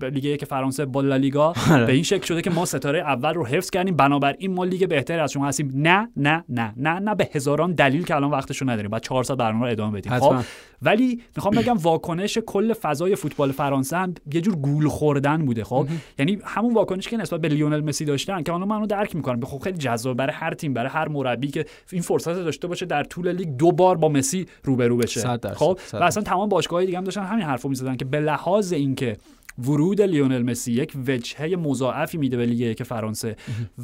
لیگ 0.02 0.40
که 0.40 0.46
فرانسه 0.46 0.86
با 0.86 1.02
لالیگا. 1.02 1.54
آره. 1.72 1.86
به 1.86 1.94
این 1.94 2.04
شکل 2.04 2.26
شده 2.26 2.42
که 2.42 2.50
ما 2.50 2.66
ستاره 2.66 3.00
اول 3.00 3.34
رو 3.34 3.46
حفظ 3.46 3.70
کردیم. 3.70 3.96
بنابراین 3.96 4.54
ما 4.54 4.64
لیگ 4.64 4.90
بهتری 4.90 5.20
از 5.20 5.32
شما 5.32 5.48
هستیم. 5.48 5.72
نه 5.76 6.10
نه 6.18 6.44
نه 6.50 6.74
نه 6.78 7.00
نه 7.00 7.16
به 7.16 7.30
هزاران 7.34 7.72
دلیل 7.72 8.04
که 8.06 8.16
الان 8.16 8.32
وقتشو 8.32 8.70
نداریم. 8.70 8.92
بعد 8.92 9.02
400 9.02 9.38
برنامه 9.38 9.66
رو 9.66 9.72
ادامه 9.72 9.98
بدیم. 9.98 10.20
خب 10.20 10.36
ولی 10.82 11.22
می‌خوام 11.36 11.56
بگم 11.56 11.78
واکنش 11.78 12.38
کل 12.46 12.74
فضای 12.74 13.16
فوتبال 13.16 13.52
فرانسه 13.52 13.98
هم 13.98 14.14
یه 14.34 14.42
جور 14.42 14.56
گول 14.56 14.88
خوردن 14.88 15.46
بوده. 15.46 15.64
خب 15.64 15.88
یعنی 16.20 16.40
همون 16.44 16.74
واکنش 16.74 17.08
که 17.08 17.18
نسبت 17.18 17.42
به 17.42 17.48
لیونل 17.48 17.82
مسی 17.82 18.06
داشتن 18.06 18.44
که 18.44 18.54
الان 18.54 18.68
منو 18.68 18.86
درک 18.86 19.16
می‌کنم 19.16 19.46
خب 19.46 19.60
خیلی 19.60 19.78
جذاب 19.78 20.18
برای 20.18 20.34
هر 20.34 20.54
تیم 20.54 20.74
برای 20.74 20.90
هر 20.90 21.08
مربی 21.08 21.48
که 21.48 21.66
این 21.92 22.02
فرصت 22.02 22.34
داشته 22.34 22.68
باشه 22.68 22.86
در 22.86 23.04
طول 23.04 23.32
لیگ 23.32 23.48
دو 23.48 23.72
بار 23.72 23.98
با 23.98 24.10
مسی 24.10 24.46
روبرو 24.64 24.98
بشه. 24.98 25.22
خب 25.56 25.80
و 25.94 26.04
اصلا 26.04 26.24
تمام 26.24 26.50
باشگاه‌های 26.50 26.86
دیگه 26.86 26.98
هم 26.98 27.04
داشتن 27.04 27.24
همین 27.24 27.46
حرفو 27.46 27.70
می‌زدن 27.70 27.96
که 27.96 28.06
به 28.06 28.20
لحاظ 28.20 28.74
اینکه 28.74 29.18
ورود 29.58 30.02
لیونل 30.02 30.44
مسی 30.44 30.72
یک 30.72 30.94
وجهه 31.08 31.56
مضاعفی 31.56 32.18
میده 32.18 32.38
به 32.38 32.46
لیگ 32.46 32.78
که 32.78 32.84
فرانسه. 32.84 33.36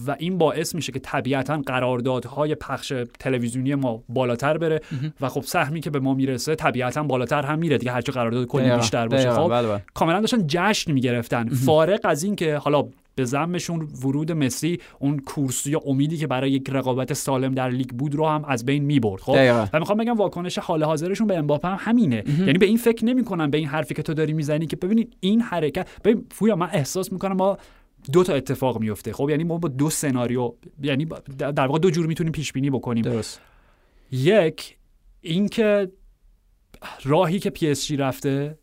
و 0.08 0.16
این 0.20 0.38
باعث 0.38 0.76
میشه 0.76 0.92
که 0.92 1.00
طبیعتا 1.00 1.62
قراردادهای 1.66 2.56
پخش 2.56 2.94
تلویزیونی 3.20 3.76
ما 3.76 4.04
بالاتر 4.10 4.58
بره. 4.58 4.82
و 5.22 5.30
خب 5.30 5.42
سهمی 5.42 5.82
که 5.82 5.90
به 5.90 6.00
ما 6.00 6.14
می‌رسه 6.14 6.56
طبیعتا 6.56 7.04
بالاتر 7.04 7.42
هم 7.42 7.60
میره 7.60 7.78
دیگه. 7.78 7.92
هرچه 7.92 8.12
قرارداد 8.12 8.48
کلی 8.48 8.76
بیشتر 8.76 9.08
باشه. 9.08 9.32
خب 9.32 9.50
بله 9.50 9.68
بله. 9.68 9.84
کاملا 9.94 10.20
داشتن 10.20 10.44
جشن 10.48 10.92
می‌گرفتن. 10.92 11.50
فارق 11.50 12.00
از 12.04 12.24
این 12.24 12.36
که 12.36 12.56
حالا 12.56 12.84
به 13.20 13.26
زمشون 13.26 13.88
ورود 14.04 14.32
مسی 14.32 14.80
اون 15.00 15.20
کورسی 15.20 15.72
یا 15.72 15.82
امیدی 15.86 16.18
که 16.18 16.28
برای 16.28 16.52
یک 16.52 16.70
رقابت 16.70 17.14
سالم 17.14 17.54
در 17.54 17.70
لیگ 17.70 17.90
بود 17.90 18.16
رو 18.16 18.28
هم 18.28 18.46
از 18.46 18.66
بین 18.66 18.84
می‌برد 18.84 19.22
خب؟ 19.22 19.68
و 19.74 19.80
می‌خوام 19.80 19.98
بگم 19.98 20.18
واکنش 20.18 20.60
حال 20.60 20.84
حاضرشون 20.84 21.28
به 21.28 21.38
امباپه 21.38 21.68
هم 21.68 21.78
همینه. 21.80 22.24
یعنی 22.40 22.58
به 22.58 22.66
این 22.66 22.78
فکر 22.78 23.06
نمی‌کنن 23.06 23.50
به 23.50 23.58
این 23.58 23.68
حرفی 23.68 23.94
که 23.94 24.04
تو 24.04 24.14
داری 24.14 24.34
می‌زنی 24.34 24.68
که 24.68 24.76
ببینید 24.76 25.18
این 25.20 25.42
حرکت 25.42 25.88
ببین 26.04 26.26
فویا 26.32 26.56
من 26.56 26.70
احساس 26.72 27.12
می‌کنم 27.12 27.36
ما 27.36 27.58
دو 28.12 28.24
تا 28.24 28.34
اتفاق 28.34 28.80
میفته 28.80 29.14
خب؟ 29.14 29.30
یعنی 29.30 29.44
ما 29.44 29.58
با 29.58 29.70
دو 29.70 29.90
سناریو 29.90 30.54
یعنی 30.82 31.06
در 31.38 31.68
واقع 31.68 31.80
دو 31.80 31.90
جور 31.90 32.06
می‌تونیم 32.06 32.32
پیش 32.32 32.54
بینی 32.54 32.70
بکنیم. 32.70 33.04
درست. 33.04 33.42
یک 34.12 34.78
اینکه 35.22 35.92
راهی 37.04 37.40
که 37.40 37.50
پی 37.50 37.70
اس 37.70 37.86
جی 37.86 37.98
رفته 37.98 38.58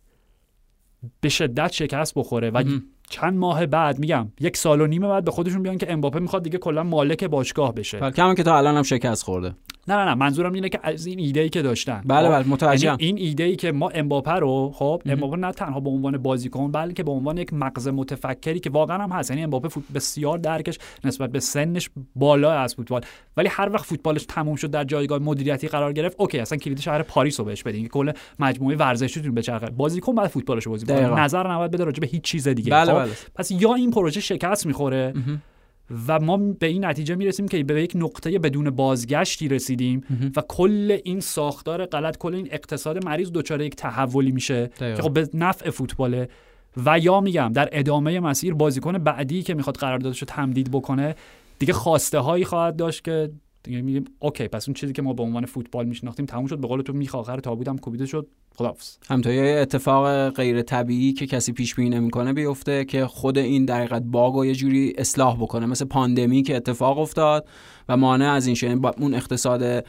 به 1.20 1.28
شدت 1.28 1.72
شکست 1.72 2.14
بخوره 2.16 2.50
و 2.50 2.64
چند 3.10 3.34
ماه 3.34 3.66
بعد 3.66 3.98
میگم 3.98 4.32
یک 4.40 4.56
سال 4.56 4.80
و 4.80 4.86
نیم 4.86 5.02
بعد 5.02 5.24
به 5.24 5.30
خودشون 5.30 5.62
بیان 5.62 5.78
که 5.78 5.92
امباپه 5.92 6.18
می‌خواد 6.18 6.42
دیگه 6.42 6.58
کلا 6.58 6.82
مالک 6.82 7.24
باشگاه 7.24 7.74
بشه. 7.74 8.10
کما 8.10 8.34
اینکه 8.34 8.42
تا 8.42 8.58
الان 8.58 8.76
هم 8.76 8.82
شکست 8.82 9.22
خورده. 9.22 9.54
نه 9.88 9.96
نه 9.96 10.04
نه 10.04 10.14
منظورم 10.14 10.52
اینه 10.52 10.68
که 10.68 10.80
از 10.82 11.06
این 11.06 11.18
ایده 11.18 11.40
ای 11.40 11.48
که 11.48 11.62
داشتن. 11.62 12.02
بله 12.06 12.28
بله 12.28 12.48
متوجهم. 12.48 12.96
یعنی 13.00 13.04
این 13.04 13.28
ایده 13.28 13.44
ای 13.44 13.56
که 13.56 13.72
ما 13.72 13.88
امباپه 13.88 14.32
رو 14.32 14.72
خب 14.74 15.02
امباپه 15.06 15.36
نه 15.36 15.52
تنها 15.52 15.80
به 15.80 15.90
عنوان 15.90 16.18
بازیکن 16.18 16.72
بلکه 16.72 17.02
به 17.02 17.10
عنوان 17.10 17.38
یک 17.38 17.52
مغز 17.52 17.88
متفکری 17.88 18.60
که 18.60 18.70
واقعا 18.70 19.02
هم 19.02 19.12
هست. 19.12 19.30
یعنی 19.30 19.42
امباپه 19.42 19.68
فوت 19.68 19.84
بسیار 19.94 20.38
درکش 20.38 20.78
نسبت 21.04 21.30
به 21.30 21.40
سنش 21.40 21.90
بالا 22.16 22.52
از 22.52 22.74
فوتبال. 22.74 23.00
ولی 23.36 23.48
هر 23.48 23.70
وقت 23.72 23.84
فوتبالش 23.84 24.24
تموم 24.24 24.56
شد 24.56 24.70
در 24.70 24.84
جایگاه 24.84 25.18
مدیریتی 25.18 25.68
قرار 25.68 25.92
گرفت 25.92 26.16
اوکی 26.20 26.38
اصلا 26.38 26.58
کلید 26.58 26.80
شهر 26.80 27.02
پاریس 27.02 27.40
رو 27.40 27.46
بهش 27.46 27.62
بدین 27.62 27.82
که 27.82 27.88
کل 27.88 28.12
مجموعه 28.38 28.76
ورزشیتون 28.76 29.34
بچرخه 29.34 29.66
بازیکن 29.66 30.14
بعد 30.14 30.26
فوتبالش 30.26 30.68
بازی 30.68 30.86
کنه. 30.86 31.20
نظر 31.20 31.52
نباید 31.52 31.70
بده 31.70 31.84
راجع 31.84 32.00
به 32.00 32.06
هیچ 32.06 32.22
چیز 32.22 32.48
دیگه 32.48 32.70
بله 32.70 32.92
خب؟ 32.92 32.98
بله. 32.98 33.12
پس 33.34 33.50
یا 33.50 33.74
این 33.74 33.90
پروژه 33.90 34.20
شکست 34.20 34.66
می‌خوره 34.66 35.14
و 36.08 36.20
ما 36.20 36.36
به 36.36 36.66
این 36.66 36.84
نتیجه 36.84 37.14
می‌رسیم 37.14 37.48
که 37.48 37.64
به 37.64 37.82
یک 37.82 37.92
نقطه 37.94 38.38
بدون 38.38 38.70
بازگشتی 38.70 39.48
رسیدیم 39.48 40.04
و 40.36 40.42
کل 40.48 40.98
این 41.04 41.20
ساختار 41.20 41.86
غلط 41.86 42.16
کل 42.16 42.34
این 42.34 42.48
اقتصاد 42.50 43.04
مریض 43.04 43.30
دچار 43.32 43.60
یک 43.62 43.76
تحولی 43.76 44.32
میشه. 44.32 44.70
که 44.78 45.02
خب 45.02 45.12
به 45.12 45.28
نفع 45.34 45.70
فوتباله. 45.70 46.28
و 46.84 46.98
یا 46.98 47.20
میگم 47.20 47.52
در 47.54 47.68
ادامه 47.72 48.20
مسیر 48.20 48.54
بازیکن 48.54 48.98
بعدی 48.98 49.42
که 49.42 49.54
می‌خواد 49.54 49.76
قراردادش 49.76 50.18
رو 50.18 50.26
تمدید 50.26 50.70
بکنه 50.70 51.14
دیگه 51.58 51.72
خواسته 51.72 52.18
هایی 52.18 52.44
خواهد 52.44 52.76
داشت 52.76 53.04
که 53.04 53.30
دیگه 53.62 53.82
میگیم 53.82 54.04
okay 54.18 54.48
پس 54.48 54.68
اون 54.68 54.74
چیزی 54.74 54.92
که 54.92 55.02
ما 55.02 55.12
به 55.12 55.22
عنوان 55.22 55.46
فوتبال 55.46 55.86
میشناختیم 55.86 56.26
تموم 56.26 56.46
شد 56.46 56.58
به 56.58 56.68
قول 56.68 56.82
تو 56.82 56.92
میخ 56.92 57.14
آخر 57.14 57.40
تابوتم 57.40 57.76
کوبیده 57.76 58.06
شد. 58.06 58.26
خداحافظ. 58.56 58.96
همینطور 59.08 59.32
یه 59.32 59.58
اتفاق 59.60 60.30
غیر 60.30 60.62
طبیعی 60.62 61.12
که 61.12 61.26
کسی 61.26 61.52
پیش 61.52 61.74
بینی 61.74 61.90
نمی‌کنه 61.90 62.32
بیفته 62.32 62.84
که 62.84 63.06
خود 63.06 63.38
این 63.38 63.64
در 63.64 63.86
باگ 63.86 64.34
رو 64.34 64.46
یه 64.46 64.54
جوری 64.54 64.94
اصلاح 64.98 65.36
بکنه. 65.36 65.66
مثل 65.66 65.84
پاندمی 65.84 66.42
که 66.42 66.56
اتفاق 66.56 66.98
افتاد 66.98 67.48
و 67.88 67.96
مانع 67.96 68.30
از 68.30 68.46
این 68.46 68.54
شد 68.54 68.78
اون 68.98 69.14
اقتصاد 69.14 69.84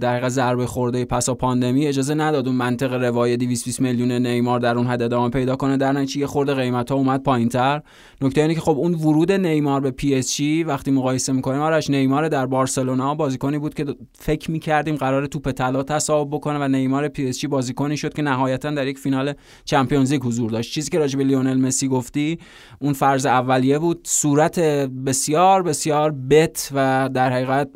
در 0.00 0.28
ضربه 0.28 0.66
خورده 0.66 1.04
پسا 1.04 1.34
پاندمی 1.34 1.86
اجازه 1.86 2.14
نداد 2.14 2.46
اون 2.46 2.56
منطق 2.56 2.92
روی 2.92 3.36
220 3.36 3.80
میلیون 3.80 4.12
نیمار 4.12 4.60
در 4.60 4.76
اون 4.76 4.86
حد 4.86 5.02
ادامه 5.02 5.30
پیدا 5.30 5.56
کنه. 5.56 5.76
در 5.76 5.92
نتیجه 5.92 6.20
یه 6.20 6.26
خورده 6.26 6.54
قیمت 6.54 6.90
ها 6.90 6.96
اومد 6.96 7.22
پایینتر. 7.22 7.82
نکته 8.20 8.40
اینه 8.40 8.54
که 8.54 8.60
خب 8.60 8.78
اون 8.78 8.94
ورود 8.94 9.32
نیمار 9.32 9.80
به 9.80 9.90
پی 9.90 10.14
اس 10.14 10.36
جی 10.36 10.64
وقتی 10.64 10.90
مقایسه 10.90 11.32
می‌کنیم 11.32 11.60
آرش 11.60 11.90
نیمار 11.90 12.28
در 12.28 12.46
بارسلونا 12.46 13.14
بازیکنی 13.14 13.58
بود 13.58 13.74
که 13.74 13.84
فکر 14.18 14.50
می‌کردیم 14.50 14.96
قرار 14.96 15.26
توپ 15.26 15.50
طلا 15.50 15.82
تصاحب 15.82 16.28
بکنه 16.30 16.58
و 16.58 16.68
نیمار 16.68 17.08
پی 17.08 17.28
اس 17.28 17.38
جی 17.38 17.46
بازیکنی 17.46 17.96
که 18.14 18.22
نهایتا 18.22 18.70
در 18.70 18.86
یک 18.86 18.98
فینال 18.98 19.34
Champions 19.64 20.12
League 20.12 20.22
حضور 20.22 20.50
داشت. 20.50 20.72
چیزی 20.72 20.90
که 20.90 20.98
راجع 20.98 21.18
به 21.18 21.24
لیونل 21.24 21.58
مسی 21.58 21.88
گفتی 21.88 22.38
اون 22.80 22.92
فرض 22.92 23.26
اولیه 23.26 23.78
بود. 23.78 24.00
صورت 24.04 24.60
بسیار 24.60 25.62
بسیار 25.62 26.14
بد 26.30 26.68
و 26.74 27.10
در 27.14 27.32
حقیقت 27.32 27.68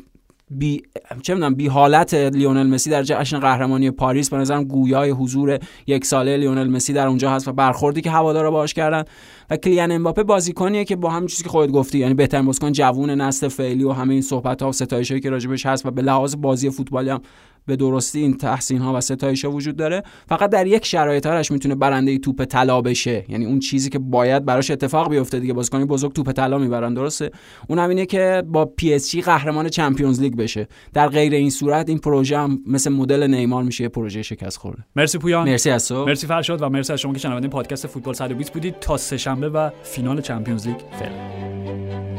بی 0.49 0.81
چه 1.21 1.49
بی 1.49 1.67
حالت 1.67 2.13
لیونل 2.13 2.67
مسی 2.67 2.89
در 2.89 3.03
جشن 3.03 3.39
قهرمانی 3.39 3.91
پاریس. 3.91 4.29
به 4.29 4.37
نظرم 4.37 4.63
گویای 4.63 5.09
حضور 5.09 5.59
یک 5.87 6.05
ساله 6.05 6.37
لیونل 6.37 6.69
مسی 6.69 6.93
در 6.93 7.07
اونجا 7.07 7.31
هست 7.31 7.47
و 7.47 7.53
برخوردی 7.53 8.01
که 8.01 8.11
هوادارا 8.11 8.51
باهاش 8.51 8.73
کردن. 8.73 9.03
و 9.49 9.57
کیلیان 9.57 9.91
امباپه 9.91 10.23
بازیکنیه 10.23 10.85
که 10.85 10.95
با 10.95 11.09
همین 11.09 11.27
چیزی 11.27 11.43
که 11.43 11.49
خودت 11.49 11.71
گفتی 11.71 11.99
یعنی 11.99 12.13
بهترین 12.13 12.45
بازیکن 12.45 12.71
جوون 12.71 13.09
نسل 13.09 13.47
فعلی 13.47 13.83
و 13.83 13.91
همه 13.91 14.13
این 14.13 14.21
صحبت 14.21 14.61
ها 14.61 14.69
و 14.69 14.71
ستایشایی 14.71 15.21
که 15.21 15.29
راجبش 15.29 15.65
هست 15.65 15.85
و 15.85 15.91
به 15.91 16.01
لحاظ 16.01 16.35
بازی 16.35 16.69
فوتبالی 16.69 17.09
هم 17.09 17.21
به 17.65 17.75
درستی 17.75 18.19
این 18.19 18.37
تحسین 18.37 18.77
ها 18.77 18.93
و 18.93 19.01
ستایش 19.01 19.45
ها 19.45 19.51
وجود 19.51 19.75
داره. 19.75 20.03
فقط 20.27 20.49
در 20.49 20.67
یک 20.67 20.85
شرایط 20.85 21.25
آرش 21.25 21.51
می‌تونه 21.51 21.75
برنده 21.75 22.17
توپ 22.17 22.43
طلا 22.43 22.81
بشه. 22.81 23.25
یعنی 23.29 23.45
اون 23.45 23.59
چیزی 23.59 23.89
که 23.89 23.99
باید 23.99 24.45
براش 24.45 24.71
اتفاق 24.71 25.09
بیفته 25.09 25.39
دیگه. 25.39 25.53
بازیکن 25.53 25.85
بزرگ 25.85 26.13
توپ 26.13 26.31
طلا 26.31 26.57
می‌برن 26.57 26.93
درسته؟ 26.93 27.31
اون 27.67 27.79
هم 27.79 27.89
اینه 27.89 28.05
که 28.05 28.43
با 28.47 28.65
پی 28.65 28.93
اس 28.93 29.11
جی 29.11 29.21
قهرمان 29.21 29.69
Champions 29.69 30.21
League 30.21 30.35
بشه. 30.35 30.67
در 30.93 31.07
غیر 31.07 31.33
این 31.33 31.49
صورت 31.49 31.89
این 31.89 31.99
پروژه 31.99 32.37
هم 32.37 32.59
مثل 32.67 32.91
مدل 32.91 33.27
نیمار 33.27 33.63
میشه 33.63 33.83
یه 33.83 33.89
پروژه 33.89 34.21
شکست 34.21 34.57
خورده. 34.57 34.83
مرسی 34.95 35.17
پویان. 35.17 35.49
مرسی 35.49 35.69
از 35.69 35.87
تو. 35.87 36.05
مرسی 36.05 36.27
فرشاد 36.27 36.61
و 36.61 36.69
مرسی 36.69 36.93
از 36.93 36.99
شما 36.99 37.13
که 37.13 37.19
شنونده 37.19 37.47
پادکست 37.47 37.87
فوتبال 37.87 38.13
120 38.13 38.53
بودید. 38.53 38.79
تا 38.79 38.97
سهشنبه 38.97 39.49
و 39.49 39.69
فینال 39.83 40.21
چمپیونز 40.21 40.67
لیگ. 40.67 40.77
فعلا. 40.99 42.12